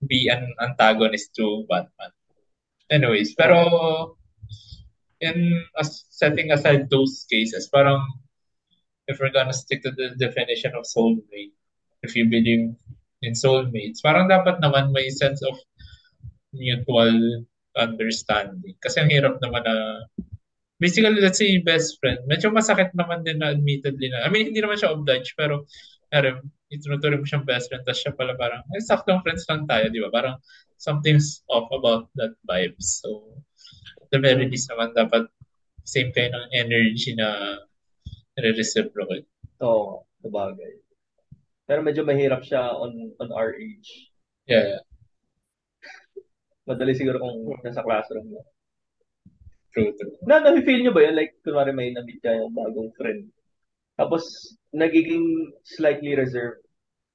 be 0.04 0.28
an 0.28 0.52
antagonist 0.60 1.32
to 1.40 1.64
Batman. 1.72 2.12
Anyways, 2.92 3.32
pero 3.40 3.56
in 5.24 5.64
as 5.80 6.04
setting 6.12 6.52
aside 6.52 6.92
those 6.92 7.24
cases, 7.32 7.72
parang 7.72 8.04
if 9.08 9.16
we're 9.24 9.32
gonna 9.32 9.56
stick 9.56 9.80
to 9.88 9.96
the 9.96 10.12
definition 10.20 10.76
of 10.76 10.84
soulmate, 10.84 11.56
if 12.04 12.20
you 12.20 12.28
believe 12.28 12.76
in 13.22 13.38
soulmates, 13.38 14.02
parang 14.02 14.26
dapat 14.26 14.58
naman 14.60 14.90
may 14.90 15.10
sense 15.14 15.42
of 15.46 15.56
mutual 16.52 17.46
understanding. 17.78 18.76
Kasi 18.82 19.00
ang 19.00 19.10
hirap 19.14 19.40
naman 19.40 19.64
na 19.64 19.76
basically, 20.82 21.22
let's 21.22 21.38
say 21.38 21.62
best 21.62 22.02
friend, 22.02 22.20
medyo 22.26 22.50
masakit 22.50 22.90
naman 22.98 23.22
din 23.22 23.38
na 23.38 23.54
admittedly 23.54 24.10
na, 24.10 24.26
I 24.26 24.30
mean, 24.34 24.50
hindi 24.50 24.60
naman 24.60 24.82
siya 24.82 24.98
obliged, 24.98 25.38
pero 25.38 25.70
alam, 26.12 26.42
itinutuloy 26.74 27.22
mo 27.22 27.28
siyang 27.30 27.46
best 27.46 27.70
friend, 27.70 27.86
tapos 27.86 28.02
siya 28.02 28.18
pala 28.18 28.34
parang, 28.36 28.66
eh, 28.74 28.82
saktong 28.82 29.22
friends 29.22 29.46
lang 29.48 29.70
tayo, 29.70 29.88
di 29.94 30.02
ba? 30.02 30.10
Parang 30.10 30.36
something's 30.82 31.46
off 31.48 31.70
about 31.70 32.10
that 32.18 32.34
vibe. 32.50 32.76
So, 32.82 33.38
the 34.10 34.20
very 34.20 34.50
least 34.50 34.68
naman, 34.74 34.98
dapat 34.98 35.30
same 35.86 36.10
kind 36.12 36.34
ng 36.34 36.48
energy 36.58 37.14
na 37.16 37.62
nare-reciprocate. 38.36 39.30
Oo, 39.62 40.04
sabagay. 40.26 40.82
Pero 41.72 41.88
medyo 41.88 42.04
mahirap 42.04 42.44
siya 42.44 42.76
on 42.76 43.16
on 43.24 43.32
our 43.32 43.56
age. 43.56 44.12
Yeah, 44.44 44.76
yeah. 44.76 44.84
Madali 46.68 46.92
siguro 47.00 47.24
kung 47.24 47.48
nasa 47.64 47.80
classroom 47.80 48.28
mo. 48.28 48.44
True, 49.72 49.96
true. 49.96 50.20
Na, 50.28 50.44
na-feel 50.44 50.84
nyo 50.84 50.92
ba 50.92 51.08
yun? 51.08 51.16
Like, 51.16 51.40
kunwari 51.48 51.72
may 51.72 51.96
na-meet 51.96 52.20
kayo 52.20 52.44
yung 52.44 52.52
bagong 52.60 52.92
friend. 53.00 53.32
Tapos, 53.96 54.52
nagiging 54.76 55.56
slightly 55.64 56.12
reserved 56.12 56.60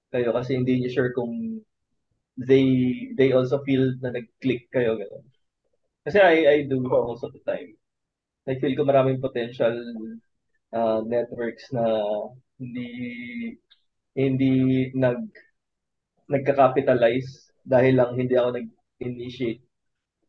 kayo 0.08 0.32
kasi 0.32 0.56
hindi 0.56 0.80
nyo 0.80 0.88
sure 0.88 1.12
kung 1.12 1.60
they 2.40 2.64
they 3.20 3.36
also 3.36 3.60
feel 3.60 3.92
na 4.00 4.16
nag-click 4.16 4.72
kayo. 4.72 4.96
Ganun. 4.96 5.28
Kasi 6.00 6.16
I, 6.16 6.36
I 6.48 6.56
do 6.64 6.80
most 6.80 7.28
of 7.28 7.36
the 7.36 7.44
time. 7.44 7.76
I 8.48 8.56
feel 8.56 8.72
ko 8.72 8.88
maraming 8.88 9.20
potential 9.20 9.76
uh, 10.72 11.04
networks 11.04 11.68
na 11.76 11.84
hindi 12.56 12.88
hindi 14.16 14.90
nag 14.96 15.20
nagka-capitalize 16.26 17.52
dahil 17.62 18.00
lang 18.00 18.16
hindi 18.16 18.34
ako 18.34 18.56
nag-initiate 18.56 19.62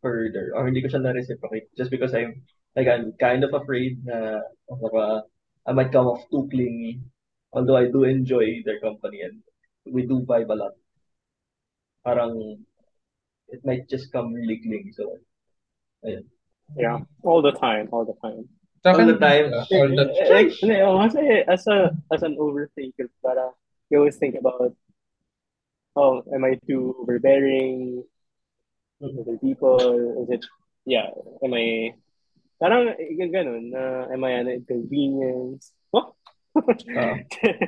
further 0.03 0.53
or 0.53 0.67
hindi 0.67 0.83
ko 0.83 0.91
siya 0.91 1.01
na-reciprocate 1.01 1.71
just 1.73 1.89
because 1.89 2.13
I'm 2.13 2.43
like 2.77 2.85
I'm 2.85 3.15
kind 3.17 3.41
of 3.41 3.55
afraid 3.55 4.03
na 4.05 4.43
baka 4.69 5.25
I 5.65 5.73
might 5.73 5.91
come 5.91 6.07
off 6.07 6.23
too 6.31 6.47
clingy. 6.51 7.01
Although 7.51 7.77
I 7.77 7.91
do 7.91 8.03
enjoy 8.03 8.63
their 8.63 8.79
company 8.79 9.21
and 9.21 9.43
we 9.85 10.07
do 10.07 10.21
vibe 10.23 10.49
a 10.49 10.55
lot. 10.55 10.75
Parang 12.03 12.63
it 13.49 13.65
might 13.65 13.89
just 13.89 14.11
come 14.11 14.33
really 14.33 14.59
clingy. 14.63 14.91
So, 14.95 15.17
ayun. 16.05 16.23
Yeah, 16.75 16.99
all 17.23 17.41
the 17.41 17.55
time, 17.55 17.87
all 17.91 18.03
the 18.03 18.15
time. 18.19 18.47
All 18.83 19.05
the 19.05 19.17
time. 19.19 19.51
All 19.71 19.87
the 19.87 20.07
Like, 20.31 20.51
no, 20.63 20.99
kasi 21.03 21.43
as 21.47 21.67
a 21.67 21.91
as 22.11 22.23
an 22.23 22.35
overthinker, 22.35 23.07
para 23.23 23.51
you 23.89 23.97
always 23.99 24.17
think 24.17 24.35
about, 24.35 24.75
oh, 25.95 26.23
am 26.33 26.43
I 26.43 26.59
too 26.67 26.95
overbearing? 27.01 28.03
Other 29.01 29.37
people, 29.37 30.25
is 30.25 30.29
it, 30.29 30.45
yeah, 30.85 31.09
am 31.43 31.53
I, 31.53 31.93
parang 32.59 32.97
ganun, 33.29 33.69
na 33.69 34.09
am 34.09 34.23
I 34.23 34.31
an 34.41 34.49
inconvenience? 34.49 35.71
What? 35.91 36.13
Ah. 36.97 37.21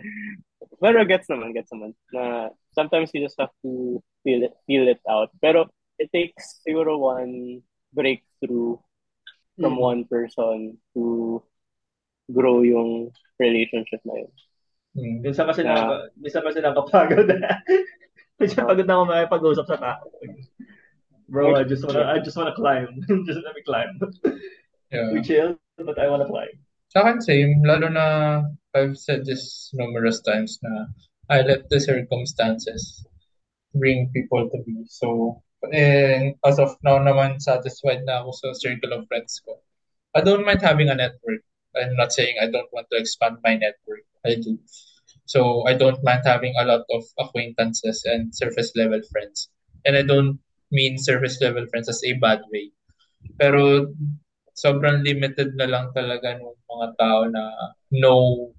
Pero 0.82 1.06
gets 1.06 1.30
naman, 1.30 1.54
gets 1.54 1.70
naman. 1.70 1.94
Na 2.10 2.50
sometimes 2.74 3.12
you 3.14 3.22
just 3.22 3.38
have 3.38 3.54
to 3.62 4.02
feel 4.24 4.44
it, 4.44 4.54
feel 4.66 4.88
it 4.88 5.00
out. 5.06 5.30
Pero 5.38 5.68
it 6.00 6.10
takes 6.12 6.62
siguro 6.66 6.98
one 6.98 7.62
breakthrough 7.94 8.78
from 9.60 9.76
Mm. 9.76 9.82
one 9.92 10.02
person 10.08 10.80
to 10.96 11.44
grow 12.32 12.64
yung 12.64 13.12
relationship 13.38 14.00
na 14.08 14.24
yun. 14.24 14.32
Hmm. 15.00 15.24
Minsan 15.24 15.48
kasi 15.48 15.64
Na- 15.64 15.88
na, 15.88 15.98
minsan 16.20 16.44
kasi 16.44 16.60
nakapagod. 16.60 17.28
minsan 18.40 18.68
pagod 18.68 18.88
na 18.88 18.94
ako 19.00 19.04
makipag-usap 19.08 19.66
sa 19.72 19.80
tao. 19.80 20.06
Bro, 21.30 21.56
I 21.56 21.64
just 21.64 21.86
wanna, 21.86 22.04
I 22.10 22.20
just 22.20 22.36
wanna 22.36 22.58
climb. 22.58 23.00
just 23.28 23.40
let 23.46 23.56
me 23.56 23.64
climb. 23.64 23.96
Yeah. 24.92 25.14
We 25.14 25.22
chill, 25.22 25.56
but 25.78 25.96
I 26.02 26.10
wanna 26.10 26.26
climb. 26.26 26.52
Sa 26.90 27.06
akin, 27.06 27.22
same. 27.22 27.62
Lalo 27.62 27.88
na, 27.88 28.06
I've 28.74 28.98
said 28.98 29.24
this 29.24 29.70
numerous 29.78 30.26
times 30.26 30.58
na 30.66 30.90
I 31.30 31.46
let 31.46 31.70
the 31.70 31.78
circumstances 31.80 33.06
bring 33.78 34.10
people 34.10 34.50
to 34.50 34.58
me. 34.66 34.90
So, 34.90 35.38
eh, 35.72 36.34
as 36.42 36.58
of 36.58 36.74
now 36.82 36.98
naman, 36.98 37.38
satisfied 37.38 38.10
na 38.10 38.26
ako 38.26 38.32
sa 38.34 38.48
circle 38.58 38.98
of 38.98 39.06
friends 39.06 39.38
ko. 39.46 39.62
I 40.18 40.26
don't 40.26 40.42
mind 40.42 40.66
having 40.66 40.90
a 40.90 40.98
network. 40.98 41.46
I'm 41.78 41.94
not 41.94 42.10
saying 42.10 42.42
I 42.42 42.50
don't 42.50 42.74
want 42.74 42.90
to 42.90 42.98
expand 42.98 43.38
my 43.46 43.54
network. 43.54 44.10
I 44.26 44.42
do. 44.42 44.58
So, 45.30 45.62
I 45.70 45.78
don't 45.78 46.02
mind 46.02 46.26
having 46.26 46.58
a 46.58 46.66
lot 46.66 46.90
of 46.90 47.06
acquaintances 47.22 48.02
and 48.10 48.34
surface 48.34 48.74
level 48.74 48.98
friends. 49.14 49.54
And 49.86 49.94
I 49.94 50.02
don't 50.02 50.42
mean 50.74 50.98
surface 50.98 51.38
level 51.38 51.70
friends 51.70 51.86
as 51.86 52.02
a 52.02 52.18
bad 52.18 52.42
way. 52.50 52.74
Pero 53.38 53.94
sobrang 54.58 55.06
limited 55.06 55.54
na 55.54 55.70
lang 55.70 55.94
talaga 55.94 56.34
ng 56.34 56.50
mga 56.66 56.88
tao 56.98 57.30
na 57.30 57.46
know 57.94 58.50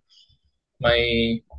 my 0.78 0.96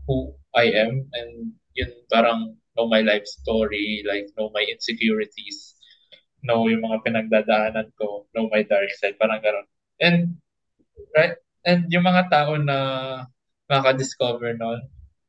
who 0.07 0.31
I 0.55 0.71
am 0.79 1.11
and 1.11 1.59
yun 1.75 1.91
parang 2.07 2.55
know 2.79 2.87
my 2.87 3.03
life 3.03 3.27
story, 3.27 4.07
like 4.07 4.31
know 4.39 4.47
my 4.55 4.63
insecurities, 4.63 5.75
know 6.39 6.71
yung 6.71 6.87
mga 6.87 7.03
pinagdadaanan 7.03 7.91
ko, 7.99 8.31
know 8.31 8.47
my 8.47 8.63
dark 8.63 8.87
side, 8.95 9.19
parang 9.19 9.43
gano'n. 9.43 9.67
And 9.99 10.17
right 11.19 11.35
and 11.67 11.91
yung 11.91 12.07
mga 12.07 12.31
tao 12.31 12.55
na 12.55 12.77
makaka-discover 13.67 14.55
nun 14.55 14.79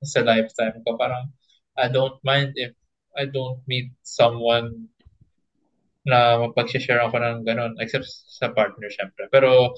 sa 0.02 0.26
lifetime 0.26 0.78
ko, 0.84 0.98
parang 0.98 1.30
I 1.78 1.88
don't 1.88 2.18
mind 2.22 2.52
if 2.56 2.74
I 3.16 3.28
don't 3.28 3.60
meet 3.68 3.92
someone 4.02 4.88
na 6.02 6.42
mapag-share 6.42 6.98
ako 6.98 7.16
ng 7.22 7.46
ganun, 7.46 7.78
except 7.78 8.08
sa 8.08 8.50
partner, 8.50 8.90
syempre. 8.90 9.30
Pero, 9.30 9.72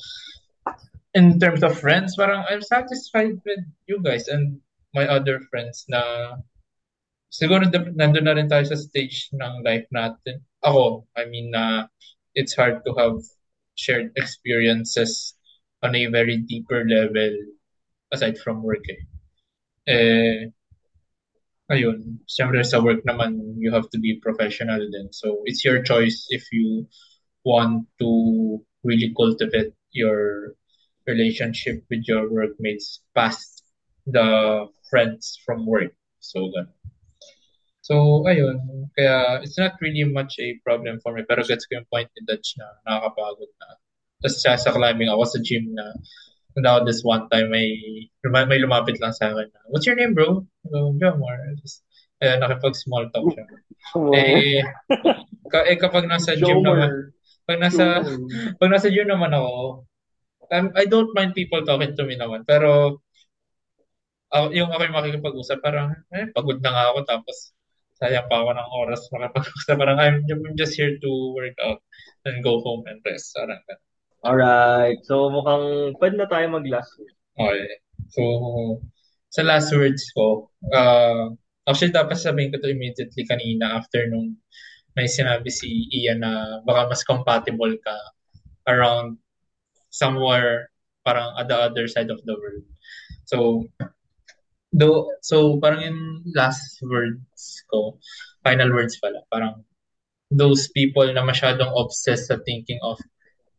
in 1.12 1.36
terms 1.36 1.62
of 1.62 1.76
friends, 1.76 2.16
parang 2.16 2.48
I'm 2.48 2.64
satisfied 2.64 3.36
with 3.44 3.62
you 3.86 4.00
guys 4.00 4.26
and 4.28 4.58
my 4.96 5.04
other 5.04 5.42
friends 5.50 5.84
na 5.90 6.34
siguro 7.28 7.66
nandun 7.68 8.24
na 8.24 8.34
rin 8.38 8.48
tayo 8.48 8.64
sa 8.64 8.78
stage 8.78 9.28
ng 9.34 9.66
life 9.66 9.86
natin. 9.90 10.40
Ako, 10.64 11.04
I 11.18 11.26
mean, 11.26 11.50
na 11.52 11.90
it's 12.32 12.54
hard 12.56 12.80
to 12.86 12.94
have 12.96 13.20
shared 13.74 14.14
experiences 14.16 15.34
on 15.82 15.94
a 15.98 16.06
very 16.08 16.40
deeper 16.40 16.86
level 16.86 17.34
aside 18.14 18.38
from 18.38 18.62
work 18.62 18.86
eh. 18.88 19.02
Eh, 19.86 20.48
ayun, 21.68 22.20
siyempre 22.28 22.64
sa 22.64 22.80
work 22.80 23.04
naman, 23.04 23.56
you 23.60 23.72
have 23.72 23.88
to 23.92 23.98
be 24.00 24.20
professional 24.20 24.80
din. 24.80 25.12
So, 25.12 25.44
it's 25.44 25.64
your 25.64 25.84
choice 25.84 26.28
if 26.32 26.44
you 26.52 26.88
want 27.44 27.84
to 28.00 28.10
really 28.84 29.12
cultivate 29.16 29.72
your 29.92 30.52
relationship 31.06 31.84
with 31.92 32.08
your 32.08 32.28
workmates 32.32 33.04
past 33.12 33.64
the 34.08 34.64
friends 34.88 35.36
from 35.44 35.64
work. 35.68 35.92
So, 36.20 36.48
ganun. 36.52 36.72
So, 37.84 38.24
ayun. 38.24 38.88
Kaya, 38.96 39.44
it's 39.44 39.60
not 39.60 39.76
really 39.84 40.08
much 40.08 40.40
a 40.40 40.56
problem 40.64 41.00
for 41.04 41.12
me. 41.12 41.28
Pero 41.28 41.44
gets 41.44 41.68
ko 41.68 41.76
yung 41.76 41.88
point 41.92 42.08
ni 42.16 42.24
Dutch 42.24 42.56
na 42.56 42.64
nakakapagod 42.88 43.52
na. 43.60 43.68
Tapos 44.24 44.40
sa, 44.40 44.56
sa 44.56 44.72
climbing 44.72 45.12
ako 45.12 45.24
sa 45.28 45.38
gym 45.44 45.68
na 45.76 45.92
now 46.62 46.78
this 46.82 47.02
one 47.02 47.26
time 47.30 47.50
may 47.50 47.74
may 48.24 48.58
lumapit 48.62 48.96
lang 49.02 49.12
sa 49.12 49.30
akin 49.34 49.50
na, 49.50 49.60
what's 49.68 49.84
your 49.84 49.98
name 49.98 50.14
bro? 50.14 50.46
So, 50.70 50.94
Jomar. 50.96 51.58
Just, 51.60 51.82
eh, 52.22 52.38
nakipag 52.40 52.78
small 52.78 53.10
talk 53.12 53.26
siya. 53.34 53.44
Eh, 54.14 54.62
ka, 55.50 55.66
eh 55.68 55.76
kapag 55.76 56.08
nasa 56.08 56.38
gym 56.38 56.64
naman, 56.64 57.12
pag 57.44 57.60
nasa, 57.60 58.00
pag 58.56 58.70
nasa 58.72 58.88
gym 58.88 59.10
naman 59.10 59.34
ako, 59.34 59.84
um, 60.54 60.66
I 60.78 60.84
don't 60.88 61.12
mind 61.12 61.36
people 61.36 61.60
talking 61.66 61.92
to 61.98 62.04
me 62.06 62.16
naman. 62.16 62.48
Pero, 62.48 63.02
ah, 64.32 64.48
yung 64.48 64.72
ako 64.72 64.82
yung 64.88 64.96
makikipag-usap, 64.96 65.58
parang, 65.60 65.92
eh, 66.16 66.32
pagod 66.32 66.64
na 66.64 66.72
nga 66.72 66.84
ako. 66.94 66.98
Tapos, 67.04 67.52
sayang 68.00 68.26
pa 68.26 68.40
ako 68.40 68.50
ng 68.56 68.70
oras 68.80 69.00
makipag-usap. 69.12 69.74
Parang, 69.76 69.98
I'm, 70.00 70.24
I'm 70.24 70.56
just 70.56 70.78
here 70.78 70.96
to 70.96 71.10
work 71.36 71.58
out 71.60 71.84
and 72.24 72.40
go 72.40 72.62
home 72.64 72.88
and 72.88 73.04
rest. 73.04 73.36
Parang, 73.36 73.60
ganun. 73.68 73.93
Alright. 74.24 75.04
So, 75.04 75.28
mukhang 75.28 75.94
pwede 76.00 76.16
na 76.16 76.24
tayo 76.24 76.48
mag-last 76.48 76.96
word. 76.96 77.14
Okay. 77.36 77.68
So, 78.08 78.22
sa 79.28 79.44
last 79.44 79.68
words 79.76 80.00
ko, 80.16 80.48
uh, 80.72 81.36
actually 81.68 81.92
dapat 81.92 82.16
sabihin 82.16 82.48
ko 82.48 82.56
to 82.60 82.72
immediately 82.72 83.28
kanina 83.28 83.76
after 83.76 84.08
nung 84.08 84.40
may 84.96 85.04
sinabi 85.04 85.50
si 85.52 85.90
Ian 85.92 86.24
na 86.24 86.62
baka 86.62 86.88
mas 86.88 87.04
compatible 87.04 87.74
ka 87.82 87.96
around 88.70 89.18
somewhere 89.90 90.70
parang 91.04 91.36
at 91.36 91.50
the 91.50 91.58
other 91.58 91.84
side 91.84 92.08
of 92.08 92.22
the 92.24 92.32
world. 92.32 92.64
So, 93.28 93.68
do 94.72 95.06
so 95.20 95.60
parang 95.60 95.82
yung 95.84 96.00
last 96.32 96.80
words 96.80 97.60
ko, 97.68 98.00
final 98.40 98.72
words 98.72 98.96
pala, 99.02 99.20
parang 99.28 99.66
those 100.32 100.72
people 100.72 101.06
na 101.12 101.22
masyadong 101.22 101.70
obsessed 101.76 102.32
sa 102.32 102.40
thinking 102.42 102.80
of 102.80 102.96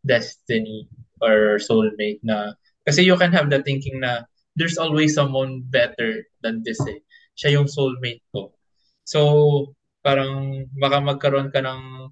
destiny 0.06 0.88
or 1.20 1.58
soulmate 1.58 2.22
na 2.24 2.53
kasi 2.86 3.01
you 3.01 3.18
can 3.18 3.34
have 3.34 3.49
the 3.49 3.60
thinking 3.66 3.99
na 3.99 4.22
there's 4.56 4.78
always 4.78 5.18
someone 5.18 5.66
better 5.68 6.24
than 6.45 6.62
this 6.64 6.80
eh. 6.88 7.01
Siya 7.36 7.60
yung 7.60 7.68
soulmate 7.68 8.24
ko. 8.32 8.53
So, 9.03 9.20
parang 10.06 10.66
baka 10.80 11.01
magkaroon 11.03 11.51
ka 11.51 11.60
ng 11.60 12.08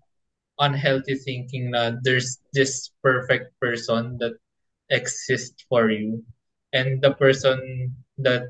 unhealthy 0.59 1.15
thinking 1.15 1.71
na 1.71 1.95
there's 2.03 2.41
this 2.51 2.91
perfect 3.01 3.53
person 3.61 4.17
that 4.19 4.35
exists 4.91 5.63
for 5.69 5.89
you. 5.89 6.21
And 6.73 6.99
the 7.01 7.13
person 7.15 7.93
that 8.19 8.49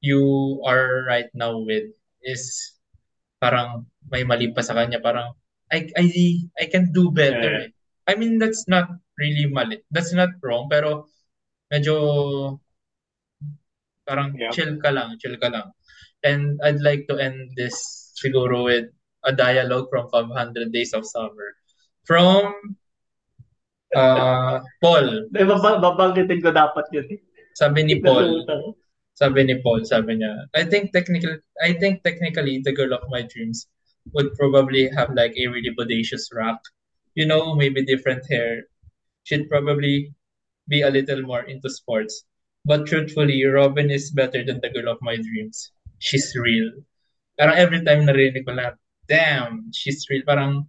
you 0.00 0.20
are 0.64 1.04
right 1.06 1.28
now 1.36 1.58
with 1.62 1.92
is 2.24 2.74
parang 3.38 3.86
may 4.10 4.24
mali 4.24 4.50
pa 4.50 4.64
sa 4.64 4.74
kanya. 4.74 4.98
Parang, 4.98 5.36
I, 5.70 5.86
I, 5.94 6.04
I 6.58 6.64
can 6.72 6.90
do 6.90 7.12
better. 7.12 7.68
eh. 7.68 7.72
I 8.08 8.16
mean, 8.16 8.40
that's 8.40 8.64
not 8.66 8.88
really 9.20 9.46
mali. 9.46 9.84
That's 9.92 10.16
not 10.16 10.32
wrong, 10.40 10.72
pero 10.72 11.12
medyo 11.68 12.56
parang 14.08 14.32
Yeah. 14.32 14.48
chill 14.56 14.80
ka 14.80 14.88
lang, 14.88 15.20
chill 15.20 15.36
ka 15.36 15.52
lang. 15.52 15.68
And 16.24 16.56
I'd 16.64 16.80
like 16.80 17.04
to 17.12 17.20
end 17.20 17.52
this 17.54 17.76
siguro 18.16 18.64
with 18.64 18.88
a 19.28 19.32
dialogue 19.36 19.92
from 19.92 20.08
500 20.08 20.72
Days 20.72 20.96
of 20.96 21.04
Summer. 21.04 21.52
From 22.08 22.56
uh, 23.92 24.64
Paul. 24.82 25.28
Eh, 25.36 25.44
bab- 25.44 25.84
babanggitin 25.84 26.40
ko 26.40 26.50
dapat 26.50 26.88
yun. 26.96 27.04
Sabi 27.52 27.84
ni 27.84 28.00
Paul. 28.00 28.48
Sabi 29.18 29.44
ni 29.44 29.58
Paul, 29.60 29.82
sabi 29.82 30.14
niya, 30.16 30.46
I 30.54 30.62
think 30.62 30.94
technically, 30.94 31.42
I 31.58 31.74
think 31.74 32.06
technically 32.06 32.62
the 32.62 32.70
girl 32.70 32.94
of 32.94 33.02
my 33.10 33.26
dreams 33.26 33.66
would 34.14 34.30
probably 34.38 34.86
have 34.94 35.10
like 35.12 35.34
a 35.36 35.50
really 35.50 35.74
bodacious 35.74 36.30
rack. 36.32 36.56
You 37.14 37.26
know, 37.26 37.54
maybe 37.54 37.84
different 37.84 38.24
hair. 38.30 38.64
She'd 39.24 39.48
probably 39.48 40.14
be 40.68 40.82
a 40.82 40.90
little 40.90 41.22
more 41.22 41.42
into 41.42 41.70
sports. 41.70 42.24
But 42.64 42.86
truthfully, 42.86 43.44
Robin 43.44 43.90
is 43.90 44.10
better 44.10 44.44
than 44.44 44.60
the 44.60 44.70
girl 44.70 44.92
of 44.92 44.98
my 45.00 45.16
dreams. 45.16 45.72
She's 45.98 46.34
real. 46.36 46.70
Parang 47.38 47.56
every 47.56 47.84
time 47.84 48.04
narinig 48.04 48.44
ko 48.44 48.52
lang, 48.52 48.76
damn, 49.08 49.72
she's 49.72 50.04
real. 50.10 50.22
Parang, 50.26 50.66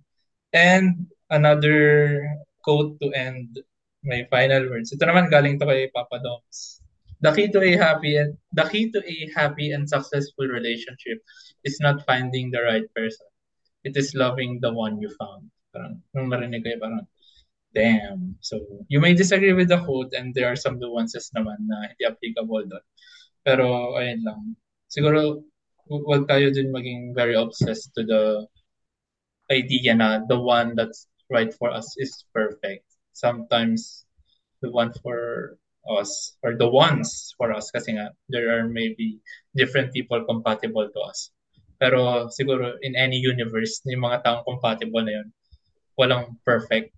and 0.54 1.08
another 1.30 2.24
quote 2.64 3.00
to 3.02 3.12
end 3.14 3.60
my 4.04 4.24
final 4.32 4.70
words. 4.70 4.94
Ito 4.94 5.04
naman 5.06 5.28
galing 5.34 5.60
to 5.60 5.66
kay 5.68 5.92
Papa 5.92 6.22
Doms. 6.24 6.80
The 7.20 7.36
key 7.36 7.52
to 7.52 7.60
a 7.60 7.76
happy 7.76 8.16
and 8.16 8.40
the 8.56 8.64
key 8.64 8.92
to 8.96 9.04
a 9.04 9.18
happy 9.36 9.76
and 9.76 9.84
successful 9.84 10.48
relationship 10.48 11.20
is 11.68 11.76
not 11.84 12.08
finding 12.08 12.48
the 12.52 12.64
right 12.64 12.88
person. 12.96 13.28
It 13.84 14.00
is 14.00 14.16
loving 14.16 14.64
the 14.64 14.72
one 14.72 15.04
you 15.04 15.12
found. 15.20 15.52
Parang 15.74 16.02
nung 16.14 16.30
marinig 16.30 16.66
ko 16.66 16.78
parang 16.82 17.06
damn. 17.74 18.36
So, 18.42 18.58
you 18.90 18.98
may 19.00 19.14
disagree 19.14 19.54
with 19.54 19.70
the 19.70 19.82
quote 19.86 20.14
and 20.18 20.34
there 20.34 20.50
are 20.50 20.58
some 20.58 20.82
nuances 20.82 21.30
naman 21.38 21.70
na 21.70 21.94
hindi 21.94 22.04
applicable 22.06 22.66
doon. 22.66 22.86
Pero, 23.46 23.94
ayun 23.98 24.26
lang. 24.26 24.42
Siguro, 24.90 25.46
huwag 25.90 26.26
tayo 26.30 26.50
din 26.54 26.74
maging 26.74 27.14
very 27.14 27.38
obsessed 27.38 27.94
to 27.94 28.06
the 28.06 28.46
idea 29.50 29.94
na 29.98 30.22
the 30.30 30.38
one 30.38 30.78
that's 30.78 31.10
right 31.30 31.54
for 31.58 31.74
us 31.74 31.98
is 31.98 32.26
perfect. 32.34 32.86
Sometimes 33.14 34.06
the 34.62 34.70
one 34.70 34.94
for 35.02 35.58
us 35.90 36.38
or 36.46 36.54
the 36.54 36.70
ones 36.70 37.34
for 37.38 37.50
us 37.50 37.74
kasi 37.74 37.98
nga 37.98 38.14
there 38.30 38.54
are 38.54 38.70
maybe 38.70 39.18
different 39.58 39.90
people 39.94 40.22
compatible 40.26 40.86
to 40.86 41.00
us. 41.02 41.34
Pero 41.82 42.30
siguro 42.30 42.78
in 42.86 42.94
any 42.94 43.18
universe, 43.18 43.82
yung 43.90 44.06
mga 44.06 44.22
taong 44.22 44.46
compatible 44.46 45.02
na 45.02 45.22
yun, 45.22 45.30
walang 46.00 46.40
perfect 46.48 46.96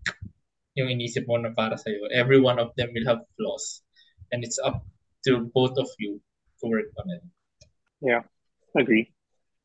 yung 0.77 0.93
inisip 0.93 1.25
mo 1.25 1.41
na 1.41 1.49
para 1.57 1.73
sa'yo. 1.73 2.05
Every 2.13 2.37
one 2.37 2.61
of 2.61 2.69
them 2.77 2.93
will 2.93 3.09
have 3.09 3.25
flaws. 3.33 3.81
And 4.29 4.45
it's 4.45 4.61
up 4.61 4.85
to 5.25 5.49
both 5.51 5.75
of 5.81 5.89
you 5.97 6.21
to 6.61 6.69
work 6.69 6.93
on 7.01 7.09
it. 7.09 7.21
Yeah, 7.99 8.23
agree. 8.77 9.09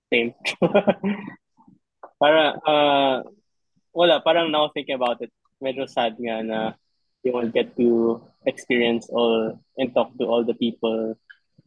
Same. 0.08 0.32
Para, 2.20 2.56
uh, 2.64 3.16
wala, 3.92 4.24
parang 4.24 4.48
now 4.50 4.72
thinking 4.72 4.96
about 4.96 5.20
it, 5.20 5.30
medyo 5.60 5.84
sad 5.84 6.16
nga 6.16 6.40
na 6.40 6.58
you 7.20 7.36
won't 7.36 7.52
get 7.52 7.76
to 7.76 8.24
experience 8.48 9.06
all 9.12 9.60
and 9.76 9.92
talk 9.92 10.16
to 10.16 10.24
all 10.24 10.42
the 10.42 10.56
people 10.56 11.12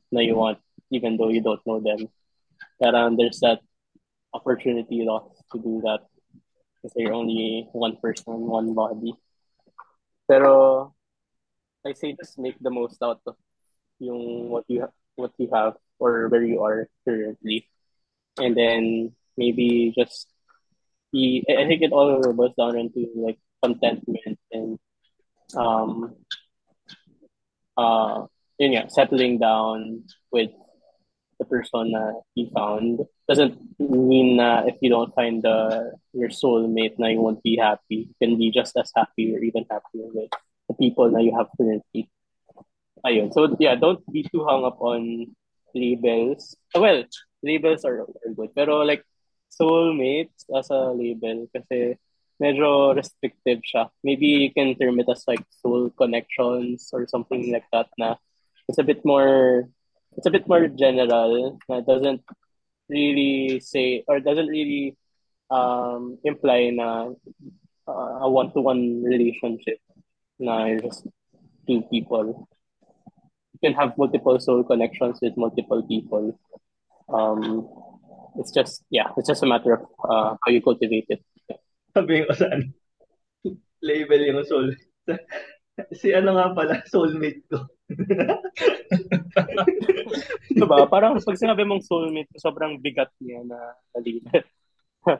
na 0.09 0.25
you 0.25 0.33
want, 0.33 0.57
even 0.89 1.15
though 1.15 1.29
you 1.29 1.39
don't 1.39 1.61
know 1.69 1.77
them. 1.77 2.09
Parang 2.81 3.13
there's 3.13 3.39
that 3.45 3.61
opportunity 4.33 5.05
lost 5.05 5.37
to 5.53 5.61
do 5.61 5.81
that 5.85 6.08
because 6.79 6.95
you're 6.95 7.13
only 7.13 7.67
one 7.73 7.97
person, 7.97 8.47
one 8.47 8.73
body. 8.73 9.13
Pero 10.27 10.93
I 11.85 11.93
say 11.93 12.15
just 12.15 12.39
make 12.39 12.55
the 12.59 12.71
most 12.71 13.01
out 13.03 13.19
of 13.27 13.35
yung 13.99 14.49
what 14.49 14.63
you 14.67 14.81
ha- 14.87 14.95
what 15.15 15.35
you 15.37 15.49
have 15.51 15.75
or 15.99 16.27
where 16.31 16.43
you 16.43 16.63
are 16.63 16.87
currently, 17.03 17.67
and 18.39 18.55
then 18.55 19.11
maybe 19.35 19.91
just 19.91 20.31
he 21.11 21.43
I 21.49 21.67
think 21.67 21.81
it 21.83 21.91
all 21.91 22.21
boils 22.33 22.55
down 22.55 22.77
into 22.77 23.11
like 23.15 23.39
contentment 23.63 24.39
and 24.51 24.79
um 25.57 26.15
uh 27.75 28.27
nga, 28.59 28.87
settling 28.91 29.39
down 29.39 30.03
with 30.31 30.51
the 31.39 31.45
person 31.45 31.95
he 32.35 32.51
found 32.53 33.03
doesn't 33.29 33.61
mean 33.77 34.41
na 34.41 34.65
if 34.65 34.81
you 34.81 34.89
don't 34.89 35.13
find 35.13 35.45
the 35.45 35.93
your 36.17 36.33
soulmate 36.33 36.97
na 36.97 37.13
you 37.13 37.21
won't 37.21 37.45
be 37.45 37.55
happy. 37.61 38.09
You 38.09 38.15
can 38.17 38.41
be 38.41 38.49
just 38.49 38.73
as 38.75 38.89
happy 38.95 39.37
or 39.37 39.39
even 39.45 39.69
happier 39.69 40.09
with 40.09 40.33
the 40.67 40.73
people 40.73 41.13
na 41.13 41.21
you 41.21 41.37
have 41.37 41.53
currently. 41.53 42.09
Ayun. 43.05 43.29
So 43.29 43.55
yeah, 43.61 43.77
don't 43.77 44.01
be 44.09 44.25
too 44.25 44.43
hung 44.49 44.65
up 44.65 44.81
on 44.81 45.29
labels. 45.77 46.57
Well, 46.73 47.05
labels 47.45 47.85
are, 47.85 48.09
are 48.09 48.33
good. 48.33 48.49
Pero 48.57 48.81
like 48.81 49.05
soulmates 49.53 50.49
as 50.49 50.73
a 50.73 50.89
label 50.89 51.45
kasi 51.53 52.01
medyo 52.41 52.97
restrictive 52.97 53.61
siya. 53.61 53.93
Maybe 54.01 54.49
you 54.49 54.51
can 54.57 54.73
term 54.73 54.97
it 54.97 55.07
as 55.07 55.29
like 55.29 55.45
soul 55.53 55.93
connections 55.93 56.89
or 56.89 57.05
something 57.05 57.53
like 57.53 57.69
that 57.69 57.93
na 58.01 58.17
it's 58.65 58.81
a 58.81 58.85
bit 58.85 59.05
more 59.05 59.69
it's 60.17 60.25
a 60.25 60.33
bit 60.33 60.49
more 60.49 60.65
general 60.65 61.61
na 61.69 61.85
doesn't 61.85 62.25
really 62.89 63.59
say 63.59 64.03
or 64.07 64.19
doesn't 64.19 64.47
really 64.47 64.97
um, 65.49 66.17
imply 66.23 66.69
na 66.73 67.13
uh, 67.87 68.13
a 68.21 68.29
one-to-one 68.29 69.03
relationship 69.03 69.77
na 70.39 70.75
just 70.77 71.07
two 71.67 71.81
people. 71.91 72.47
You 73.53 73.59
can 73.63 73.73
have 73.73 73.97
multiple 73.97 74.39
soul 74.39 74.63
connections 74.63 75.19
with 75.21 75.37
multiple 75.37 75.83
people. 75.83 76.37
Um, 77.09 77.67
it's 78.37 78.51
just 78.51 78.83
yeah, 78.89 79.09
it's 79.17 79.27
just 79.27 79.43
a 79.43 79.49
matter 79.49 79.73
of 79.73 79.81
uh, 80.07 80.35
how 80.41 80.51
you 80.51 80.61
cultivate 80.61 81.09
it. 81.09 81.21
Sabi 81.93 82.23
ko 82.25 82.33
saan? 82.37 82.73
Label 83.81 84.21
yung 84.21 84.45
soul. 84.45 84.75
Si 85.93 86.13
ano 86.13 86.35
nga 86.35 86.51
pala, 86.53 86.81
soulmate 86.91 87.43
ko. 87.47 87.63
diba? 90.53 90.85
Parang 90.91 91.17
pag 91.17 91.39
sinabi 91.39 91.63
mong 91.65 91.85
soulmate, 91.85 92.31
sobrang 92.37 92.77
bigat 92.81 93.11
niya 93.21 93.43
na 93.45 93.59
label. 93.97 94.43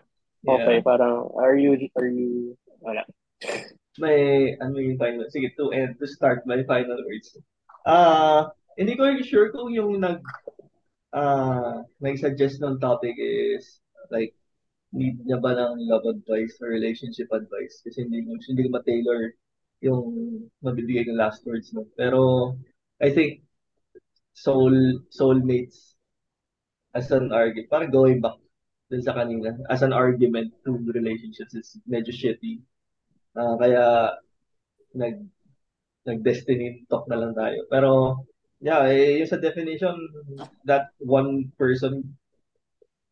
okay, 0.45 0.78
yeah. 0.80 0.86
parang 0.86 1.30
are 1.39 1.55
you 1.55 1.76
are 1.97 2.10
you 2.10 2.55
wala. 2.80 3.03
May 3.99 4.53
ano 4.60 4.80
yung 4.80 4.99
final 4.99 5.28
sige 5.28 5.51
to 5.55 5.72
end 5.76 5.99
to 5.99 6.07
start 6.07 6.47
my 6.47 6.64
final 6.64 6.99
words. 7.03 7.36
Ah, 7.84 7.91
uh, 7.91 8.39
hindi 8.80 8.95
ko 8.95 9.07
sure 9.24 9.51
kung 9.51 9.72
yung 9.76 9.99
nag 9.99 10.24
uh, 11.12 11.84
nag-suggest 11.99 12.62
ng 12.64 12.80
topic 12.80 13.16
is 13.18 13.82
like 14.14 14.36
need 14.89 15.22
niya 15.22 15.38
ba 15.38 15.53
ng 15.53 15.86
love 15.86 16.05
advice 16.10 16.57
or 16.64 16.74
relationship 16.74 17.30
advice 17.30 17.82
kasi 17.86 18.05
hindi 18.05 18.26
hindi 18.26 18.66
ko 18.66 18.70
ma-tailor 18.74 19.38
yung 19.80 20.43
mabibigay 20.59 21.07
ng 21.07 21.19
last 21.19 21.43
words 21.47 21.71
mo. 21.71 21.88
Pero 21.95 22.53
I 22.99 23.11
think 23.15 23.43
soul 24.36 25.03
soulmates 25.11 25.95
as 26.95 27.11
an 27.11 27.32
argument, 27.32 27.69
parang 27.69 27.91
going 27.91 28.19
back 28.19 28.39
dun 28.89 29.05
sa 29.05 29.13
kanina, 29.13 29.53
as 29.69 29.86
an 29.86 29.93
argument 29.93 30.49
to 30.65 30.82
relationships 30.91 31.53
is 31.53 31.77
medyo 31.86 32.09
shitty. 32.09 32.59
Uh, 33.38 33.55
kaya 33.61 34.17
nag 34.97 35.21
nag-destiny 36.09 36.89
talk 36.89 37.05
na 37.05 37.21
lang 37.21 37.38
tayo. 37.38 37.59
Pero 37.69 37.91
yeah, 38.59 38.89
eh, 38.89 39.21
yung 39.21 39.30
sa 39.30 39.38
definition 39.38 39.95
that 40.65 40.89
one 40.97 41.53
person 41.55 42.01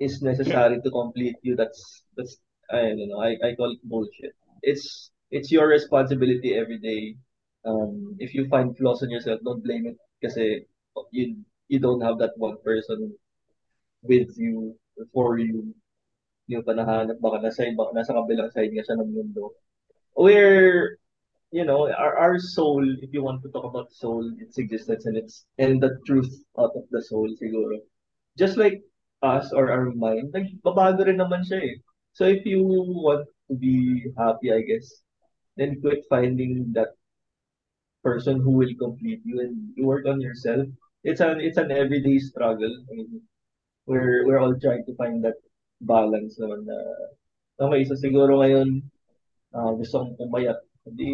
is 0.02 0.22
necessary 0.26 0.82
to 0.82 0.90
complete 0.90 1.38
you, 1.46 1.54
that's 1.54 2.04
that's 2.18 2.42
I 2.74 2.98
don't 2.98 3.08
know, 3.08 3.22
I, 3.22 3.38
I 3.40 3.56
call 3.56 3.72
it 3.72 3.84
bullshit. 3.86 4.34
It's 4.66 5.14
it's 5.32 5.52
your 5.52 5.68
responsibility 5.68 6.56
every 6.56 6.80
day. 6.80 7.16
Um, 7.66 8.16
if 8.20 8.34
you 8.34 8.48
find 8.48 8.78
flaws 8.78 9.04
in 9.04 9.10
yourself, 9.10 9.40
don't 9.44 9.64
blame 9.64 9.88
it 9.88 9.98
kasi 10.24 10.66
you 11.12 11.38
you 11.68 11.80
don't 11.80 12.02
have 12.02 12.18
that 12.20 12.34
one 12.38 12.58
person 12.64 13.12
with 14.02 14.32
you 14.38 14.76
for 15.14 15.38
you. 15.38 15.76
Yung 16.48 16.64
panahanap 16.64 17.20
baka 17.20 17.44
nasa 17.44 17.68
iba, 17.68 17.92
nasa 17.92 18.16
kabilang 18.16 18.52
side 18.56 18.72
nga 18.72 18.86
siya 18.88 18.98
ng 19.04 19.12
mundo. 19.12 19.52
Where 20.16 20.96
you 21.52 21.64
know, 21.64 21.92
our, 21.92 22.18
our 22.18 22.40
soul, 22.40 22.84
if 23.02 23.14
you 23.14 23.24
want 23.24 23.42
to 23.44 23.50
talk 23.50 23.64
about 23.64 23.92
soul, 23.92 24.24
its 24.40 24.58
existence 24.58 25.06
and 25.06 25.18
its 25.18 25.46
and 25.58 25.82
the 25.82 26.00
truth 26.06 26.44
out 26.60 26.72
of 26.76 26.84
the 26.92 27.02
soul 27.02 27.30
siguro. 27.42 27.80
Just 28.38 28.58
like 28.58 28.82
us 29.24 29.52
or 29.54 29.72
our 29.72 29.92
mind, 29.92 30.34
nagbabago 30.34 31.08
rin 31.08 31.18
naman 31.18 31.48
siya 31.48 31.64
eh. 31.64 31.76
So 32.14 32.26
if 32.26 32.46
you 32.46 32.64
want 32.66 33.28
to 33.50 33.56
be 33.56 34.10
happy, 34.18 34.52
I 34.52 34.62
guess, 34.62 35.04
then 35.58 35.82
quit 35.82 36.06
finding 36.10 36.72
that 36.74 36.94
person 38.04 38.40
who 38.40 38.52
will 38.52 38.72
complete 38.80 39.22
you 39.26 39.42
and 39.42 39.74
you 39.76 39.86
work 39.86 40.06
on 40.06 40.22
yourself. 40.22 40.66
It's 41.04 41.20
an 41.20 41.42
it's 41.42 41.58
an 41.58 41.72
everyday 41.72 42.20
struggle. 42.20 42.72
I 42.72 42.94
mean, 42.96 43.22
we're 43.86 44.26
we're 44.26 44.40
all 44.40 44.56
trying 44.62 44.86
to 44.86 44.96
find 44.96 45.24
that 45.26 45.38
balance 45.82 46.40
naman 46.40 46.66
na 46.66 46.78
okay, 47.68 47.86
so 47.86 47.94
siguro 47.98 48.42
ngayon 48.42 48.82
uh, 49.54 49.72
gusto 49.76 50.06
kong 50.06 50.16
pumayat 50.18 50.58
hindi 50.88 51.12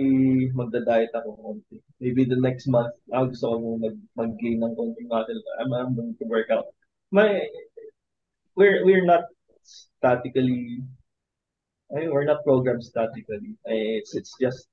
magda-diet 0.54 1.10
ako 1.18 1.30
konti. 1.42 1.82
Maybe 1.98 2.30
the 2.30 2.38
next 2.38 2.70
month, 2.70 2.94
ah, 3.10 3.26
gusto 3.26 3.58
ko 3.58 3.82
mag, 3.82 3.98
mag-gain 4.14 4.62
ng 4.62 4.78
konting 4.78 5.10
muscle. 5.10 5.42
I'm, 5.58 5.74
I'm 5.74 5.98
going 5.98 6.14
to 6.14 6.26
work 6.30 6.54
out. 6.54 6.70
My, 7.10 7.42
we're, 8.54 8.86
we're 8.86 9.06
not 9.06 9.26
statically, 9.66 10.86
I 11.92 12.04
mean, 12.04 12.12
we're 12.12 12.28
not 12.28 12.46
programmed 12.46 12.84
statically. 12.84 13.58
It's, 13.66 14.16
it's 14.16 14.34
just, 14.40 14.70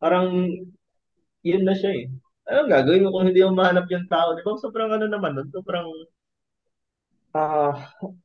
parang, 0.00 0.64
yun 1.42 1.64
na 1.66 1.74
siya 1.76 1.92
eh. 1.92 2.06
Anong 2.48 2.70
gagawin 2.70 3.04
mo 3.06 3.14
kung 3.14 3.26
hindi 3.30 3.42
mo 3.44 3.54
mahanap 3.54 3.86
yung 3.90 4.10
tao? 4.10 4.34
Di 4.34 4.42
ba? 4.42 4.58
Sobrang 4.58 4.90
ano 4.90 5.06
naman 5.06 5.38
nun. 5.38 5.48
Sobrang, 5.54 5.86
uh, 7.34 7.74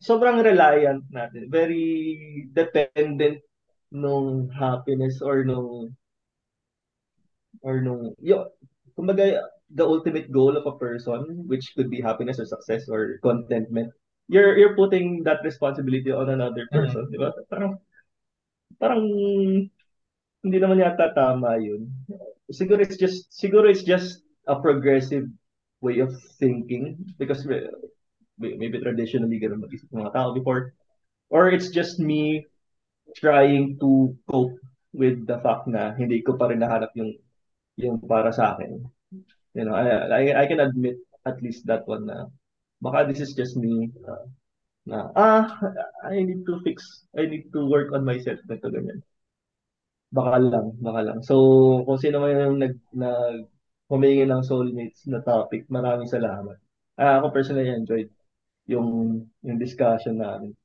sobrang 0.01 0.41
reliant 0.41 1.05
natin. 1.13 1.49
Very 1.53 2.49
dependent 2.49 3.45
nung 3.91 4.51
happiness 4.51 5.23
or 5.23 5.47
nung 5.47 5.95
or 7.63 7.79
nung 7.79 8.11
yo 8.19 8.51
kumbaga 8.99 9.47
the 9.71 9.83
ultimate 9.83 10.27
goal 10.31 10.59
of 10.59 10.67
a 10.67 10.75
person 10.75 11.47
which 11.47 11.71
could 11.75 11.87
be 11.87 12.03
happiness 12.03 12.39
or 12.39 12.45
success 12.45 12.91
or 12.91 13.15
contentment 13.23 13.91
you're 14.27 14.59
you're 14.59 14.75
putting 14.75 15.23
that 15.23 15.39
responsibility 15.43 16.11
on 16.11 16.29
another 16.29 16.67
mm. 16.67 16.73
person 16.75 17.07
mm. 17.07 17.11
di 17.11 17.17
ba 17.17 17.31
parang 17.47 17.79
parang 18.77 19.01
hindi 20.47 20.57
naman 20.61 20.79
yata 20.79 21.11
tama 21.11 21.57
yun. 21.57 21.89
Siguro 22.47 22.79
it's 22.79 22.95
just, 22.95 23.27
siguro 23.33 23.67
it's 23.67 23.83
just 23.83 24.23
a 24.47 24.55
progressive 24.55 25.27
way 25.81 25.99
of 25.99 26.15
thinking 26.39 26.95
because 27.19 27.43
maybe 28.39 28.79
traditionally 28.79 29.41
ganun 29.41 29.65
mag-isip 29.65 29.91
mga 29.91 30.13
tao 30.13 30.31
before. 30.31 30.71
Or 31.27 31.51
it's 31.51 31.67
just 31.67 31.99
me 31.99 32.47
trying 33.19 33.75
to 33.83 34.15
cope 34.31 34.55
with 34.95 35.27
the 35.27 35.43
fact 35.43 35.67
na 35.67 35.91
hindi 35.91 36.23
ko 36.23 36.39
pa 36.39 36.47
rin 36.47 36.63
nahanap 36.63 36.95
yung 36.95 37.19
yung 37.75 37.99
para 37.99 38.31
sa 38.31 38.55
akin. 38.55 38.87
You 39.51 39.67
know, 39.67 39.75
I, 39.75 40.07
I, 40.07 40.21
I 40.31 40.45
can 40.47 40.63
admit 40.63 41.01
at 41.27 41.43
least 41.43 41.67
that 41.67 41.83
one 41.83 42.07
na 42.07 42.31
baka 42.81 43.09
this 43.09 43.19
is 43.21 43.33
just 43.33 43.57
me 43.57 43.89
uh, 44.05 44.25
na 44.87 45.11
ah 45.17 45.45
I 46.05 46.21
need 46.23 46.45
to 46.47 46.61
fix 46.63 47.05
I 47.17 47.25
need 47.27 47.51
to 47.53 47.65
work 47.65 47.91
on 47.93 48.05
myself 48.07 48.39
nito 48.47 48.69
ganyan. 48.71 49.03
Baka 50.07 50.39
lang, 50.39 50.67
baka 50.79 51.01
lang. 51.03 51.19
So, 51.19 51.35
kung 51.83 51.99
sino 51.99 52.23
man 52.23 52.39
yung 52.39 52.59
nag, 52.63 52.75
nag 52.95 53.43
humingi 53.91 54.23
ng 54.23 54.43
soulmates 54.43 55.03
na 55.07 55.19
topic, 55.19 55.67
maraming 55.67 56.07
salamat. 56.07 56.55
Uh, 56.95 57.13
ako 57.19 57.35
personally 57.35 57.67
enjoyed 57.67 58.11
yung 58.67 59.23
yung 59.43 59.59
discussion 59.59 60.19
namin. 60.19 60.55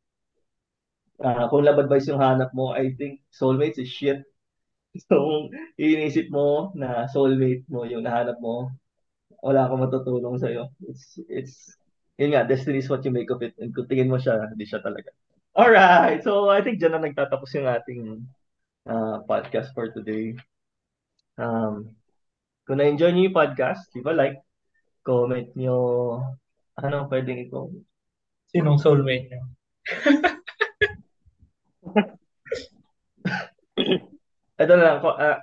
Uh, 1.23 1.47
kung 1.51 1.63
love 1.63 1.79
advice 1.79 2.11
yung 2.11 2.23
hanap 2.23 2.51
mo, 2.55 2.75
I 2.75 2.95
think 2.99 3.23
soulmates 3.31 3.79
is 3.79 3.91
shit. 3.91 4.23
So, 5.09 5.49
inisip 5.81 6.29
mo 6.29 6.69
na 6.77 7.09
soulmate 7.09 7.65
mo 7.73 7.89
yung 7.89 8.05
nahanap 8.05 8.37
mo, 8.45 8.69
wala 9.41 9.65
akong 9.65 9.89
matutulong 9.89 10.37
sa'yo. 10.37 10.69
It's, 10.85 11.17
it's, 11.33 11.57
yun 12.21 12.37
nga, 12.37 12.45
destiny 12.45 12.79
is 12.79 12.89
what 12.89 13.05
you 13.05 13.13
make 13.13 13.31
of 13.33 13.41
it. 13.41 13.57
And 13.57 13.73
kung 13.73 13.89
tingin 13.89 14.13
mo 14.13 14.21
siya, 14.21 14.53
hindi 14.53 14.69
siya 14.69 14.85
talaga. 14.85 15.09
Alright, 15.53 16.25
so 16.25 16.49
I 16.49 16.65
think 16.65 16.81
dyan 16.81 16.97
na 16.97 17.05
nagtatapos 17.05 17.53
yung 17.57 17.69
ating 17.69 18.25
uh, 18.89 19.21
podcast 19.29 19.77
for 19.77 19.93
today. 19.93 20.33
Um, 21.37 21.93
kung 22.65 22.81
na-enjoy 22.81 23.13
niyo 23.13 23.29
yung 23.29 23.37
podcast, 23.37 23.93
leave 23.93 24.09
a 24.09 24.17
like, 24.17 24.41
comment 25.03 25.51
nyo, 25.59 26.23
ano 26.79 27.11
pwedeng 27.11 27.43
i-comment. 27.49 27.85
Sinong 28.53 28.81
soulmate 28.81 29.29
nyo? 29.29 29.43
ito 34.63 34.73
na 34.79 34.85
lang, 34.85 35.03
uh, 35.03 35.39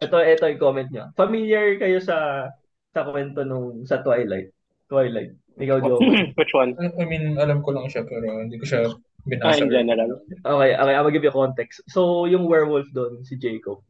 ito, 0.00 0.16
ito 0.16 0.44
yung 0.48 0.62
comment 0.62 0.88
nyo. 0.88 1.12
Familiar 1.12 1.76
kayo 1.76 2.00
sa 2.00 2.48
sa 2.96 3.04
kwento 3.04 3.44
nung 3.44 3.84
sa 3.84 4.00
Twilight? 4.00 4.55
Twilight. 4.88 5.34
Ikaw, 5.56 5.76
Joe. 5.80 5.98
Which 6.36 6.52
one? 6.52 6.76
I 6.78 7.04
mean, 7.08 7.40
alam 7.40 7.64
ko 7.64 7.72
lang 7.72 7.88
siya 7.88 8.04
pero 8.04 8.44
hindi 8.44 8.60
ko 8.60 8.64
siya 8.68 8.80
binasa. 9.26 9.48
Ah, 9.50 9.58
in 9.58 9.72
general. 9.72 10.10
Okay, 10.44 10.70
okay. 10.76 10.94
I'll 10.94 11.10
give 11.10 11.24
you 11.24 11.34
context. 11.34 11.82
So, 11.90 12.30
yung 12.30 12.46
werewolf 12.46 12.86
doon, 12.94 13.24
si 13.26 13.40
Jacob, 13.40 13.82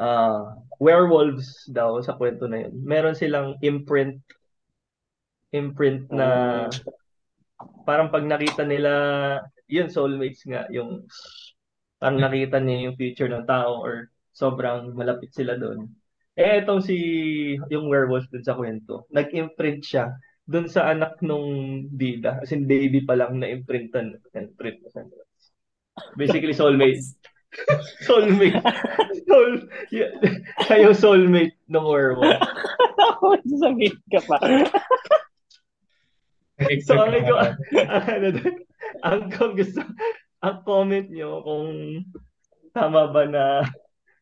uh, 0.00 0.56
werewolves 0.80 1.68
daw 1.70 2.00
sa 2.00 2.16
kwento 2.16 2.48
na 2.48 2.66
yun, 2.66 2.74
meron 2.82 3.16
silang 3.16 3.60
imprint 3.60 4.20
imprint 5.54 6.10
na 6.12 6.66
parang 7.86 8.12
pag 8.12 8.26
nakita 8.26 8.66
nila 8.66 8.92
yun 9.70 9.88
soulmates 9.88 10.44
nga 10.44 10.68
yung 10.68 11.06
parang 11.96 12.20
nakita 12.20 12.60
niya 12.60 12.90
yung 12.90 12.98
future 12.98 13.30
ng 13.30 13.48
tao 13.48 13.80
or 13.80 14.12
sobrang 14.36 14.92
malapit 14.92 15.32
sila 15.32 15.56
doon. 15.56 15.88
Eh, 16.36 16.60
itong 16.60 16.84
si, 16.84 16.96
yung 17.72 17.88
werewolf 17.88 18.28
dun 18.28 18.44
sa 18.44 18.52
kwento, 18.52 19.08
nag-imprint 19.08 19.80
siya 19.80 20.12
dun 20.44 20.68
sa 20.68 20.92
anak 20.92 21.16
nung 21.24 21.88
bida. 21.90 22.44
As 22.44 22.52
in, 22.52 22.68
baby 22.68 23.02
pa 23.02 23.16
lang 23.16 23.40
na-imprintan. 23.40 24.20
Imprint. 24.36 24.84
Basically, 26.20 26.52
soulmate. 26.52 27.00
soulmate. 28.06 28.60
Soul, 29.26 29.66
yeah, 29.90 30.12
yung 30.76 30.94
soulmate 30.94 31.56
ng 31.66 31.82
werewolf. 31.82 32.38
Ako, 33.16 33.40
sasabihin 33.42 33.96
ka 34.12 34.20
pa. 34.28 34.36
so, 36.86 36.94
ang, 37.00 37.16
ang, 37.16 37.56
ano, 38.06 38.28
ang, 39.02 39.20
ang 39.32 39.52
gusto, 39.56 39.80
ang 40.44 40.56
comment 40.62 41.08
nyo 41.10 41.42
kung 41.42 41.70
tama 42.76 43.08
ba 43.10 43.24
na 43.26 43.44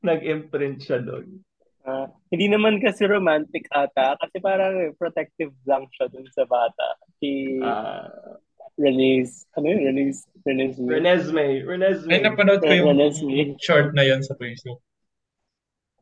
nag-imprint 0.01 0.81
siya 0.81 1.03
doon. 1.03 1.43
Uh, 1.85 2.09
hindi 2.33 2.49
naman 2.49 2.81
kasi 2.81 3.05
romantic 3.05 3.69
ata 3.69 4.17
kasi 4.17 4.41
parang 4.41 4.97
protective 4.97 5.53
lang 5.69 5.85
siya 5.93 6.09
dun 6.09 6.25
sa 6.33 6.49
bata. 6.49 6.97
Si 7.21 7.61
uh, 7.61 8.41
Renee's, 8.81 9.45
ano 9.55 9.69
yun? 9.69 9.93
Renee's, 9.93 10.25
Renee's 10.49 10.81
Renesme. 10.81 11.63
Renesme. 11.63 12.09
Ay, 12.09 12.25
napanood 12.25 12.65
ko 12.65 12.73
yung 12.73 12.97
Renesme. 12.97 13.53
short 13.61 13.93
na 13.93 14.01
yun 14.01 14.25
sa 14.25 14.33
Facebook. 14.41 14.81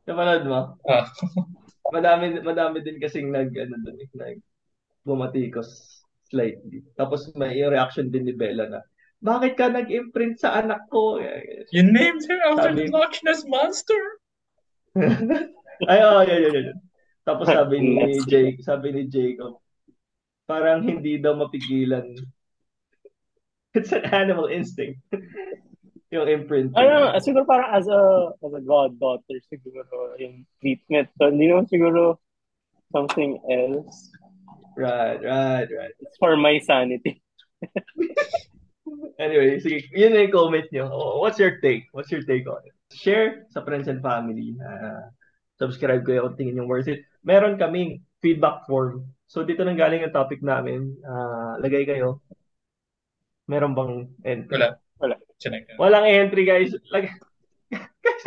Napanood 0.06 0.46
mo? 0.46 0.78
Ah. 0.86 1.10
madami, 1.96 2.38
madami 2.40 2.78
din 2.86 3.02
kasing 3.02 3.34
nag, 3.34 3.50
ano 3.50 3.74
dun, 3.82 3.98
eh, 3.98 4.10
nag, 4.14 4.38
bumatikos 5.02 6.00
slightly. 6.30 6.86
Tapos 6.96 7.28
may 7.36 7.58
reaction 7.58 8.08
din 8.08 8.30
ni 8.30 8.34
Bella 8.38 8.70
na, 8.70 8.80
bakit 9.22 9.54
ka 9.58 9.66
nag-imprint 9.66 10.38
sa 10.38 10.58
anak 10.58 10.86
ko? 10.90 11.18
You 11.70 11.86
named 11.86 12.22
her 12.26 12.40
after 12.54 12.74
sabi, 12.74 12.86
the 12.86 12.94
Loch 12.94 13.14
Ness 13.22 13.42
Monster. 13.46 14.02
Ay, 15.88 15.98
oh, 16.02 16.22
yun, 16.22 16.40
yun, 16.42 16.54
yun. 16.54 16.78
Tapos 17.22 17.46
sabi 17.46 17.78
ni 17.78 18.18
Jake, 18.26 18.58
sabi 18.62 18.90
ni 18.90 19.06
Jacob, 19.06 19.62
parang 20.46 20.82
hindi 20.82 21.18
daw 21.22 21.38
mapigilan. 21.38 22.18
It's 23.72 23.94
an 23.94 24.04
animal 24.10 24.50
instinct. 24.50 25.00
yung 26.12 26.28
imprint. 26.28 26.76
Ano, 26.76 27.16
siguro 27.24 27.48
parang 27.48 27.72
as 27.72 27.88
a 27.88 28.00
as 28.44 28.52
a 28.52 28.60
goddaughter 28.60 29.40
siguro 29.48 30.12
yung 30.20 30.44
treatment. 30.60 31.08
So, 31.16 31.32
hindi 31.32 31.48
naman 31.48 31.72
siguro 31.72 32.20
something 32.92 33.40
else. 33.48 34.12
Right, 34.76 35.20
right, 35.24 35.68
right. 35.72 35.94
It's 36.04 36.20
for 36.20 36.36
my 36.36 36.60
sanity. 36.60 37.24
anyway, 39.18 39.56
sige, 39.64 39.88
yun 39.96 40.12
na 40.12 40.28
yung 40.28 40.36
comment 40.36 40.68
nyo. 40.68 40.92
What's 41.16 41.40
your 41.40 41.56
take? 41.64 41.88
What's 41.96 42.12
your 42.12 42.24
take 42.28 42.44
on 42.44 42.60
it? 42.68 42.76
Share 42.92 43.48
sa 43.48 43.64
friends 43.64 43.88
and 43.88 44.04
family. 44.04 44.52
Uh, 44.60 45.08
subscribe 45.62 46.02
kayo 46.02 46.26
kung 46.26 46.34
tingin 46.34 46.58
yung 46.58 46.66
worth 46.66 46.90
it. 46.90 47.06
Meron 47.22 47.54
kaming 47.54 48.02
feedback 48.18 48.66
form. 48.66 49.06
So, 49.30 49.46
dito 49.46 49.62
nang 49.62 49.78
galing 49.78 50.02
ang 50.02 50.10
topic 50.10 50.42
namin. 50.42 50.98
Uh, 51.06 51.62
lagay 51.62 51.86
kayo. 51.86 52.18
Meron 53.46 53.78
bang 53.78 54.10
entry? 54.26 54.58
Wala. 54.58 54.74
Wala. 54.98 55.14
Chinek. 55.38 55.70
Walang 55.78 56.10
entry, 56.10 56.42
guys. 56.42 56.74
Lagay. 56.90 57.14
guys, 58.02 58.22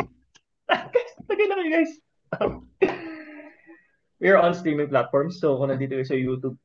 guys, 0.66 1.12
lagay 1.28 1.46
na 1.46 1.56
kayo, 1.60 1.70
guys. 1.70 1.92
We 4.16 4.32
are 4.32 4.40
on 4.40 4.56
streaming 4.56 4.88
platforms. 4.88 5.36
So, 5.44 5.60
kung 5.60 5.68
nandito 5.68 5.92
kayo 5.92 6.08
sa 6.08 6.16
YouTube, 6.16 6.56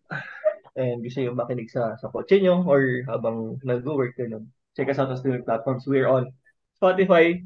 and 0.79 1.03
gusto 1.03 1.19
nyo 1.19 1.35
makinig 1.35 1.67
sa, 1.67 1.99
sa 1.99 2.07
kotse 2.07 2.39
nyo 2.39 2.63
or 2.63 3.03
habang 3.11 3.59
nag-work 3.67 4.15
kayo, 4.15 4.39
check 4.79 4.87
us 4.87 4.99
out 4.99 5.11
on 5.11 5.19
streaming 5.19 5.43
platforms. 5.43 5.83
We're 5.83 6.07
on 6.07 6.31
Spotify 6.79 7.43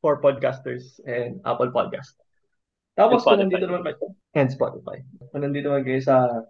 for 0.00 0.20
podcasters 0.20 0.96
and 1.04 1.44
Apple 1.44 1.68
Podcast. 1.68 2.23
Tapos 2.94 3.26
kung 3.26 3.42
nandito 3.42 3.66
naman 3.66 3.82
kayo, 3.82 4.14
and 4.38 4.50
Spotify. 4.50 5.02
Kung 5.34 5.42
nandito 5.42 5.66
naman 5.70 5.82
kayo 5.82 6.00
sa 6.02 6.46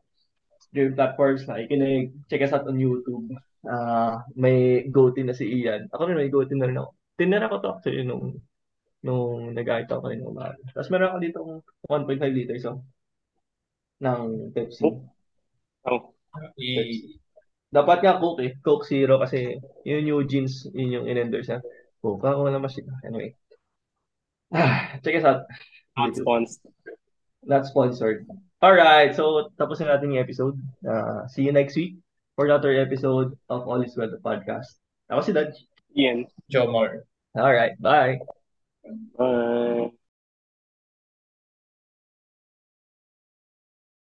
streaming 0.61 0.97
platforms 0.97 1.49
na 1.49 1.61
ikinig, 1.61 2.13
check 2.29 2.45
us 2.45 2.53
out 2.53 2.69
on 2.69 2.77
YouTube. 2.77 3.33
Uh, 3.65 4.21
may 4.37 4.85
GoTin 4.93 5.33
na 5.33 5.37
si 5.37 5.49
Ian. 5.49 5.89
Ako 5.89 6.09
rin 6.09 6.21
may 6.21 6.29
GoTin 6.29 6.61
na 6.61 6.69
rin 6.69 6.81
ako. 6.81 6.93
Tinira 7.17 7.49
ko 7.49 7.57
to 7.65 7.73
actually 7.73 8.05
nung 8.05 8.45
nung 9.05 9.53
nag-ahit 9.53 9.89
ako 9.89 10.09
rin 10.09 10.25
ng 10.25 10.37
Tapos 10.73 10.89
meron 10.89 11.13
ako 11.13 11.19
dito 11.21 11.39
1.5 11.89 12.25
liters 12.33 12.65
so, 12.65 12.81
ng 14.01 14.53
Pepsi. 14.53 14.85
Oh. 14.85 15.05
Oh. 15.85 16.03
I... 16.57 17.01
Dapat 17.69 17.99
nga 18.01 18.17
Coke 18.17 18.41
eh. 18.43 18.53
Coke 18.65 18.89
Zero 18.89 19.21
kasi 19.21 19.61
yun 19.85 20.09
yung 20.09 20.25
jeans, 20.25 20.71
yun 20.73 21.01
yung 21.01 21.07
in-endorse 21.11 21.53
niya. 21.53 21.61
Coke 22.01 22.25
ako 22.25 22.49
naman 22.49 22.71
siya. 22.73 22.89
Anyway. 23.05 23.37
Ah, 24.55 24.97
check 25.05 25.19
us 25.19 25.27
out. 25.27 25.45
Not 25.97 26.17
sponsored. 26.17 26.73
Not 27.45 27.67
sponsored. 27.67 28.27
Alright, 28.63 29.15
so 29.15 29.53
tapos 29.61 29.81
na 29.81 29.95
natin 29.95 30.17
yung 30.17 30.25
episode. 30.25 30.57
Uh, 30.81 31.29
see 31.29 31.45
you 31.45 31.53
next 31.53 31.77
week 31.77 32.01
for 32.35 32.47
another 32.47 32.73
episode 32.75 33.37
of 33.51 33.69
All 33.69 33.83
Is 33.85 33.95
Well, 33.97 34.11
the 34.11 34.19
podcast. 34.19 34.81
Ako 35.13 35.21
si 35.21 35.33
Dodge. 35.37 35.59
Ian. 35.95 36.27
Joe 36.51 36.67
Moore. 36.67 37.05
Alright, 37.37 37.77
bye. 37.79 38.19
Bye. 39.19 39.95